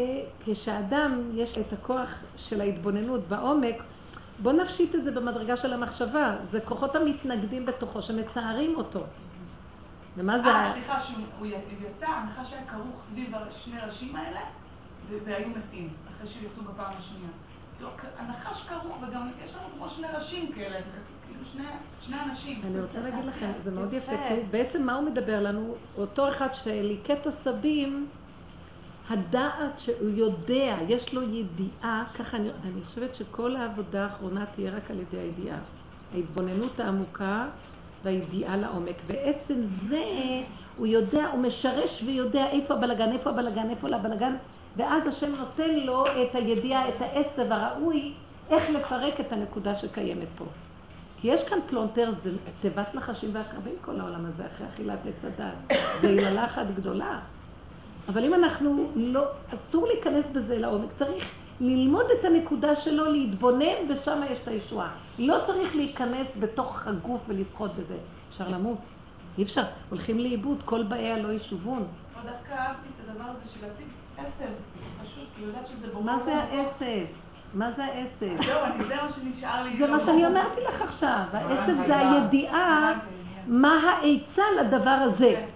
[0.45, 3.77] כשאדם יש את הכוח של ההתבוננות בעומק,
[4.43, 6.37] בוא נפשיט את זה במדרגה של המחשבה.
[6.43, 9.05] זה כוחות המתנגדים בתוכו, שמצערים אותו.
[10.17, 10.49] ומה זה?
[10.49, 11.47] אה, סליחה, שהוא
[11.91, 14.41] יצא, הנחש היה כרוך סביב שני הראשים האלה,
[15.25, 17.31] והיו מתים, אחרי שיצאו בפעם השנייה.
[17.81, 17.89] לא,
[18.19, 20.81] הנחש כרוך, וגם יש לנו כמו שני ראשים כאלה,
[21.27, 21.65] כאילו שני,
[22.01, 22.63] שני אנשים.
[22.65, 24.13] אני רוצה להגיד לכם, זה מאוד יפה.
[24.29, 25.75] כי בעצם מה הוא מדבר לנו?
[25.97, 28.09] אותו אחד שליקט עשבים,
[29.11, 34.91] הדעת שהוא יודע, יש לו ידיעה, ככה אני, אני חושבת שכל העבודה האחרונה תהיה רק
[34.91, 35.59] על ידי הידיעה.
[36.15, 37.49] ההתבוננות העמוקה
[38.05, 38.97] והידיעה לעומק.
[39.07, 40.05] בעצם זה,
[40.77, 44.37] הוא יודע, הוא משרש ויודע איפה הבלגן, איפה הבלגן, איפה הבלגן,
[44.77, 48.13] ואז השם נותן לו את הידיעה, את העשב הראוי,
[48.51, 50.45] איך לפרק את הנקודה שקיימת פה.
[51.21, 52.31] כי יש כאן פלונטר, זה
[52.61, 55.79] תיבת נחשים ועקרבים כל העולם הזה, אחרי אכילת עץ הדת.
[56.01, 57.21] זה יללה אחת גדולה.
[58.09, 59.25] אבל אם אנחנו לא,
[59.55, 61.25] אסור להיכנס בזה לעומק, צריך
[61.61, 64.91] ללמוד את הנקודה שלו, להתבונן, ושם יש את הישועה.
[65.19, 67.97] לא צריך להיכנס בתוך הגוף ולשחות בזה.
[68.31, 68.79] אפשר למות,
[69.39, 69.63] אי אפשר.
[69.91, 71.87] הולכים לאיבוד, כל באיה לא ישובון.
[72.25, 73.89] דווקא אהבתי את הדבר הזה של לשים
[74.19, 74.53] עשב,
[75.05, 76.05] פשוט, כי יודעת שזה ברור.
[76.05, 77.05] מה זה העשב?
[77.55, 78.43] מה זה העשב?
[78.47, 79.77] זהו, זה מה שנשאר לי.
[79.79, 81.25] זה מה שאני אומרתי לך עכשיו.
[81.33, 82.99] העשב זה הידיעה
[83.47, 85.47] מה העצה לדבר הזה.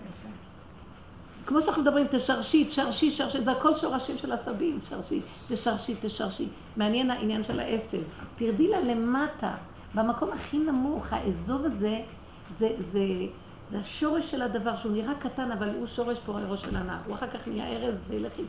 [1.47, 6.49] כמו שאנחנו מדברים, תשרשי, תשרשי, תשרשי, זה הכל שורשים של עשבים, תשרשי, תשרשי, תשרשי.
[6.77, 8.03] מעניין העניין של העשב.
[8.37, 9.55] תרדי לה למטה,
[9.95, 12.01] במקום הכי נמוך, האזוב הזה,
[12.51, 13.01] זה, זה,
[13.69, 17.01] זה השורש של הדבר, שהוא נראה קטן, אבל הוא שורש פורה ראש של ענק.
[17.07, 18.43] הוא אחר כך נהיה ארז, ולכי,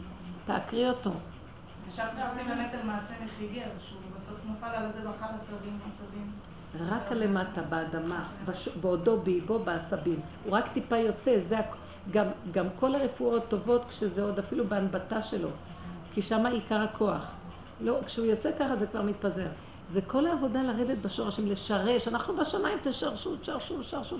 [0.46, 1.12] תעקרי אותו.
[1.88, 6.32] עכשיו חשבתי באמת על מעשה מחיגר, שהוא בסוף נפל על הזה ואכל עשבים, עשבים.
[6.90, 8.68] רק הלמטה, באדמה, בש...
[8.68, 10.20] בעודו באיבו בעשבים.
[10.44, 11.76] הוא רק טיפה יוצא, זה הכ...
[12.12, 15.50] גם, גם כל הרפואות טובות כשזה עוד אפילו בהנבטה שלו,
[16.14, 17.26] כי שם עיקר הכוח.
[17.82, 19.48] לא, כשהוא יוצא ככה זה כבר מתפזר.
[19.90, 22.08] זה כל העבודה לרדת בשורשים, לשרש.
[22.08, 24.18] אנחנו בשמיים, תשרשו, תשרשו, תשרשו.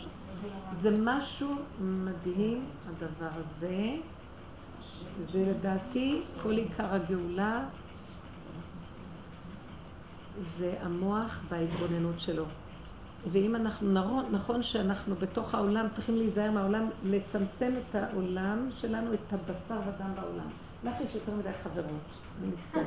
[0.74, 3.96] זה משהו מדהים, הדבר הזה.
[5.32, 7.64] זה לדעתי כל עיקר הגאולה,
[10.58, 12.46] זה המוח וההתבוננות שלו.
[13.32, 19.34] ואם אנחנו, נרון, נכון שאנחנו בתוך העולם צריכים להיזהר מהעולם, לצמצם את העולם שלנו, את
[19.34, 20.50] הבשר ודם בעולם.
[20.84, 21.86] לך יש יותר מדי חברות,
[22.42, 22.86] אני מצטערת.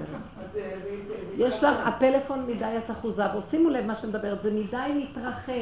[1.37, 5.53] יש לך, הפלאפון מדי את אחוזה בו, שימו לב מה שאני מדברת, זה מדי מתרחב.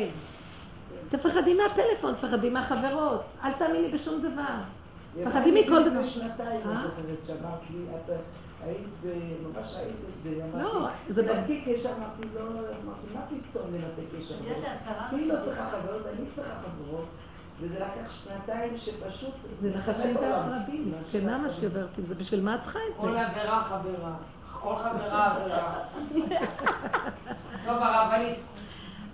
[1.09, 4.55] תפחדי מהפלאפון, תפחדי מהחברות, אל תאמיני בשום דבר.
[5.25, 6.01] תפחדי מכל דבר.
[6.01, 6.83] לפני שנתיים, אה?
[7.27, 7.79] שאמרת לי,
[8.67, 13.67] היית, ממש היית את זה, אמרתי, לא, זה לנתק קשר, אמרתי, לא, אמרתי, מה פתאום
[13.75, 14.35] לנתק קשר?
[15.13, 17.05] אני לא צריכה חברות, אני צריכה חברות,
[17.61, 19.35] וזה לקח שנתיים שפשוט...
[19.61, 20.31] זה מחלק עולם.
[20.31, 23.03] וערבים, מסכנה מה שעוברת עם זה, בשביל מה את צריכה את זה?
[23.03, 24.13] כל עבירה חברה.
[24.61, 25.73] כל חברה עבירה.
[27.67, 28.37] טוב, הרבנית.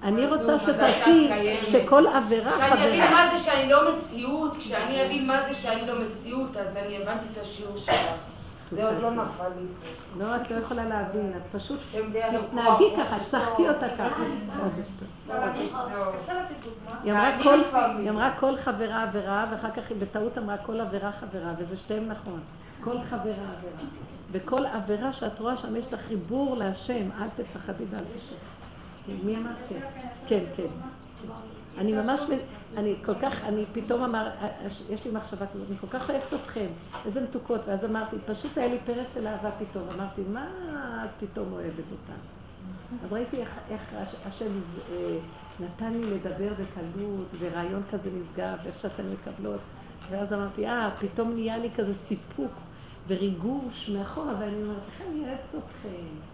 [0.03, 1.31] אני רוצה שתעשי.
[1.63, 3.25] שכל עבירה כשאני אבין חברה.
[3.25, 7.25] מה זה שאני לא מציאות, כשאני אבין מה זה שאני לא מציאות, אז אני הבנתי
[7.33, 8.32] את השיעור שלך.
[8.75, 9.67] זה עוד לא נפל לי.
[10.19, 14.23] לא, את לא יכולה להבין, את פשוט תתנהגי ככה, שחקי אותה ככה.
[16.21, 17.01] אפשר לתת דוגמה?
[18.01, 22.09] היא אמרה כל, חברה עבירה, ואחר כך היא בטעות אמרה כל עבירה חברה, וזה שתיהם
[22.09, 22.41] נכון.
[22.81, 23.83] כל חברה עבירה.
[24.33, 28.37] וכל עבירה שאת רואה שם יש לך חיבור להשם, אל תפחדי ואל תשב.
[29.07, 29.51] כן, מי אמר?
[29.69, 29.81] כן.
[30.27, 30.67] כן, כן.
[31.79, 32.21] אני ממש,
[32.77, 34.31] אני כל כך, אני פתאום אמר,
[34.91, 36.67] יש לי מחשבה כזאת, אני כל כך אוהבת אתכם,
[37.07, 40.47] איזה מתוקות, ואז אמרתי, פשוט היה לי פרץ של אהבה פתאום, אמרתי, מה
[41.05, 42.13] את פתאום אוהבת אותה?
[43.05, 44.47] אז ראיתי איך, איך הש- השם
[44.91, 45.19] אה,
[45.61, 49.61] נתן לי לדבר בקלות, ורעיון כזה נשגב, ואיך שאתן מקבלות,
[50.11, 52.53] ואז אמרתי, אה, פתאום נהיה לי כזה סיפוק
[53.09, 56.32] וריגוש מאחורה, ואני אומרת, איך אני אוהבת אתכם.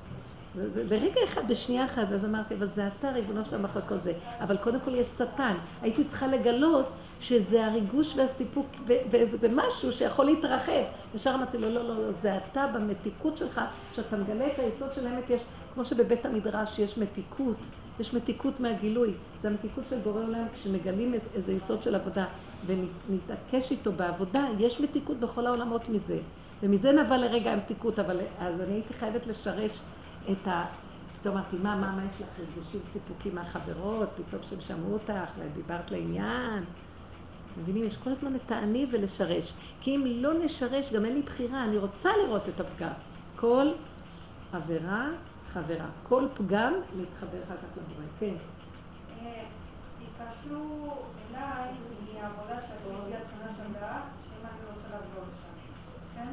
[0.56, 4.12] וזה- ברגע אחד, בשנייה אחת, ואז אמרתי, אבל זה אתה, ריבונו שלום, אחרי כל זה.
[4.40, 5.54] אבל קודם כל יש שטן.
[5.82, 6.86] הייתי צריכה לגלות
[7.20, 8.66] שזה הריגוש והסיפוק
[9.10, 10.82] באיזה- במשהו שיכול להתרחב.
[11.14, 13.60] ישר אמרתי לו, לא, לא, לא, זה אתה במתיקות שלך,
[13.92, 15.40] כשאתה מגלה את היסוד של האמת, יש,
[15.74, 17.56] כמו שבבית המדרש יש מתיקות,
[18.00, 19.12] יש מתיקות מהגילוי.
[19.40, 22.24] זה המתיקות של בורא עולם, כשמגלים איזה יסוד של עבודה
[22.66, 26.18] ונתעקש איתו בעבודה, יש מתיקות בכל העולמות מזה.
[26.62, 29.80] ומזה נבע לרגע המתיקות, אבל אז אני הייתי חייבת לשרש
[30.32, 30.64] את ה...
[31.20, 35.90] פתאום אמרתי, מה, מה, מה יש לך רגושים סיפוקים מהחברות, פתאום שהם שמעו אותך, ודיברת
[35.90, 36.64] לעניין.
[37.60, 37.84] מבינים?
[37.84, 39.52] יש כל הזמן את האני ולשרש.
[39.80, 42.92] כי אם לא נשרש, גם אין לי בחירה, אני רוצה לראות את הפגם.
[43.36, 43.66] כל
[44.52, 45.06] עבירה,
[45.52, 45.86] חברה.
[46.08, 48.06] כל פגם, להתחבר אחר כך לבורא.
[48.20, 48.34] כן.
[49.26, 49.42] אה,
[50.02, 50.96] התקשרו
[51.30, 51.70] אליי
[52.14, 55.54] מהעבודה שעשיתי עד שנה שעברה, שאם אני רוצה לחזור לשם,
[56.14, 56.28] כן?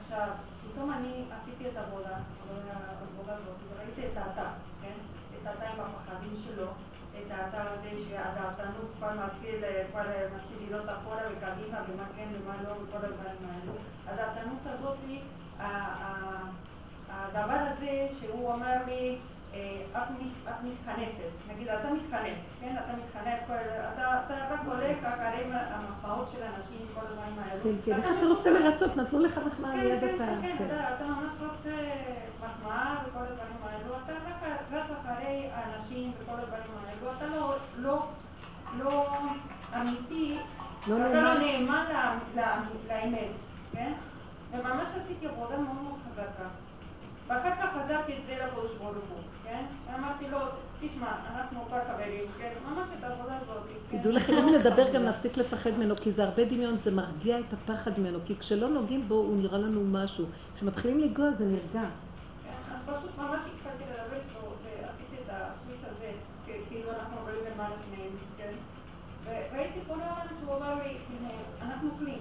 [0.00, 0.28] עכשיו,
[0.72, 2.16] פתאום אני עשיתי את העבודה
[3.26, 4.50] הזאת, וראיתי את האתר,
[4.82, 4.94] כן?
[5.42, 6.66] את האתר עם הפחדים שלו,
[7.18, 12.28] את האתר הזה שהדעתנות כבר מתחיל, אה, כבר אה, מתחיל לראות אחורה וקדימה, ומה כן
[12.44, 13.72] ומה לא, וכל הדברים האלו.
[14.06, 14.96] הדעתנות הזאת,
[15.60, 16.48] ה- ה-
[17.10, 19.18] הדבר הזה שהוא אומר לי,
[19.54, 19.58] אה,
[19.92, 22.76] את מת- את מתחנפת, נגיד אתה מתחנף, כן?
[22.84, 23.52] אתה מתחנף, כל-
[23.94, 27.06] אתה אתה רק הולך אחרי המחמאות של אנשים, כל
[27.68, 27.78] האלו.
[27.84, 27.96] כן, כן.
[27.96, 28.50] איך ואתה אתה רוצה.
[28.50, 28.96] לרצות?
[28.96, 30.24] נתנו לך מחמאה מיד כן, אתה...
[30.26, 30.76] כן, כן, כן.
[30.96, 31.76] אתה ממש רוצה
[32.40, 34.12] מחמאה וכל הדברים האלו, אתה
[34.72, 38.06] רק אחרי האנשים וכל הדברים האלו, אתה לא, לא,
[38.78, 39.06] לא
[39.76, 40.38] אמיתי,
[40.88, 41.12] לא אתה.
[41.14, 41.84] לא נאמן
[42.88, 43.30] לאמת,
[43.72, 43.92] כן?
[44.52, 46.48] וממש עשיתי עבודה מאוד מאוד חזקה.
[47.26, 49.64] ואחר כך חזרתי את זה לקדוש ברוך הוא, כן?
[49.86, 50.38] ואמרתי לו,
[50.80, 51.06] תשמע,
[51.36, 52.52] אנחנו כבר חברים, כן?
[52.66, 53.62] ממש את העבודה הזאת.
[53.90, 53.98] כן?
[53.98, 57.52] תדעו לכם, אם נדבר גם נפסיק לפחד ממנו, כי זה הרבה דמיון, זה מרגיע את
[57.52, 60.24] הפחד ממנו, כי כשלא נוגעים בו הוא נראה לנו משהו.
[60.54, 61.88] כשמתחילים לנגוע זה נרגע.
[62.44, 66.10] כן, אז פשוט ממש התחלתי לדבר איתו, ועשיתי את הסוויץ' הזה,
[66.68, 68.52] כאילו אנחנו רואים למעלה שניהם, כן?
[69.24, 71.30] וראיתי כל הזמן שהוא אמר לי, "הנה,
[71.62, 72.14] אנחנו כלי,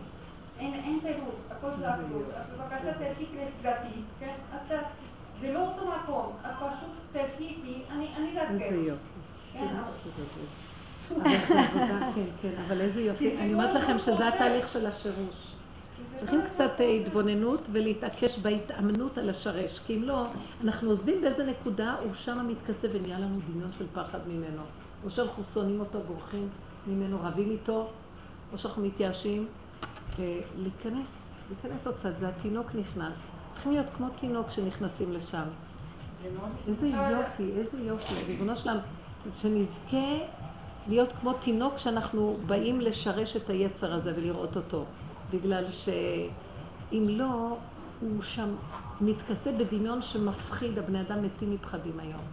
[0.60, 3.30] אין תירוץ, הכל זה אחדות, אז בבקשה תרחיק
[3.62, 4.34] לדעתי, כן?
[4.50, 4.76] אתה,
[5.42, 8.72] זה לא אותו מקום, את פשוט איתי, אני איזה דרכך.
[8.72, 9.18] יופי.
[9.54, 9.92] כן, אבל
[11.48, 13.38] זה עבודה, כן, כן, אבל איזה יופי.
[13.38, 15.56] אני אומרת לכם שזה התהליך של השירוש.
[16.16, 20.26] צריכים קצת אה, התבוננות ולהתעקש בהתאמנות על השרש, כי אם לא,
[20.64, 24.62] אנחנו עוזבים באיזה נקודה, הוא שם מתכסה ונהיה לנו דמיון של פחד ממנו.
[25.04, 26.50] או שאנחנו שונאים אותו, בורחים
[26.88, 27.90] ממנו, רבים איתו,
[28.54, 29.48] או שאנחנו מתייאשים.
[30.20, 31.08] אה, להיכנס,
[31.50, 33.37] להיכנס עוד קצת, זה התינוק נכנס.
[33.58, 35.44] צריכים להיות כמו תינוק שנכנסים לשם.
[36.68, 38.14] איזה יופי, איזה יופי.
[38.28, 38.78] ריבונו שלם,
[39.34, 40.18] שנזכה
[40.88, 44.86] להיות כמו תינוק שאנחנו באים לשרש את היצר הזה ולראות אותו.
[45.32, 47.58] בגלל שאם לא,
[48.00, 48.56] הוא שם
[49.02, 52.24] מתכסה בדמיון שמפחיד, הבני אדם מתים מפחדים היום.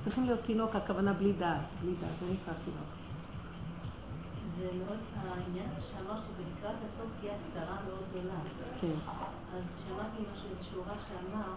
[0.00, 2.88] צריכים להיות תינוק, הכוונה בלי דעת, בלי דעת, זה נקרא תינוק.
[4.58, 8.34] זה מאוד, העניין הזה שאמרת שבלקראת הסוף תהיה הסתרה מאוד גדולה.
[8.80, 9.33] כן.
[9.94, 11.52] שמעתי משהו, איזשהו רב שאמר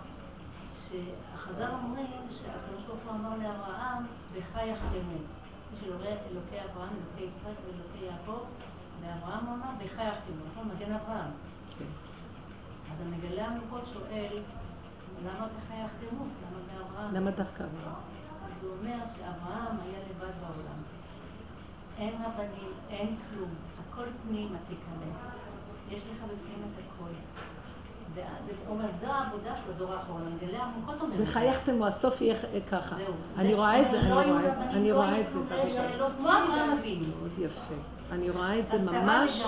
[0.72, 4.04] שהחז"ל אומרים שהקדוש ברוך הוא אמר לאברהם,
[4.34, 5.18] בך יחתמו.
[5.86, 8.46] אלוהי אלוקי אברהם, אלוקי ישראל ואלוקי יעקב,
[9.02, 10.70] ואברהם אמר, בך יחתמו, נכון?
[10.76, 11.32] מגן אברהם.
[12.92, 14.42] אז המגלה המלכות שואל,
[15.26, 16.24] למה בך יחתמו?
[16.24, 17.14] למה באברהם?
[17.16, 18.02] למה דווקא אברהם?
[18.46, 20.82] אז הוא אומר שאברהם היה לבד בעולם.
[21.98, 23.50] אין רבנים, אין כלום,
[23.80, 25.18] הכל פנימה תיכנס.
[25.90, 27.12] יש לך בפנים את הכל.
[28.70, 31.14] אומר, זו העבודה של הדור האחרון, המגלה העמוקות אומר.
[31.14, 31.24] את זה.
[31.24, 32.36] וחייכתם, הסוף יהיה
[32.72, 32.96] ככה.
[33.38, 35.40] אני רואה את זה, אני לא רואה את זה, אני לא רואה את זה.
[36.00, 36.08] לא.
[36.20, 37.76] מאוד יפה.
[38.12, 39.44] אני רואה את זה ממש,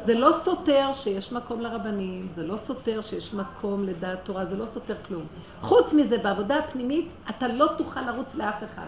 [0.00, 4.66] זה לא סותר שיש מקום לרבנים, זה לא סותר שיש מקום לדעת תורה, זה לא
[4.66, 5.26] סותר כלום.
[5.60, 8.86] חוץ מזה, בעבודה הפנימית, אתה לא תוכל לרוץ לאף אחד.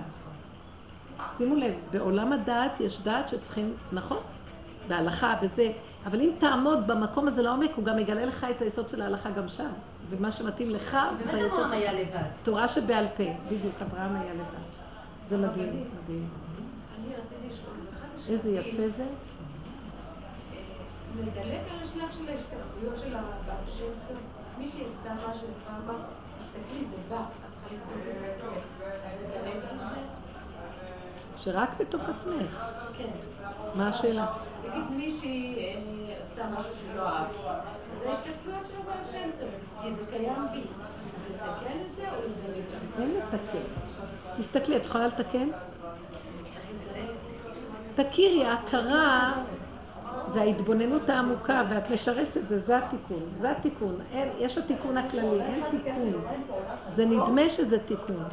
[1.39, 4.19] שימו לב, בעולם הדעת יש דעת שצריכים, נכון?
[4.89, 5.73] בהלכה, בזה,
[6.07, 9.49] אבל אם תעמוד במקום הזה לעומק, הוא גם יגלה לך את היסוד של ההלכה גם
[9.49, 9.71] שם,
[10.11, 10.97] ומה שמתאים לך
[11.33, 12.21] ביסוד שלך.
[12.43, 14.89] תורה שבעל פה, בדיוק, אברהם היה לבד.
[15.29, 16.29] זה מדהים, מדהים.
[18.29, 19.03] איזה יפה זה.
[19.03, 19.09] אה,
[21.21, 23.13] לדלג על השלב של ההשתלבויות של
[24.09, 24.17] טוב.
[24.59, 25.95] מי שעשתה משהו, עשתה מה,
[26.39, 28.63] תסתכלי, זה בא, את צריכה להתמודד עם עצמך.
[28.81, 30.01] אז לדלג על זה?
[31.37, 32.65] שרק בתוך עצמך.
[32.99, 33.38] כן.
[33.75, 34.27] מה השאלה?
[34.69, 37.31] נגיד מישהי אה, עשתה משהו שלא אהבת,
[37.93, 39.49] אז זה ההשתתפויות של הבעל שם טוב,
[39.83, 40.61] כי זה קיים בי.
[40.61, 43.03] אז לתקן את זה או לדלג על זה?
[43.03, 43.59] אין לתקן.
[44.39, 45.49] תסתכלי, את יכולה לתקן?
[47.95, 49.33] תכירי, ההכרה
[50.33, 53.23] וההתבוננות העמוקה, ואת משרשת את זה, זה התיקון.
[53.41, 53.99] זה התיקון.
[54.13, 56.23] אין, יש התיקון הכללי, אין תיקון.
[56.91, 58.25] זה נדמה שזה תיקון.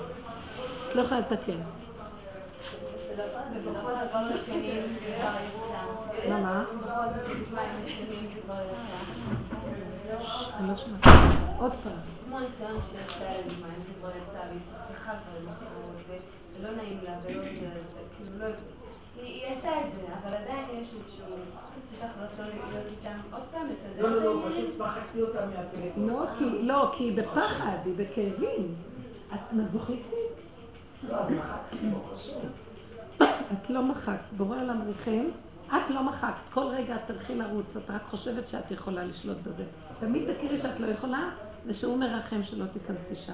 [0.87, 1.57] את לא יכולה לתקן.
[3.53, 6.29] ובכל הדברים השניים זה כבר יצא.
[6.29, 6.63] מה, מה?
[10.09, 10.17] לא.
[11.57, 11.93] עוד פעם.
[12.25, 14.59] כמו הניסיון יצאה לדוגמה, אם זה כבר יצא והיא
[14.95, 15.57] החברות,
[16.59, 17.43] ולא נעים לה, ולא
[18.17, 18.45] כאילו לא...
[19.21, 21.25] היא העלתה את זה, אבל עדיין יש איזשהו...
[23.99, 24.49] לא, לא, לא.
[24.49, 26.09] פשוט מחקתי אותה מהטלפון.
[26.09, 26.25] לא,
[26.61, 28.75] לא, כי היא בפחד, היא בכאבים.
[29.33, 30.35] את מזוכיסטית?
[31.09, 32.64] לא, אז מחקתי, לא חשוב.
[33.21, 34.19] את לא מחקת.
[34.37, 35.25] בורא עולם ריחם,
[35.67, 36.49] את לא מחקת.
[36.53, 39.63] כל רגע את תלכי לרוץ, את רק חושבת שאת יכולה לשלוט בזה.
[39.99, 41.29] תמיד תכירי שאת לא יכולה,
[41.65, 43.33] ושהוא מרחם שלא תיכנסי שם.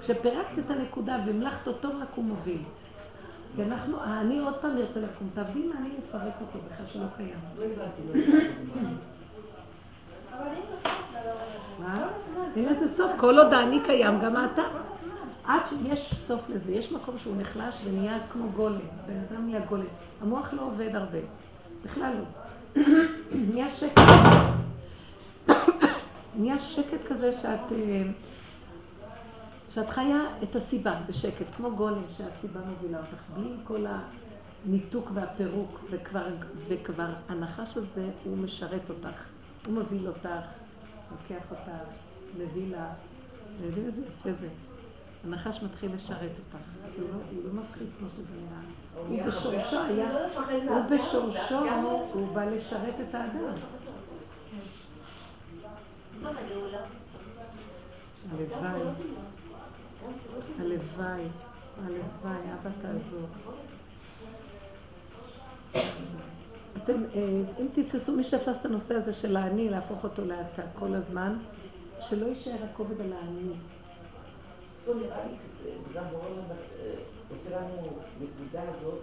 [0.00, 2.62] כשפירקת את הנקודה והמלכת אותו, רק הוא מוביל.
[3.56, 7.38] כי אנחנו, אני עוד פעם ארצה לקום, תעבדי מה אני אפרק אותו בכלל שלא קיים.
[7.58, 8.24] לא.
[11.78, 12.08] מה?
[12.56, 14.62] אין לזה סוף, כל עוד אני קיים, גם אתה.
[15.46, 19.86] עד שיש סוף לזה, יש מקום שהוא נחלש ונהיה כמו גולם, בן אדם נהיה גולם.
[20.20, 21.18] המוח לא עובד הרבה,
[21.84, 22.82] בכלל לא.
[23.50, 24.02] נהיה שקט.
[26.38, 28.02] נהיה שקט כזה שאת, אה,
[29.74, 33.86] שאת חיה את הסיבה בשקט, כמו גולם שהסיבה מובילה אותך, בלי כל
[34.66, 36.26] הניתוק והפירוק, וכבר,
[36.68, 39.24] וכבר הנחש הזה הוא משרת אותך,
[39.66, 40.28] הוא מוביל אותך,
[41.10, 41.70] לוקח אותך,
[42.38, 42.92] מביא לה,
[43.56, 44.48] אתם יודעים איזה יפה זה.
[45.26, 46.64] הנחש מתחיל לשרת אותך,
[46.96, 48.60] הוא לא, הוא לא מפחיד כמו שזה נראה.
[49.08, 50.10] הוא בשורשו היה,
[50.68, 51.58] הוא בשורשו,
[52.12, 53.54] הוא בא לשרת את האדם.
[58.30, 58.80] הלוואי,
[60.58, 61.28] הלוואי,
[61.84, 63.28] הלוואי, אבא תעזור.
[66.76, 70.94] אתם, אה, אם תתפסו, מי שתפס את הנושא הזה של האני, להפוך אותו לאתה כל
[70.94, 71.38] הזמן,
[72.00, 73.52] שלא יישאר הכובד על האני.
[74.86, 75.32] לא נראה לי,
[75.66, 76.94] אה, גם בורא אה,
[77.30, 79.00] עושה לנו נקודה הזאת,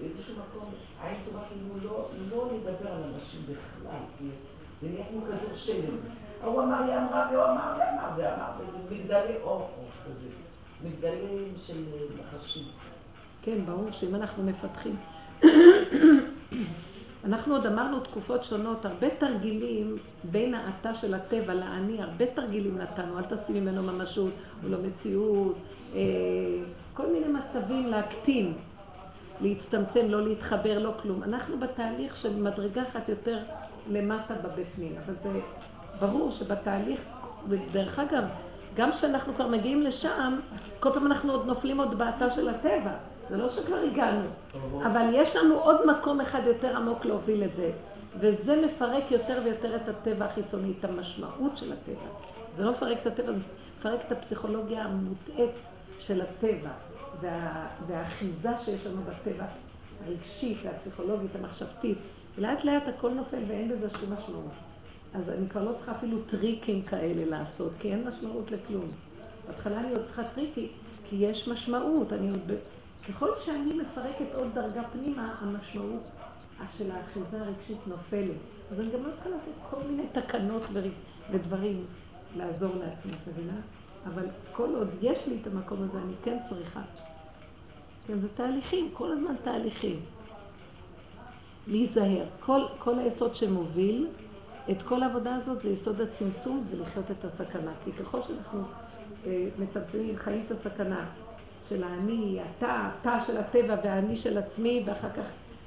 [0.00, 4.24] באיזשהו מקום, עין טובה כאילו לא, לא לדבר על אנשים בכלל, כי
[4.82, 5.96] זה נהיה כמו כדור שלם.
[6.42, 8.50] ההוא אמר לי, אמרה, והוא אמר, ואמר, ואמר,
[8.90, 9.70] ומגדלי אור,
[10.04, 10.28] כזה.
[10.84, 11.84] מגדלים של
[12.18, 12.64] נחשים.
[13.42, 14.96] כן, ברור שאם אנחנו מפתחים...
[17.24, 23.18] אנחנו עוד אמרנו תקופות שונות, הרבה תרגילים בין האתה של הטבע לאני, הרבה תרגילים נתנו,
[23.18, 24.32] אל תשים ממנו ממשות,
[24.62, 25.56] הוא לא מציאות,
[25.94, 26.00] אה,
[26.94, 28.52] כל מיני מצבים להקטין,
[29.40, 31.22] להצטמצם, לא להתחבר, לא כלום.
[31.22, 33.38] אנחנו בתהליך של מדרגה אחת יותר
[33.90, 35.40] למטה בבפנים, אבל זה
[36.00, 37.00] ברור שבתהליך,
[37.48, 38.24] ודרך אגב,
[38.76, 40.40] גם כשאנחנו כבר מגיעים לשם,
[40.80, 42.92] כל פעם אנחנו עוד נופלים עוד באתה של הטבע.
[43.28, 44.28] זה לא שכבר הגענו,
[44.86, 47.70] אבל יש לנו עוד מקום אחד יותר עמוק להוביל את זה,
[48.18, 52.08] וזה מפרק יותר ויותר את הטבע החיצוני, את המשמעות של הטבע.
[52.56, 53.38] זה לא מפרק את הטבע, זה
[53.78, 55.50] מפרק את הפסיכולוגיה המוטעית
[55.98, 56.70] של הטבע,
[57.20, 59.44] וה, והאחיזה שיש לנו בטבע,
[60.06, 61.98] הרגשית והפסיכולוגית, המחשבתית.
[62.38, 64.52] לאט לאט הכל נופל ואין בזה שום משמעות.
[65.14, 68.88] אז אני כבר לא צריכה אפילו טריקים כאלה לעשות, כי אין משמעות לכלום.
[69.46, 70.68] בהתחלה אני עוד צריכה טריקים,
[71.04, 72.12] כי יש משמעות.
[72.12, 72.52] אני עוד...
[73.08, 76.10] ככל שאני מפרקת עוד דרגה פנימה, המשמעות
[76.78, 78.36] של האחיזה הרגשית נופלת.
[78.70, 80.62] אז אני גם לא צריכה לעשות כל מיני תקנות
[81.30, 81.84] ודברים
[82.36, 83.60] לעזור לעצמי, את מבינה?
[84.06, 86.82] אבל כל עוד יש לי את המקום הזה, אני כן צריכה.
[88.06, 90.00] כן, זה תהליכים, כל הזמן תהליכים.
[91.66, 92.26] להיזהר.
[92.40, 94.08] כל, כל היסוד שמוביל
[94.70, 97.72] את כל העבודה הזאת זה יסוד הצמצום ולחיות את הסכנה.
[97.84, 98.62] כי ככל שאנחנו
[99.26, 101.10] אה, מצמצמים, חיים את הסכנה
[101.68, 105.24] של האני, התא, התא של הטבע והאני של עצמי, ואחר כך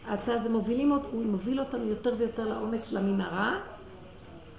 [0.08, 3.60] התא זה מובילים, הוא מוביל אותנו יותר ויותר לעומק של המנהרה,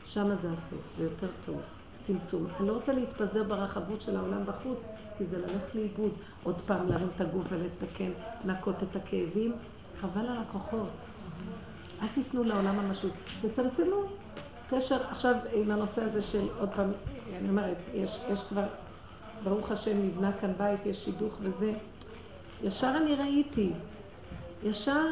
[0.06, 1.60] שם זה הסוף, זה יותר טוב.
[2.01, 2.47] צמצום.
[2.60, 4.78] אני לא רוצה להתפזר ברחבות של העולם בחוץ,
[5.19, 6.12] כי זה ללכת לאיבוד.
[6.43, 8.10] עוד פעם להרים את הגוף ולתקן,
[8.44, 9.52] לנקות את הכאבים.
[10.01, 10.90] חבל על הכוחות.
[12.02, 13.12] אל תיתנו לעולם המשות.
[13.40, 13.97] תצמצמו.
[14.70, 16.93] קשר עכשיו עם הנושא הזה של, עוד פעם,
[17.39, 18.66] אני אומרת, יש, יש כבר,
[19.44, 21.73] ברוך השם, נבנה כאן בית, יש שידוך וזה.
[22.62, 23.73] ישר אני ראיתי,
[24.62, 25.06] ישר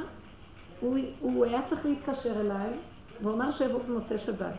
[0.81, 2.71] הוא, הוא היה צריך להתקשר אליי,
[3.23, 4.55] והוא אמר שיבוא במוצאי שבת.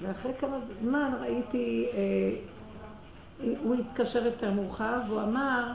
[0.00, 2.36] ואחרי כמה זמן ראיתי, אה,
[3.62, 5.72] הוא התקשר יותר מאוחר, והוא אמר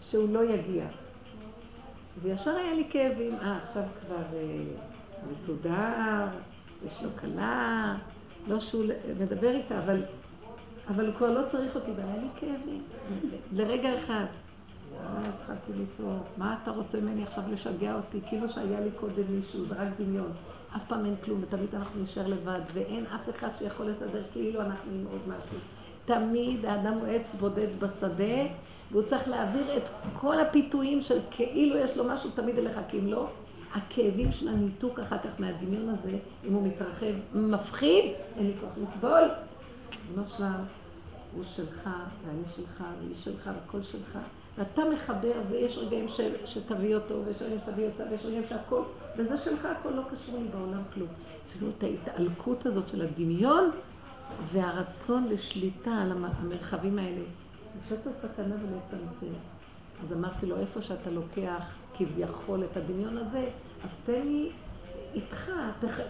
[0.00, 0.84] שהוא לא יגיע.
[2.22, 4.62] וישר היה לי כאבים, אה, עכשיו כבר אה,
[5.30, 6.26] מסודר,
[6.86, 7.96] יש לו כלה,
[8.46, 8.84] לא שהוא
[9.20, 10.02] מדבר איתה, אבל,
[10.90, 12.82] אבל הוא כבר לא צריך אותי, והיה לי כאבים,
[13.52, 14.24] לרגע אחד.
[15.06, 18.20] אז התחלתי לצעוק, מה אתה רוצה ממני עכשיו לשגע אותי?
[18.26, 20.32] כאילו שהיה לי קודם מישהו, זה רק דמיון.
[20.76, 24.92] אף פעם אין כלום, ותמיד אנחנו נשאר לבד, ואין אף אחד שיכול לסדר כאילו אנחנו
[24.92, 25.58] עם עוד משהו.
[26.04, 28.46] תמיד האדם הוא עץ בודד בשדה,
[28.90, 29.88] והוא צריך להעביר את
[30.20, 33.26] כל הפיתויים של כאילו יש לו משהו תמיד אליך, כי אם לא,
[33.74, 36.18] הכאבים של הניתוק אחר כך מהדמיון הזה,
[36.48, 38.04] אם הוא מתרחב, מפחיד,
[38.36, 39.28] אין לי כוח לסבול.
[40.14, 40.22] בנו
[41.34, 41.90] הוא שלך,
[42.26, 44.18] ואני שלך, והיא שלך, והכל שלך.
[44.58, 48.82] ואתה מחבר, ויש רגעים ש, שתביא אותו, ויש רגעים שתביא אותה, ויש רגעים שהכל,
[49.16, 51.08] וזה שלך, הכל לא קשור לי בעולם כלום.
[51.60, 53.70] לנו את ההתעלקות הזאת של הדמיון,
[54.52, 57.22] והרצון לשליטה על המרחבים האלה.
[57.88, 59.38] זאת הסכנה ולצמצם.
[60.02, 63.48] אז אמרתי לו, איפה שאתה לוקח כביכול את הדמיון הזה,
[63.84, 64.50] אז תן לי
[65.14, 65.50] איתך,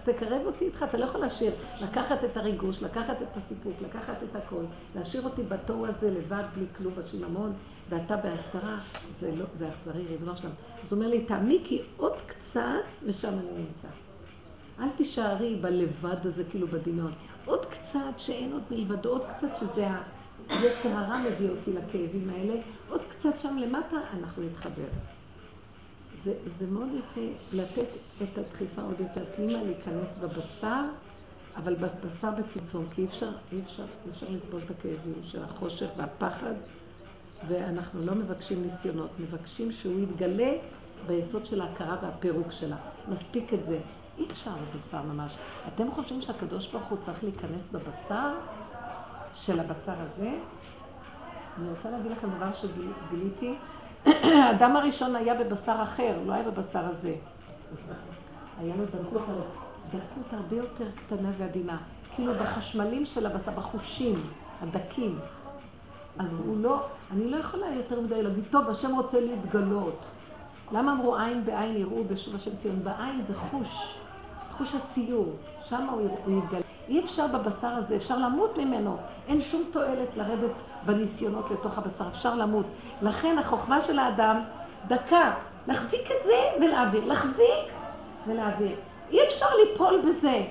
[0.05, 1.53] תקרב אותי איתך, אתה לא יכול להשאיר,
[1.83, 4.65] לקחת את הריגוש, לקחת את הסיפוק, לקחת את הכל,
[4.95, 7.53] להשאיר אותי בתוהו הזה לבד, בלי כלום בשיממון,
[7.89, 8.79] ואתה בהסתרה,
[9.21, 10.51] זה, לא, זה אכזרי, ריבונו שלם.
[10.83, 12.63] אז הוא אומר לי, תעמיקי עוד קצת,
[13.07, 13.89] ושם אני נמצא.
[14.81, 17.13] אל תישארי בלבד הזה, כאילו בדמיון.
[17.45, 19.87] עוד קצת שאין עוד מלבדו, עוד קצת שזה
[20.49, 22.55] היצר הרע מביא אותי לכאבים האלה,
[22.89, 24.89] עוד קצת שם למטה, אנחנו נתחבר.
[26.25, 27.21] זה, זה מאוד יפה
[27.53, 27.89] לתת
[28.23, 30.85] את הדחיפה עוד יותר פנימה, להיכנס בבשר,
[31.57, 35.89] אבל בבשר בצמצום, כי אי אפשר, אי אפשר, אי אפשר לסבול את הכאבים של החושך
[35.97, 36.55] והפחד,
[37.49, 40.53] ואנחנו לא מבקשים ניסיונות, מבקשים שהוא יתגלה
[41.07, 42.77] ביסוד של ההכרה והפירוק שלה.
[43.09, 43.81] מספיק את זה.
[44.19, 45.37] אי אפשר בבשר ממש.
[45.69, 48.35] אתם חושבים שהקדוש ברוך הוא צריך להיכנס בבשר
[49.35, 50.31] של הבשר הזה?
[51.59, 53.55] אני רוצה להגיד לכם דבר שגיליתי.
[54.07, 57.15] האדם הראשון היה בבשר אחר, לא היה בבשר הזה.
[58.61, 59.23] היה לו דקות,
[59.89, 61.79] דקות הרבה יותר קטנה ועדינה.
[62.15, 64.23] כאילו בחשמלים של הבשר, בחושים,
[64.63, 65.19] הדקים.
[66.19, 70.07] אז הוא לא, אני לא יכולה יותר מדי להגיד, טוב, השם רוצה להתגלות.
[70.73, 72.85] למה אמרו עין בעין יראו בשוב השם ציון?
[72.85, 73.95] בעין זה חוש,
[74.59, 76.01] חוש הציור, שם הוא
[76.39, 76.70] יתגלה.
[76.91, 78.97] אי אפשר בבשר הזה, אפשר למות ממנו.
[79.29, 82.67] אין שום תועלת לרדת בניסיונות לתוך הבשר, אפשר למות.
[83.03, 84.43] לכן החוכמה של האדם,
[84.89, 85.33] דקה,
[85.67, 87.73] להחזיק את זה ולהעביר, להחזיק
[88.27, 88.77] ולהעביר.
[89.11, 90.45] אי אפשר ליפול בזה.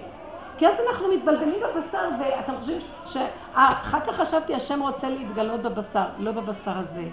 [0.58, 3.18] כי אז אנחנו מתבלבלים בבשר, ואתם חושבים ש...
[3.54, 7.08] אחר כך חשבתי, השם רוצה להתגלות בבשר, לא בבשר הזה.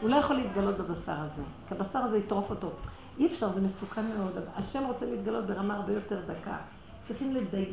[0.00, 2.70] הוא לא יכול להתגלות בבשר הזה, כי הבשר הזה יטרוף אותו.
[3.18, 4.32] אי אפשר, זה מסוכן מאוד.
[4.56, 6.56] השם רוצה להתגלות ברמה הרבה יותר דקה.
[7.10, 7.68] צריכים לדייק,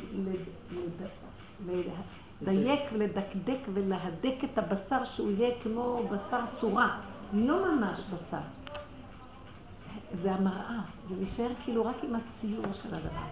[2.41, 6.99] לדייק ולדקדק ולהדק את הבשר שהוא יהיה כמו בשר צורה,
[7.33, 8.37] לא ממש בשר.
[10.21, 13.27] זה המראה, זה להישאר כאילו רק עם הציור של הדבר.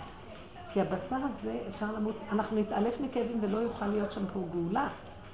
[0.73, 4.90] כי הבשר הזה, אפשר למות, אנחנו נתעלף מכאבים ולא יוכל להיות שם פה גאולה.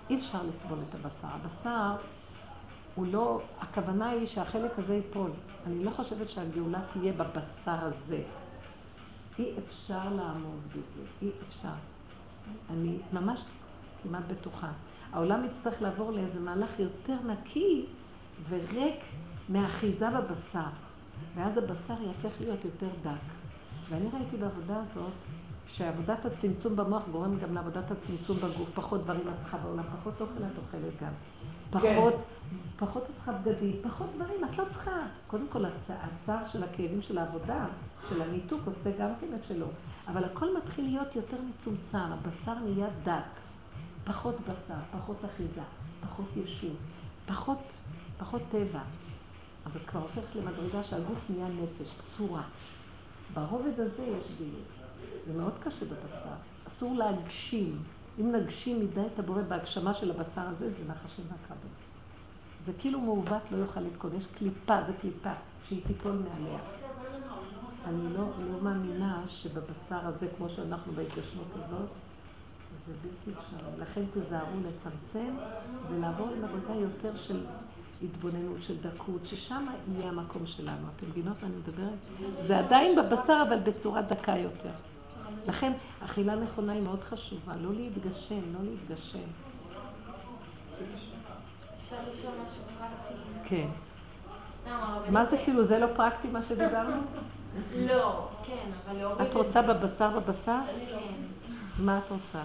[0.10, 1.28] אי אפשר לסבול את הבשר.
[1.28, 1.96] הבשר
[2.96, 5.32] הוא לא, הכוונה היא שהחלק הזה ייפול.
[5.68, 8.22] אני לא חושבת שהגאולה תהיה בבשר הזה.
[9.40, 11.74] אי אפשר לעמוד בזה, אי אפשר.
[12.70, 13.44] אני ממש
[14.04, 14.72] כמעט בטוחה.
[15.14, 17.86] העולם יצטרך לעבור לאיזה מהלך יותר נקי
[18.50, 19.00] וריק
[19.50, 20.70] מהאחיזה בבשר.
[21.36, 23.34] ואז הבשר יהפך להיות יותר דק.
[23.90, 25.12] ואני ראיתי בעבודה הזאת
[25.74, 30.44] שעבודת הצמצום במוח גורם גם לעבודת הצמצום בגוף, פחות דברים את צריכה בעולם, פחות אוכל
[30.44, 31.12] את אוכלת גם.
[31.70, 32.58] פחות, כן.
[32.86, 34.98] פחות את צריכה בגדים, פחות דברים, את לא צריכה.
[35.28, 37.66] קודם כל, הצער של הכאבים של העבודה,
[38.10, 39.66] של הניתוק, עושה גם כן את שלו.
[40.08, 43.42] אבל הכל מתחיל להיות יותר מצומצם, הבשר נהיה דק.
[44.04, 45.62] פחות בשר, פחות אחיזה,
[46.02, 46.76] פחות ישוב,
[47.26, 47.78] פחות,
[48.18, 48.82] פחות טבע.
[49.66, 52.44] אז את כבר הופכת למדרגה שהגוף נהיה נפש, צורה.
[53.34, 54.81] ברובד הזה יש גילוי.
[55.28, 56.36] זה מאוד קשה בבשר.
[56.68, 57.84] אסור להגשים.
[58.20, 61.70] אם נגשים מדי את הבורא בהגשמה של הבשר הזה, זה נחשי מהכבל.
[62.66, 64.14] זה כאילו מעוות לא יוכל לתקוד.
[64.14, 65.34] יש קליפה, זה קליפה,
[65.68, 66.60] שהיא תיפול מעליה.
[67.86, 71.90] אני לא, לא מאמינה שבבשר הזה, כמו שאנחנו בהתגשמות הזאת,
[72.88, 73.80] זה בלתי אפשרי.
[73.80, 75.36] לכן תזהרו לצמצם
[75.90, 77.46] ולעבור למדרגה יותר של
[78.04, 79.66] התבוננות, של דקות, ששם
[79.98, 80.88] יהיה המקום שלנו.
[80.96, 82.00] אתם מבינות מה אני מדברת?
[82.40, 84.72] זה עדיין בבשר, אבל בצורה דקה יותר.
[85.48, 85.74] לכן
[86.06, 89.20] אכילה נכונה היא מאוד חשובה, לא להתגשם, לא להתגשם.
[91.82, 93.50] אפשר לשאול משהו פרקטי?
[93.50, 93.68] כן.
[95.10, 97.02] מה זה כאילו, זה לא פרקטי מה שדיברנו?
[97.76, 99.28] לא, כן, אבל להוריד...
[99.28, 100.60] את רוצה בבשר בבשר?
[100.68, 101.14] כן.
[101.80, 102.42] מה את רוצה?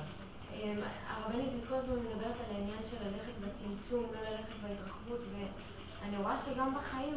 [1.26, 6.36] הרבנית, את כל הזמן מדברת על העניין של ללכת בצמצום, לא ללכת בהתרחבות, ואני רואה
[6.36, 7.14] שגם בחיים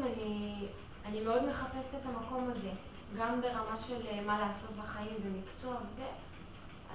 [1.05, 2.69] אני מאוד מחפשת את המקום הזה.
[3.17, 6.05] גם ברמה של אה, מה לעשות בחיים ומקצוע וזה,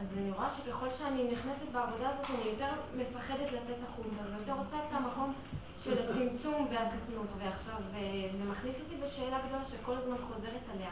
[0.01, 4.77] אז אני רואה שככל שאני נכנסת בעבודה הזאת, אני יותר מפחדת לצאת החוצה, ויותר רוצה
[4.77, 5.35] את המקום
[5.79, 7.27] של הצמצום והקטנות.
[7.39, 10.91] ועכשיו, אה, זה מכניס אותי בשאלה גדולה שכל הזמן חוזרת עליה.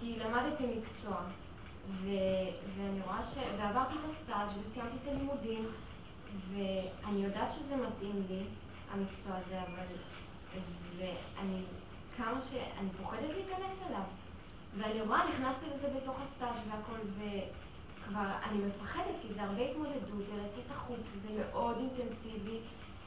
[0.00, 1.16] כי למדתי מקצוע,
[2.04, 3.36] ואני רואה ש...
[3.58, 5.66] ועברתי את הסטאז' וסיימתי את הלימודים,
[6.50, 8.42] ואני יודעת שזה מתאים לי,
[8.92, 9.86] המקצוע הזה, אבל...
[10.98, 11.62] ואני...
[12.16, 12.52] כמה ש...
[12.78, 14.02] אני פוחדת להיכנס אליו.
[14.78, 20.42] ואני רואה, נכנסתי לזה בתוך הסטאז' והכל, וכבר אני מפחדת, כי זה הרבה התמודדות, זה
[20.46, 22.58] לצאת החוץ, זה מאוד אינטנסיבי,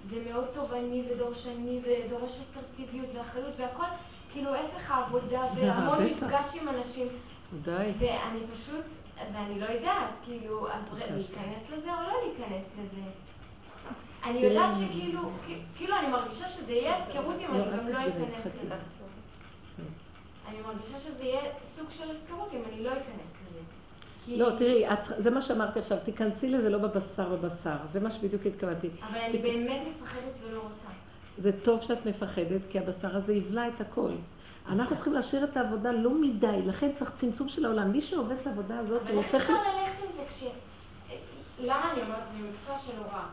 [0.10, 3.86] זה מאוד תובעני ודורשני ודורש אסרטיביות ואחריות והכל,
[4.32, 6.04] כאילו הפך העבודה והמון.
[6.04, 7.08] מפגש עם אנשים,
[7.62, 7.92] די.
[8.00, 8.86] ואני פשוט,
[9.34, 10.94] ואני לא יודעת, כאילו, אז.
[10.94, 13.02] להיכנס לזה או לא להיכנס לזה?
[14.24, 15.22] אני תראי, יודעת שכאילו,
[15.78, 18.46] כאילו אני מרגישה שזה יהיה הפקרות אם לא, אני גם לא אכנס.
[18.64, 18.76] לזה.
[20.48, 21.42] אני מרגישה שזה יהיה
[21.76, 23.60] סוג של הפקרות אם אני לא אכנס לזה.
[24.28, 28.90] לא, תראי, זה מה שאמרתי עכשיו, תיכנסי לזה לא בבשר ובשר, זה מה שבדיוק התכוונתי.
[29.10, 30.88] אבל אני באמת מפחדת ולא רוצה.
[31.38, 34.12] זה טוב שאת מפחדת, כי הבשר הזה יבלע את הכל.
[34.68, 37.92] אנחנו צריכים להשאיר את העבודה לא מדי, לכן צריך צמצום של העולם.
[37.92, 39.42] מי שעובד את העבודה הזאת, אבל הוא איך הופך...
[39.42, 40.44] אפשר ללכת עם זה כש...
[41.60, 43.26] למה אני אומרת, זה מקצוע של הוראה.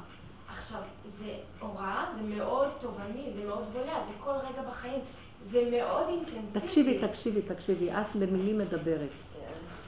[0.58, 5.00] עכשיו, זה הוראה, זה מאוד תובעני, זה מאוד בולע, זה כל רגע בחיים,
[5.46, 6.60] זה מאוד אינטנסיבי.
[6.60, 9.08] תקשיבי, תקשיבי, תקשיבי, את במילים מדברת.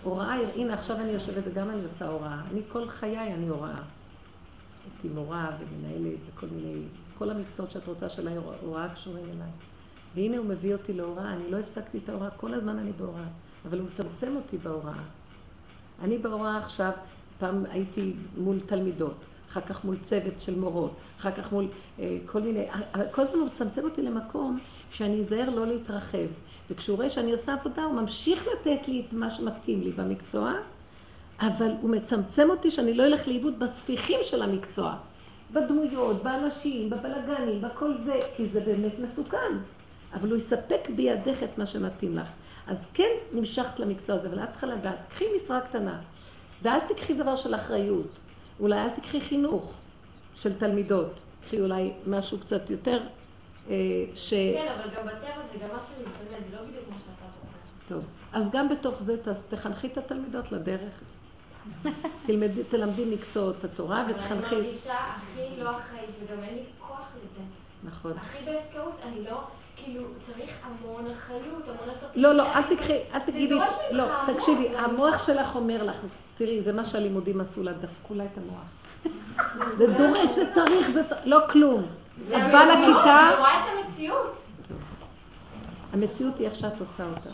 [0.02, 2.40] הוראה, הנה עכשיו אני יושבת וגם אני עושה הוראה.
[2.50, 3.74] אני כל חיי אני הוראה.
[4.84, 6.82] הייתי מורה ומנהלת וכל מיני,
[7.18, 9.50] כל המקצועות שאת רוצה של ההוראה קשורים אליי.
[10.14, 13.28] והנה הוא מביא אותי להוראה, אני לא הפסקתי את ההוראה, כל הזמן אני בהוראה,
[13.68, 15.02] אבל הוא מצמצם אותי בהוראה.
[16.02, 16.90] אני בהוראה עכשיו,
[17.38, 21.68] פעם הייתי מול תלמידות, אחר כך מול צוות של מורות, אחר כך מול
[21.98, 24.58] אה, כל מיני, אבל כל הזמן הוא מצמצם אותי למקום
[24.90, 26.26] שאני אזהר לא להתרחב.
[26.70, 30.52] וכשהוא רואה שאני עושה עבודה, הוא ממשיך לתת לי את מה שמתאים לי במקצוע,
[31.40, 34.96] אבל הוא מצמצם אותי שאני לא אלך לאיבוד בספיחים של המקצוע.
[35.52, 39.52] בדמויות, באנשים, בבלגנים, בכל זה, כי זה באמת מסוכן.
[40.14, 42.28] אבל הוא יספק בידך את מה שמתאים לך.
[42.66, 46.00] אז כן נמשכת למקצוע הזה, אבל את צריכה לדעת, קחי משרה קטנה,
[46.62, 48.18] ואל תקחי דבר של אחריות.
[48.60, 49.74] אולי אל תקחי חינוך
[50.34, 53.02] של תלמידות, קחי אולי משהו קצת יותר,
[53.70, 53.74] אה,
[54.14, 54.30] ש...
[54.30, 57.52] כן, אבל גם בטבע זה גם מה שמתבלבל, זה לא בדיוק מה שאתה אומר.
[57.88, 58.06] טוב.
[58.32, 59.16] אז גם בתוך זה
[59.48, 61.02] תחנכי את התלמידות לדרך.
[62.26, 64.54] תלמדי, תלמדי מקצועות התורה אבל אני ותחנכי...
[64.54, 67.42] מרגישה הכי לא אחראית, וגם אין לי כוח לזה.
[67.84, 68.12] נכון.
[68.12, 69.40] הכי בהפקרות, אני לא,
[69.84, 72.16] כאילו, צריך המון אחריות, המון אסרטיביות.
[72.16, 73.54] לא, לא, אל תקחי, אל תגידי,
[73.90, 74.34] לא, המון.
[74.34, 75.96] תקשיבי, המוח שלך אומר לך,
[76.36, 78.64] תראי, זה מה שהלימודים עשו לה, דפקו לה את המוח.
[79.78, 81.86] זה דורש, זה צריך, זה צריך, לא כלום.
[82.28, 84.42] זה את באה לכיתה, אני רואה את המציאות.
[85.92, 87.30] המציאות היא איך שאת עושה אותה.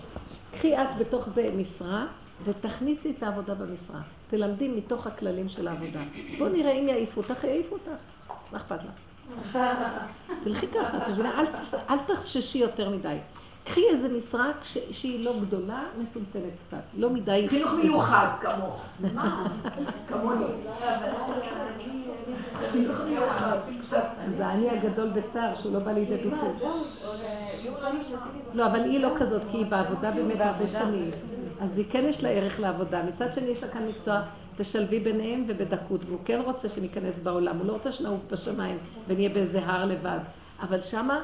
[0.53, 2.07] קחי את בתוך זה משרה,
[2.45, 4.01] ותכניסי את העבודה במשרה.
[4.27, 6.01] תלמדי מתוך הכללים של העבודה.
[6.39, 7.91] בוא נראה אם יעיפו אותך, יעיפו אותך.
[8.53, 9.08] מה אכפת לך?
[10.43, 11.41] תלכי ככה, את מבינה?
[11.91, 13.17] אל, תחששי יותר מדי.
[13.65, 14.51] קחי איזה משרה
[14.91, 16.83] שהיא לא גדולה, מצומצמת קצת.
[16.97, 17.47] לא מדי...
[17.49, 18.85] חינוך מיוחד כמוך.
[20.09, 20.45] כמוני.
[22.73, 23.57] חינוך מיוחד.
[24.37, 26.71] זה האני הגדול בצער, שהוא לא בא לידי ביטוי.
[28.55, 31.11] לא, אבל היא לא כזאת, כי היא בעבודה באמת הרבה שנים.
[31.61, 33.03] אז היא כן יש לה ערך לעבודה.
[33.03, 34.21] מצד שני, יש לה כאן מקצוע,
[34.59, 36.05] תשלבי ביניהם ובדקות.
[36.05, 40.19] והוא כן רוצה שניכנס בעולם, הוא לא רוצה שנעוף בשמיים ונהיה באיזה הר לבד.
[40.61, 41.21] אבל שמה,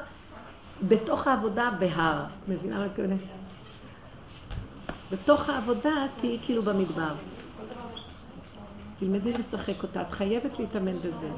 [0.88, 2.24] בתוך העבודה, בהר.
[2.48, 3.20] מבינה מה מתכוונת?
[5.12, 7.14] בתוך העבודה תהיי כאילו במדבר.
[8.98, 11.30] תלמדי לשחק אותה, את חייבת להתאמן בזה.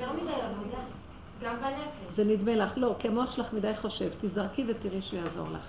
[2.10, 5.66] זה נדמה לך, לא, כי המוח שלך מדי חושב, תזרקי ותראי שהוא יעזור לך.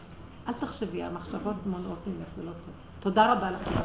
[0.47, 2.73] אל תחשבי, המחשבות מונעות ממך, זה לא טוב.
[2.99, 3.81] תודה רבה לך.